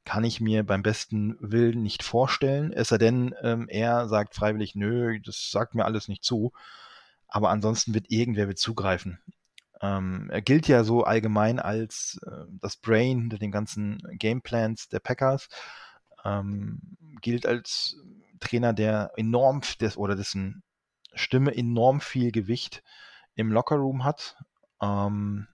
Kann 0.04 0.24
ich 0.24 0.40
mir 0.40 0.64
beim 0.64 0.82
besten 0.82 1.36
Willen 1.40 1.82
nicht 1.82 2.02
vorstellen. 2.02 2.72
Es 2.72 2.88
sei 2.88 2.98
denn, 2.98 3.34
ähm, 3.42 3.68
er 3.68 4.08
sagt 4.08 4.34
freiwillig, 4.34 4.74
nö, 4.74 5.18
das 5.20 5.50
sagt 5.50 5.74
mir 5.74 5.84
alles 5.84 6.08
nicht 6.08 6.24
zu. 6.24 6.52
Aber 7.28 7.50
ansonsten 7.50 7.94
wird 7.94 8.10
irgendwer 8.10 8.48
wird 8.48 8.58
zugreifen. 8.58 9.18
Ähm, 9.80 10.28
er 10.30 10.42
gilt 10.42 10.68
ja 10.68 10.84
so 10.84 11.04
allgemein 11.04 11.58
als 11.58 12.20
äh, 12.26 12.44
das 12.60 12.76
Brain 12.76 13.22
hinter 13.22 13.38
den 13.38 13.50
ganzen 13.50 13.98
Gameplans 14.18 14.88
der 14.88 15.00
Packers. 15.00 15.48
Ähm, 16.24 16.80
gilt 17.20 17.46
als 17.46 17.96
Trainer, 18.40 18.72
der 18.72 19.12
enorm 19.16 19.62
des, 19.80 19.96
oder 19.96 20.16
dessen 20.16 20.62
Stimme 21.14 21.56
enorm 21.56 22.00
viel 22.00 22.32
Gewicht 22.32 22.82
im 23.34 23.52
Lockerroom 23.52 24.04
hat. 24.04 24.36
Ähm, 24.80 25.46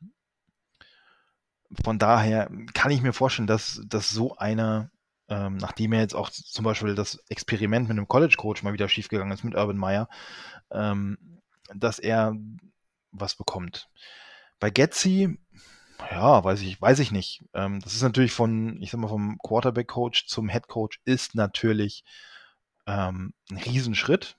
von 1.85 1.99
daher 1.99 2.51
kann 2.75 2.90
ich 2.90 3.03
mir 3.03 3.12
vorstellen, 3.12 3.47
dass, 3.47 3.81
dass 3.87 4.11
so 4.11 4.37
einer, 4.37 4.91
ähm, 5.28 5.57
nachdem 5.57 5.93
er 5.93 6.01
jetzt 6.01 6.14
auch 6.14 6.31
zum 6.31 6.64
Beispiel 6.64 6.95
das 6.95 7.22
Experiment 7.28 7.89
mit 7.89 7.97
einem 7.97 8.09
College-Coach 8.09 8.62
mal 8.62 8.72
wieder 8.72 8.89
schiefgegangen 8.89 9.33
ist 9.33 9.45
mit 9.45 9.55
Urban 9.55 9.76
Meyer, 9.76 10.09
ähm, 10.72 11.41
dass 11.74 11.99
er 11.99 12.35
was 13.12 13.37
bekommt. 13.37 13.89
Bei 14.59 14.70
Getzi, 14.70 15.39
ja, 16.11 16.43
weiß 16.43 16.62
ich, 16.62 16.81
weiß 16.81 16.99
ich 16.99 17.12
nicht. 17.12 17.45
Ähm, 17.55 17.81
das 17.81 17.95
ist 17.95 18.03
natürlich 18.03 18.33
von, 18.33 18.81
ich 18.83 18.91
sag 18.91 19.01
mal, 19.01 19.09
vom 19.09 19.39
Quarterback-Coach 19.39 20.26
zum 20.26 20.49
Head-Coach 20.49 21.01
ist 21.05 21.35
natürlich 21.35 22.05
ähm, 22.87 23.33
ein 23.51 23.59
Riesenschritt. 23.59 24.37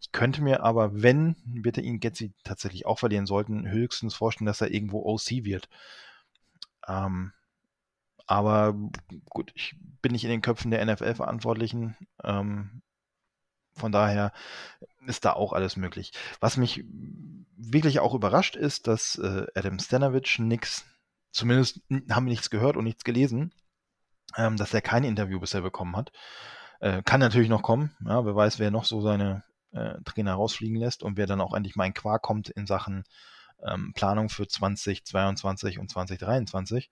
Ich 0.00 0.12
könnte 0.12 0.42
mir 0.42 0.62
aber, 0.62 1.02
wenn 1.02 1.36
bitte 1.44 1.80
ihn 1.80 2.00
Getzi 2.00 2.32
tatsächlich 2.44 2.86
auch 2.86 2.98
verlieren 2.98 3.26
sollten, 3.26 3.70
höchstens 3.70 4.14
vorstellen, 4.14 4.46
dass 4.46 4.60
er 4.60 4.70
irgendwo 4.70 5.02
OC 5.04 5.44
wird. 5.44 5.68
Ähm, 6.86 7.32
aber 8.26 8.74
gut, 9.30 9.52
ich 9.54 9.76
bin 10.02 10.12
nicht 10.12 10.24
in 10.24 10.30
den 10.30 10.42
Köpfen 10.42 10.70
der 10.70 10.84
NFL-Verantwortlichen. 10.84 11.96
Ähm, 12.22 12.82
von 13.74 13.92
daher 13.92 14.32
ist 15.06 15.24
da 15.24 15.32
auch 15.32 15.52
alles 15.52 15.76
möglich. 15.76 16.12
Was 16.40 16.56
mich 16.56 16.84
wirklich 17.56 18.00
auch 18.00 18.14
überrascht 18.14 18.56
ist, 18.56 18.86
dass 18.86 19.16
äh, 19.16 19.46
Adam 19.54 19.78
Stanovich 19.78 20.38
nichts 20.38 20.84
zumindest 21.36 21.80
haben 22.10 22.26
wir 22.26 22.30
nichts 22.30 22.50
gehört 22.50 22.76
und 22.76 22.84
nichts 22.84 23.04
gelesen, 23.04 23.52
ähm, 24.36 24.56
dass 24.56 24.74
er 24.74 24.80
kein 24.80 25.04
Interview 25.04 25.38
bisher 25.38 25.60
bekommen 25.60 25.96
hat. 25.96 26.10
Äh, 26.80 27.02
kann 27.02 27.20
natürlich 27.20 27.48
noch 27.48 27.62
kommen. 27.62 27.94
Ja, 28.04 28.24
wer 28.24 28.34
weiß, 28.34 28.58
wer 28.58 28.70
noch 28.70 28.84
so 28.84 29.00
seine 29.00 29.44
äh, 29.72 29.94
Trainer 30.04 30.34
rausfliegen 30.34 30.76
lässt 30.76 31.02
und 31.02 31.16
wer 31.16 31.26
dann 31.26 31.40
auch 31.40 31.54
endlich 31.54 31.76
mal 31.76 31.86
in 31.86 31.94
Quark 31.94 32.22
kommt 32.22 32.48
in 32.50 32.66
Sachen 32.66 33.04
ähm, 33.64 33.92
Planung 33.94 34.28
für 34.28 34.46
2022 34.46 35.78
und 35.78 35.90
2023. 35.90 36.90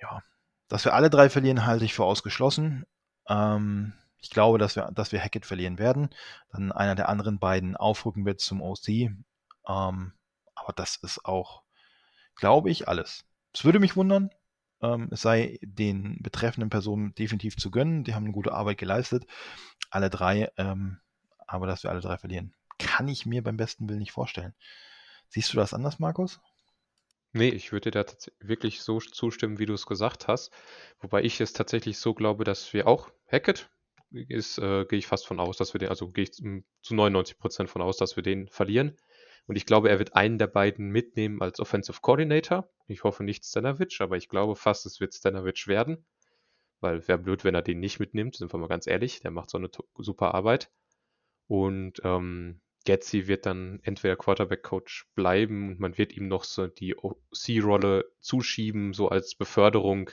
Ja, 0.00 0.22
dass 0.68 0.84
wir 0.84 0.94
alle 0.94 1.10
drei 1.10 1.28
verlieren, 1.30 1.66
halte 1.66 1.84
ich 1.84 1.94
für 1.94 2.04
ausgeschlossen. 2.04 2.84
Ähm, 3.28 3.92
ich 4.18 4.30
glaube, 4.30 4.58
dass 4.58 4.76
wir, 4.76 4.90
dass 4.92 5.12
wir 5.12 5.20
Hackett 5.20 5.46
verlieren 5.46 5.78
werden. 5.78 6.10
Dann 6.50 6.72
einer 6.72 6.94
der 6.94 7.08
anderen 7.08 7.38
beiden 7.38 7.76
aufrücken 7.76 8.24
wird 8.24 8.40
zum 8.40 8.62
OC. 8.62 8.88
Ähm, 8.88 9.16
aber 9.66 10.72
das 10.74 10.96
ist 10.96 11.24
auch, 11.24 11.62
glaube 12.36 12.70
ich, 12.70 12.88
alles. 12.88 13.24
Es 13.52 13.64
würde 13.64 13.80
mich 13.80 13.96
wundern. 13.96 14.30
Ähm, 14.80 15.08
es 15.10 15.22
sei 15.22 15.58
den 15.62 16.22
betreffenden 16.22 16.70
Personen 16.70 17.14
definitiv 17.14 17.56
zu 17.56 17.70
gönnen. 17.70 18.04
Die 18.04 18.14
haben 18.14 18.24
eine 18.24 18.32
gute 18.32 18.52
Arbeit 18.52 18.78
geleistet. 18.78 19.26
Alle 19.90 20.10
drei. 20.10 20.50
Ähm, 20.56 20.98
aber 21.52 21.66
dass 21.66 21.82
wir 21.82 21.90
alle 21.90 22.00
drei 22.00 22.18
verlieren, 22.18 22.54
kann 22.78 23.08
ich 23.08 23.26
mir 23.26 23.42
beim 23.42 23.56
besten 23.56 23.88
Willen 23.88 24.00
nicht 24.00 24.12
vorstellen. 24.12 24.54
Siehst 25.28 25.52
du 25.52 25.56
das 25.56 25.74
anders, 25.74 25.98
Markus? 25.98 26.40
Nee, 27.32 27.48
ich 27.48 27.72
würde 27.72 27.90
dir 27.90 28.04
da 28.04 28.12
wirklich 28.40 28.82
so 28.82 29.00
zustimmen, 29.00 29.58
wie 29.58 29.66
du 29.66 29.72
es 29.72 29.86
gesagt 29.86 30.28
hast. 30.28 30.52
Wobei 31.00 31.22
ich 31.22 31.40
es 31.40 31.54
tatsächlich 31.54 31.98
so 31.98 32.12
glaube, 32.12 32.44
dass 32.44 32.72
wir 32.74 32.86
auch 32.86 33.10
Hackett 33.26 33.70
ist, 34.10 34.58
äh, 34.58 34.84
gehe 34.84 34.98
ich 34.98 35.06
fast 35.06 35.26
von 35.26 35.40
aus, 35.40 35.56
dass 35.56 35.72
wir 35.74 35.78
den, 35.78 35.88
also 35.88 36.08
gehe 36.10 36.24
ich 36.24 36.32
zu 36.32 36.94
99 36.94 37.38
Prozent 37.38 37.70
von 37.70 37.80
aus, 37.80 37.96
dass 37.96 38.16
wir 38.16 38.22
den 38.22 38.48
verlieren. 38.48 38.96
Und 39.46 39.56
ich 39.56 39.64
glaube, 39.64 39.88
er 39.88 39.98
wird 39.98 40.14
einen 40.14 40.38
der 40.38 40.46
beiden 40.46 40.90
mitnehmen 40.90 41.40
als 41.40 41.58
Offensive 41.58 42.00
Coordinator. 42.02 42.68
Ich 42.86 43.02
hoffe 43.02 43.24
nicht 43.24 43.44
Stanovic, 43.44 44.00
aber 44.00 44.16
ich 44.16 44.28
glaube 44.28 44.54
fast, 44.54 44.84
es 44.84 45.00
wird 45.00 45.14
Stanovic 45.14 45.66
werden. 45.66 46.04
Weil 46.80 47.06
wäre 47.08 47.18
blöd, 47.18 47.44
wenn 47.44 47.54
er 47.54 47.62
den 47.62 47.80
nicht 47.80 47.98
mitnimmt, 47.98 48.36
sind 48.36 48.52
wir 48.52 48.58
mal 48.58 48.68
ganz 48.68 48.86
ehrlich. 48.86 49.20
Der 49.20 49.30
macht 49.30 49.50
so 49.50 49.58
eine 49.58 49.70
super 49.96 50.34
Arbeit. 50.34 50.70
Und 51.46 52.00
ähm, 52.04 52.60
Getzi 52.84 53.26
wird 53.28 53.46
dann 53.46 53.80
entweder 53.82 54.16
Quarterback-Coach 54.16 55.06
bleiben 55.14 55.70
und 55.70 55.80
man 55.80 55.98
wird 55.98 56.12
ihm 56.16 56.28
noch 56.28 56.44
so 56.44 56.66
die 56.66 56.96
OC-Rolle 56.96 58.10
zuschieben, 58.20 58.92
so 58.92 59.08
als 59.08 59.34
Beförderung, 59.34 60.10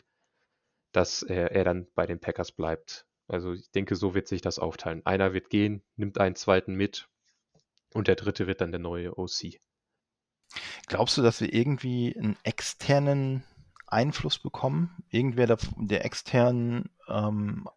dass 0.92 1.24
er, 1.24 1.52
er 1.52 1.64
dann 1.64 1.88
bei 1.96 2.06
den 2.06 2.20
Packers 2.20 2.52
bleibt. 2.52 3.06
Also 3.28 3.54
ich 3.54 3.70
denke, 3.72 3.96
so 3.96 4.16
wird 4.16 4.28
sich 4.28 4.42
das 4.42 4.60
aufteilen. 4.60 5.06
Einer 5.06 5.34
wird 5.34 5.50
gehen, 5.50 5.84
nimmt 5.96 6.20
einen 6.20 6.36
zweiten 6.36 6.74
mit 6.76 7.10
und 7.94 8.08
der 8.08 8.16
dritte 8.16 8.48
wird 8.48 8.62
dann 8.62 8.72
der 8.72 8.80
neue 8.80 9.18
OC. 9.18 9.60
Glaubst 10.88 11.18
du, 11.18 11.22
dass 11.22 11.42
wir 11.42 11.54
irgendwie 11.54 12.16
einen 12.18 12.38
externen 12.44 13.44
Einfluss 13.86 14.40
bekommen? 14.40 15.04
Irgendwer 15.10 15.48
der, 15.48 15.58
der 15.78 16.06
extern 16.06 16.90
ähm, 17.08 17.68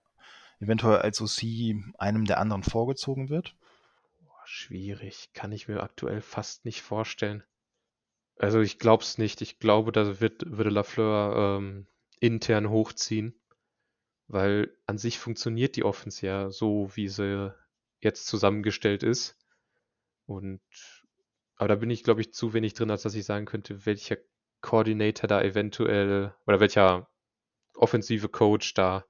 eventuell 0.62 0.98
als 0.98 1.20
OC 1.20 1.74
einem 1.98 2.24
der 2.24 2.38
anderen 2.38 2.62
vorgezogen 2.62 3.28
wird? 3.28 3.56
Schwierig, 4.44 5.30
kann 5.34 5.52
ich 5.52 5.68
mir 5.68 5.82
aktuell 5.82 6.20
fast 6.20 6.64
nicht 6.64 6.82
vorstellen. 6.82 7.42
Also 8.36 8.60
ich 8.60 8.78
glaube 8.78 9.02
es 9.02 9.18
nicht. 9.18 9.40
Ich 9.40 9.58
glaube, 9.58 9.92
da 9.92 10.20
wird, 10.20 10.44
würde 10.46 10.70
Lafleur 10.70 11.58
ähm, 11.58 11.86
intern 12.20 12.70
hochziehen, 12.70 13.40
weil 14.26 14.76
an 14.86 14.98
sich 14.98 15.18
funktioniert 15.18 15.76
die 15.76 15.84
Offense 15.84 16.26
ja 16.26 16.50
so, 16.50 16.90
wie 16.94 17.08
sie 17.08 17.54
jetzt 18.00 18.26
zusammengestellt 18.26 19.02
ist. 19.02 19.36
Und 20.26 20.60
aber 21.56 21.68
da 21.68 21.74
bin 21.76 21.90
ich, 21.90 22.02
glaube 22.02 22.20
ich, 22.20 22.32
zu 22.32 22.54
wenig 22.54 22.74
drin, 22.74 22.90
als 22.90 23.02
dass 23.02 23.14
ich 23.14 23.24
sagen 23.24 23.46
könnte, 23.46 23.86
welcher 23.86 24.16
Coordinator 24.60 25.28
da 25.28 25.42
eventuell 25.42 26.34
oder 26.46 26.60
welcher 26.60 27.08
offensive 27.74 28.28
Coach 28.28 28.74
da 28.74 29.04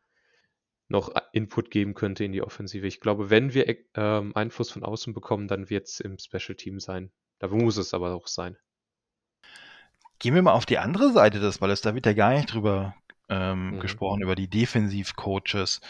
noch 0.93 1.13
Input 1.33 1.71
geben 1.71 1.95
könnte 1.95 2.25
in 2.25 2.33
die 2.33 2.43
Offensive. 2.43 2.87
Ich 2.87 3.01
glaube, 3.01 3.31
wenn 3.31 3.55
wir 3.55 3.67
ähm, 3.95 4.33
Einfluss 4.37 4.71
von 4.71 4.85
außen 4.85 5.13
bekommen, 5.15 5.49
dann 5.49 5.71
wird 5.71 5.89
es 5.89 5.99
im 5.99 6.19
Special 6.19 6.55
Team 6.55 6.79
sein. 6.79 7.11
Da 7.41 7.49
muss 7.49 7.79
es 7.79 7.95
aber 7.95 8.15
auch 8.15 8.29
sein. 8.29 8.57
Gehen 10.21 10.35
wir 10.37 10.43
mal 10.43 10.53
auf 10.53 10.67
die 10.67 10.79
andere 10.79 11.11
Seite 11.13 11.41
des 11.41 11.59
Balles. 11.59 11.81
Da 11.81 11.95
wird 11.97 12.07
ja 12.07 12.13
gar 12.13 12.35
nicht 12.35 12.53
drüber 12.53 12.95
ähm, 13.29 13.71
mhm. 13.71 13.81
gesprochen, 13.81 14.23
über 14.23 14.37
die 14.37 14.49
Defensiv-Coaches. 14.49 15.81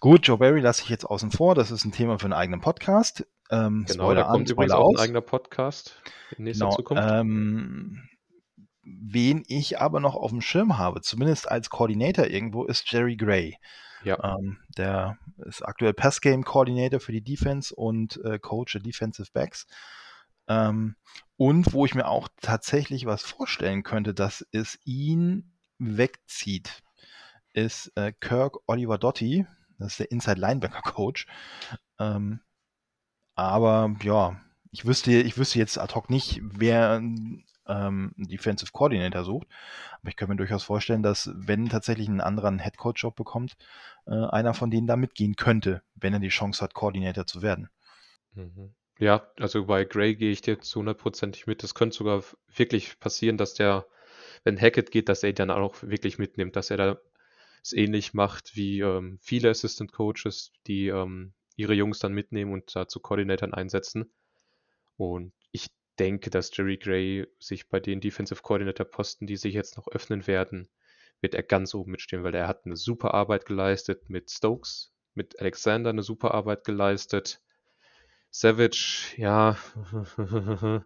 Gut, 0.00 0.26
Joe 0.26 0.38
Barry 0.38 0.60
lasse 0.60 0.82
ich 0.82 0.90
jetzt 0.90 1.04
außen 1.04 1.32
vor. 1.32 1.54
Das 1.54 1.70
ist 1.70 1.84
ein 1.84 1.92
Thema 1.92 2.18
für 2.18 2.26
einen 2.26 2.34
eigenen 2.34 2.60
Podcast. 2.60 3.26
Ähm, 3.50 3.86
genau, 3.88 4.04
Spoiler 4.04 4.20
da 4.20 4.28
kommt 4.28 4.48
an, 4.48 4.52
übrigens 4.52 4.72
auch 4.72 4.90
ein 4.90 5.00
eigener 5.00 5.20
Podcast 5.22 6.00
in 6.36 6.44
nächster 6.44 6.66
genau, 6.66 6.76
Zukunft. 6.76 7.02
Ähm, 7.06 8.08
wen 8.82 9.42
ich 9.48 9.80
aber 9.80 9.98
noch 9.98 10.14
auf 10.14 10.30
dem 10.30 10.42
Schirm 10.42 10.76
habe, 10.76 11.00
zumindest 11.00 11.50
als 11.50 11.70
Koordinator 11.70 12.26
irgendwo, 12.26 12.64
ist 12.64 12.92
Jerry 12.92 13.16
Gray. 13.16 13.56
Ja. 14.06 14.36
Ähm, 14.38 14.58
der 14.76 15.18
ist 15.38 15.62
aktuell 15.62 15.92
Pass-Game 15.92 16.44
Coordinator 16.44 17.00
für 17.00 17.10
die 17.10 17.24
Defense 17.24 17.74
und 17.74 18.24
äh, 18.24 18.38
Coach 18.38 18.74
der 18.74 18.82
Defensive 18.82 19.28
Backs. 19.32 19.66
Ähm, 20.46 20.94
und 21.36 21.72
wo 21.72 21.84
ich 21.84 21.96
mir 21.96 22.06
auch 22.06 22.28
tatsächlich 22.40 23.04
was 23.06 23.22
vorstellen 23.22 23.82
könnte, 23.82 24.14
dass 24.14 24.46
es 24.52 24.78
ihn 24.84 25.56
wegzieht, 25.78 26.84
ist 27.52 27.90
äh, 27.96 28.12
Kirk 28.20 28.58
Oliver 28.68 28.96
Dotti. 28.96 29.44
Das 29.78 29.92
ist 29.92 29.98
der 29.98 30.12
Inside 30.12 30.40
Linebacker 30.40 30.82
Coach. 30.82 31.26
Ähm, 31.98 32.38
aber 33.34 33.96
ja, 34.04 34.40
ich 34.70 34.86
wüsste, 34.86 35.10
ich 35.10 35.36
wüsste 35.36 35.58
jetzt 35.58 35.78
ad 35.78 35.94
hoc 35.96 36.10
nicht, 36.10 36.40
wer 36.42 37.02
ähm, 37.68 38.12
Defensive 38.16 38.72
Coordinator 38.72 39.24
sucht. 39.24 39.46
Aber 40.00 40.08
ich 40.08 40.16
könnte 40.16 40.32
mir 40.32 40.36
durchaus 40.36 40.64
vorstellen, 40.64 41.02
dass 41.02 41.30
wenn 41.34 41.68
tatsächlich 41.68 42.08
ein 42.08 42.20
anderer 42.20 42.48
einen 42.48 42.62
Head 42.62 42.76
Coach 42.76 43.02
Job 43.02 43.16
bekommt, 43.16 43.56
äh, 44.06 44.14
einer 44.14 44.54
von 44.54 44.70
denen 44.70 44.86
da 44.86 44.96
mitgehen 44.96 45.36
könnte, 45.36 45.82
wenn 45.94 46.12
er 46.12 46.20
die 46.20 46.28
Chance 46.28 46.62
hat, 46.62 46.74
Coordinator 46.74 47.26
zu 47.26 47.42
werden. 47.42 47.68
Mhm. 48.34 48.74
Ja, 48.98 49.26
also 49.38 49.66
bei 49.66 49.84
Gray 49.84 50.16
gehe 50.16 50.30
ich 50.30 50.40
dir 50.40 50.60
zu 50.60 50.78
hundertprozentig 50.78 51.46
mit. 51.46 51.62
Es 51.62 51.74
könnte 51.74 51.96
sogar 51.96 52.22
wirklich 52.54 52.98
passieren, 52.98 53.36
dass 53.36 53.54
der, 53.54 53.86
wenn 54.44 54.60
Hackett 54.60 54.90
geht, 54.90 55.08
dass 55.08 55.22
er 55.22 55.30
ihn 55.30 55.34
dann 55.34 55.50
auch 55.50 55.82
wirklich 55.82 56.18
mitnimmt, 56.18 56.56
dass 56.56 56.70
er 56.70 56.76
da 56.76 56.98
es 57.62 57.72
ähnlich 57.72 58.14
macht 58.14 58.54
wie 58.54 58.80
ähm, 58.80 59.18
viele 59.20 59.50
Assistant 59.50 59.92
Coaches, 59.92 60.52
die 60.66 60.86
ähm, 60.88 61.32
ihre 61.56 61.74
Jungs 61.74 61.98
dann 61.98 62.12
mitnehmen 62.12 62.52
und 62.52 62.74
da 62.76 62.86
zu 62.86 63.00
Coordinatoren 63.00 63.54
einsetzen. 63.54 64.12
Und 64.96 65.32
ich 65.52 65.66
denke, 65.98 66.30
dass 66.30 66.54
Jerry 66.56 66.76
Gray 66.76 67.26
sich 67.38 67.68
bei 67.68 67.80
den 67.80 68.00
Defensive 68.00 68.42
Coordinator 68.42 68.86
Posten, 68.86 69.26
die 69.26 69.36
sich 69.36 69.54
jetzt 69.54 69.76
noch 69.76 69.88
öffnen 69.88 70.26
werden, 70.26 70.68
wird 71.20 71.34
er 71.34 71.42
ganz 71.42 71.74
oben 71.74 71.92
mitstehen, 71.92 72.24
weil 72.24 72.34
er 72.34 72.48
hat 72.48 72.66
eine 72.66 72.76
super 72.76 73.14
Arbeit 73.14 73.46
geleistet 73.46 74.08
mit 74.10 74.30
Stokes, 74.30 74.92
mit 75.14 75.40
Alexander 75.40 75.90
eine 75.90 76.02
super 76.02 76.34
Arbeit 76.34 76.64
geleistet. 76.64 77.40
Savage, 78.30 79.14
ja, 79.16 79.56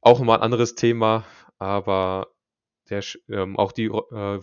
auch 0.00 0.20
mal 0.20 0.36
ein 0.36 0.42
anderes 0.42 0.74
Thema, 0.74 1.24
aber 1.58 2.28
der, 2.90 3.04
ähm, 3.28 3.56
auch 3.56 3.72
die 3.72 3.84
äh, 3.86 3.90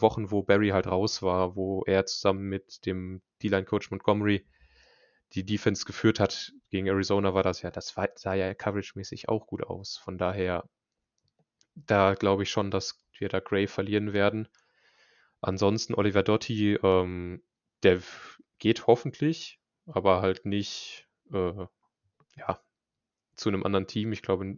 Wochen, 0.01 0.31
wo 0.31 0.43
Barry 0.43 0.69
halt 0.69 0.87
raus 0.87 1.21
war, 1.21 1.55
wo 1.55 1.83
er 1.85 2.05
zusammen 2.05 2.47
mit 2.47 2.85
dem 2.85 3.21
D-Line-Coach 3.41 3.91
Montgomery 3.91 4.45
die 5.33 5.45
Defense 5.45 5.85
geführt 5.85 6.19
hat 6.19 6.53
gegen 6.69 6.87
Arizona, 6.87 7.33
war 7.33 7.43
das 7.43 7.61
ja, 7.61 7.71
das 7.71 7.95
sah 8.15 8.33
ja 8.33 8.53
coverage-mäßig 8.53 9.29
auch 9.29 9.47
gut 9.47 9.63
aus. 9.63 9.97
Von 9.97 10.17
daher, 10.17 10.69
da 11.75 12.13
glaube 12.13 12.43
ich 12.43 12.49
schon, 12.49 12.71
dass 12.71 13.03
wir 13.17 13.29
da 13.29 13.39
Gray 13.39 13.67
verlieren 13.67 14.13
werden. 14.13 14.47
Ansonsten 15.41 15.93
Oliver 15.95 16.23
Dotti, 16.23 16.75
ähm, 16.81 17.43
der 17.83 18.01
geht 18.59 18.87
hoffentlich, 18.87 19.59
aber 19.85 20.21
halt 20.21 20.45
nicht 20.45 21.07
äh, 21.31 21.65
ja, 22.37 22.59
zu 23.35 23.49
einem 23.49 23.63
anderen 23.63 23.87
Team. 23.87 24.11
Ich 24.11 24.21
glaube, 24.21 24.57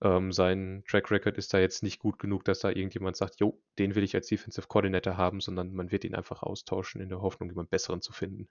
ähm, 0.00 0.32
sein 0.32 0.82
Track 0.88 1.10
Record 1.10 1.38
ist 1.38 1.54
da 1.54 1.58
jetzt 1.58 1.82
nicht 1.82 1.98
gut 1.98 2.18
genug, 2.18 2.44
dass 2.44 2.60
da 2.60 2.70
irgendjemand 2.70 3.16
sagt, 3.16 3.40
jo, 3.40 3.60
den 3.78 3.94
will 3.94 4.02
ich 4.02 4.14
als 4.14 4.28
Defensive 4.28 4.66
Coordinator 4.66 5.16
haben, 5.16 5.40
sondern 5.40 5.72
man 5.72 5.90
wird 5.92 6.04
ihn 6.04 6.14
einfach 6.14 6.42
austauschen 6.42 7.00
in 7.00 7.08
der 7.08 7.20
Hoffnung, 7.20 7.50
jemand 7.50 7.70
Besseren 7.70 8.02
zu 8.02 8.12
finden. 8.12 8.48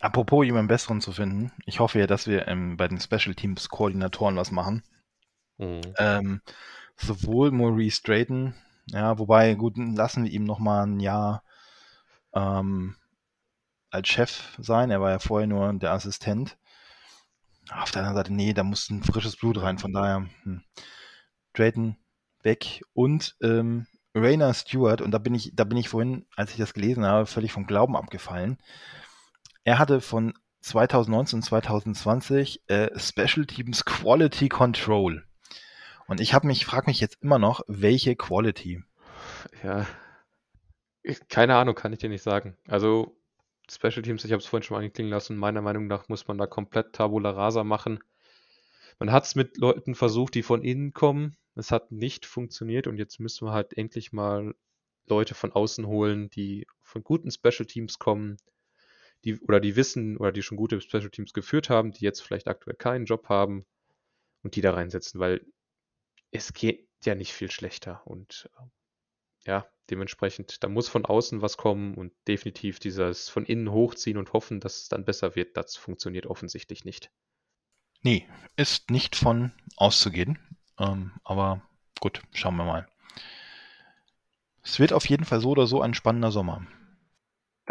Apropos 0.00 0.44
jemand 0.44 0.68
Besseren 0.68 1.00
zu 1.00 1.12
finden, 1.12 1.52
ich 1.66 1.80
hoffe 1.80 1.98
ja, 1.98 2.06
dass 2.06 2.26
wir 2.26 2.48
ähm, 2.48 2.76
bei 2.76 2.88
den 2.88 3.00
Special 3.00 3.34
Teams 3.34 3.68
Koordinatoren 3.68 4.36
was 4.36 4.50
machen. 4.50 4.82
Mhm. 5.58 5.80
Ähm, 5.98 6.40
sowohl 6.96 7.50
Maurice 7.50 8.02
Drayton, 8.02 8.54
ja, 8.86 9.18
wobei, 9.18 9.54
gut, 9.54 9.76
lassen 9.76 10.24
wir 10.24 10.30
ihm 10.30 10.44
nochmal 10.44 10.86
ein 10.86 11.00
Jahr 11.00 11.44
ähm, 12.34 12.96
als 13.90 14.08
Chef 14.08 14.56
sein. 14.58 14.90
Er 14.90 15.00
war 15.00 15.10
ja 15.10 15.18
vorher 15.18 15.46
nur 15.46 15.72
der 15.74 15.92
Assistent. 15.92 16.56
Auf 17.70 17.90
der 17.90 18.02
anderen 18.02 18.16
Seite, 18.16 18.32
nee, 18.32 18.52
da 18.54 18.64
muss 18.64 18.90
ein 18.90 19.04
frisches 19.04 19.36
Blut 19.36 19.60
rein. 19.62 19.78
Von 19.78 19.92
daher, 19.92 20.26
hm. 20.42 20.62
Drayton 21.54 21.96
weg 22.42 22.82
und 22.92 23.36
ähm, 23.42 23.86
Rainer 24.14 24.52
Stewart, 24.52 25.00
und 25.00 25.10
da 25.12 25.18
bin 25.18 25.34
ich, 25.34 25.52
da 25.54 25.64
bin 25.64 25.78
ich 25.78 25.88
vorhin, 25.88 26.26
als 26.36 26.50
ich 26.52 26.58
das 26.58 26.74
gelesen 26.74 27.04
habe, 27.04 27.26
völlig 27.26 27.52
vom 27.52 27.66
Glauben 27.66 27.96
abgefallen. 27.96 28.58
Er 29.64 29.78
hatte 29.78 30.00
von 30.00 30.34
2019 30.60 31.38
und 31.38 31.42
2020 31.42 32.62
äh, 32.68 32.98
Special 32.98 33.46
Teams 33.46 33.84
Quality 33.84 34.48
Control. 34.48 35.24
Und 36.06 36.20
ich 36.20 36.34
habe 36.34 36.46
mich, 36.46 36.66
frage 36.66 36.86
mich 36.88 37.00
jetzt 37.00 37.22
immer 37.22 37.38
noch, 37.38 37.62
welche 37.68 38.16
Quality? 38.16 38.82
Ja, 39.62 39.86
keine 41.28 41.56
Ahnung, 41.56 41.74
kann 41.74 41.92
ich 41.92 41.98
dir 41.98 42.08
nicht 42.08 42.22
sagen. 42.22 42.56
Also 42.66 43.16
Special 43.70 44.02
Teams, 44.02 44.24
ich 44.24 44.32
habe 44.32 44.40
es 44.40 44.46
vorhin 44.46 44.64
schon 44.64 44.76
angeklingen 44.76 45.10
lassen, 45.10 45.36
meiner 45.36 45.62
Meinung 45.62 45.86
nach 45.86 46.08
muss 46.08 46.26
man 46.28 46.38
da 46.38 46.46
komplett 46.46 46.92
Tabula 46.92 47.30
Rasa 47.30 47.64
machen. 47.64 48.00
Man 48.98 49.10
hat 49.10 49.24
es 49.24 49.34
mit 49.34 49.56
Leuten 49.56 49.94
versucht, 49.94 50.34
die 50.34 50.42
von 50.42 50.62
innen 50.62 50.92
kommen. 50.92 51.36
Es 51.54 51.70
hat 51.70 51.90
nicht 51.90 52.26
funktioniert 52.26 52.86
und 52.86 52.98
jetzt 52.98 53.20
müssen 53.20 53.46
wir 53.46 53.52
halt 53.52 53.76
endlich 53.76 54.12
mal 54.12 54.54
Leute 55.06 55.34
von 55.34 55.52
außen 55.52 55.86
holen, 55.86 56.30
die 56.30 56.66
von 56.82 57.02
guten 57.02 57.30
Special 57.30 57.66
Teams 57.66 57.98
kommen, 57.98 58.36
die 59.24 59.40
oder 59.40 59.60
die 59.60 59.76
wissen 59.76 60.16
oder 60.16 60.32
die 60.32 60.42
schon 60.42 60.56
gute 60.56 60.80
Special 60.80 61.10
Teams 61.10 61.32
geführt 61.32 61.70
haben, 61.70 61.92
die 61.92 62.04
jetzt 62.04 62.20
vielleicht 62.20 62.48
aktuell 62.48 62.76
keinen 62.76 63.06
Job 63.06 63.28
haben 63.28 63.64
und 64.42 64.56
die 64.56 64.60
da 64.60 64.74
reinsetzen, 64.74 65.20
weil 65.20 65.44
es 66.30 66.52
geht 66.52 66.88
ja 67.04 67.14
nicht 67.14 67.32
viel 67.32 67.50
schlechter 67.50 68.06
und 68.06 68.50
ja, 69.44 69.66
dementsprechend, 69.90 70.62
da 70.62 70.68
muss 70.68 70.88
von 70.88 71.04
außen 71.04 71.42
was 71.42 71.56
kommen 71.56 71.94
und 71.94 72.12
definitiv 72.28 72.78
dieses 72.78 73.28
von 73.28 73.44
innen 73.44 73.72
hochziehen 73.72 74.18
und 74.18 74.32
hoffen, 74.32 74.60
dass 74.60 74.82
es 74.82 74.88
dann 74.88 75.04
besser 75.04 75.34
wird, 75.34 75.56
das 75.56 75.76
funktioniert 75.76 76.26
offensichtlich 76.26 76.84
nicht. 76.84 77.10
Nee, 78.02 78.28
ist 78.56 78.90
nicht 78.90 79.16
von 79.16 79.52
auszugehen. 79.76 80.38
Ähm, 80.78 81.12
aber 81.24 81.62
gut, 82.00 82.22
schauen 82.32 82.56
wir 82.56 82.64
mal. 82.64 82.88
Es 84.62 84.78
wird 84.78 84.92
auf 84.92 85.08
jeden 85.08 85.24
Fall 85.24 85.40
so 85.40 85.50
oder 85.50 85.66
so 85.66 85.80
ein 85.82 85.94
spannender 85.94 86.30
Sommer. 86.30 86.66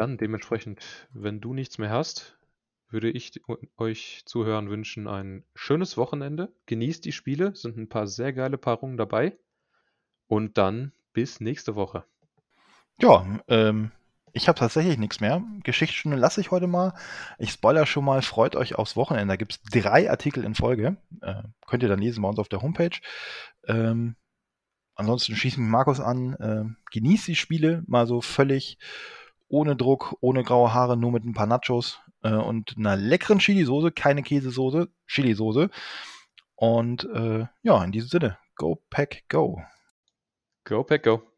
Dann 0.01 0.17
dementsprechend, 0.17 0.79
wenn 1.13 1.41
du 1.41 1.53
nichts 1.53 1.77
mehr 1.77 1.91
hast, 1.91 2.35
würde 2.89 3.11
ich 3.11 3.39
euch 3.77 4.23
Zuhörern 4.25 4.67
wünschen 4.67 5.07
ein 5.07 5.43
schönes 5.53 5.95
Wochenende. 5.95 6.51
Genießt 6.65 7.05
die 7.05 7.11
Spiele, 7.11 7.55
sind 7.55 7.77
ein 7.77 7.87
paar 7.87 8.07
sehr 8.07 8.33
geile 8.33 8.57
Paarungen 8.57 8.97
dabei. 8.97 9.37
Und 10.25 10.57
dann 10.57 10.91
bis 11.13 11.39
nächste 11.39 11.75
Woche. 11.75 12.03
Ja, 12.99 13.27
ähm, 13.47 13.91
ich 14.33 14.47
habe 14.47 14.57
tatsächlich 14.57 14.97
nichts 14.97 15.19
mehr. 15.19 15.43
Geschichtsstunde 15.61 16.17
lasse 16.17 16.41
ich 16.41 16.49
heute 16.49 16.65
mal. 16.65 16.95
Ich 17.37 17.51
spoiler 17.51 17.85
schon 17.85 18.03
mal, 18.03 18.23
freut 18.23 18.55
euch 18.55 18.73
aufs 18.73 18.95
Wochenende. 18.95 19.33
Da 19.33 19.35
gibt 19.35 19.51
es 19.51 19.61
drei 19.61 20.09
Artikel 20.09 20.43
in 20.43 20.55
Folge. 20.55 20.97
Äh, 21.21 21.43
könnt 21.67 21.83
ihr 21.83 21.89
dann 21.89 21.99
lesen 21.99 22.23
bei 22.23 22.29
uns 22.29 22.39
auf 22.39 22.49
der 22.49 22.63
Homepage. 22.63 22.97
Ähm, 23.67 24.15
ansonsten 24.95 25.35
schießen 25.35 25.63
wir 25.63 25.69
Markus 25.69 25.99
an. 25.99 26.33
Äh, 26.33 26.63
genießt 26.91 27.27
die 27.27 27.35
Spiele 27.35 27.83
mal 27.85 28.07
so 28.07 28.21
völlig 28.21 28.79
ohne 29.51 29.75
Druck, 29.75 30.15
ohne 30.21 30.43
graue 30.43 30.73
Haare, 30.73 30.97
nur 30.97 31.11
mit 31.11 31.25
ein 31.25 31.33
paar 31.33 31.45
Nachos 31.45 31.99
äh, 32.23 32.31
und 32.31 32.75
einer 32.77 32.95
leckeren 32.95 33.39
Chili-Soße, 33.39 33.91
keine 33.91 34.23
Käsesoße, 34.23 34.89
Chili-Soße. 35.07 35.69
Und 36.55 37.03
äh, 37.13 37.45
ja, 37.61 37.83
in 37.83 37.91
diesem 37.91 38.09
Sinne, 38.09 38.37
go 38.55 38.81
pack 38.89 39.23
go. 39.29 39.61
Go 40.63 40.83
pack 40.83 41.03
go. 41.03 41.30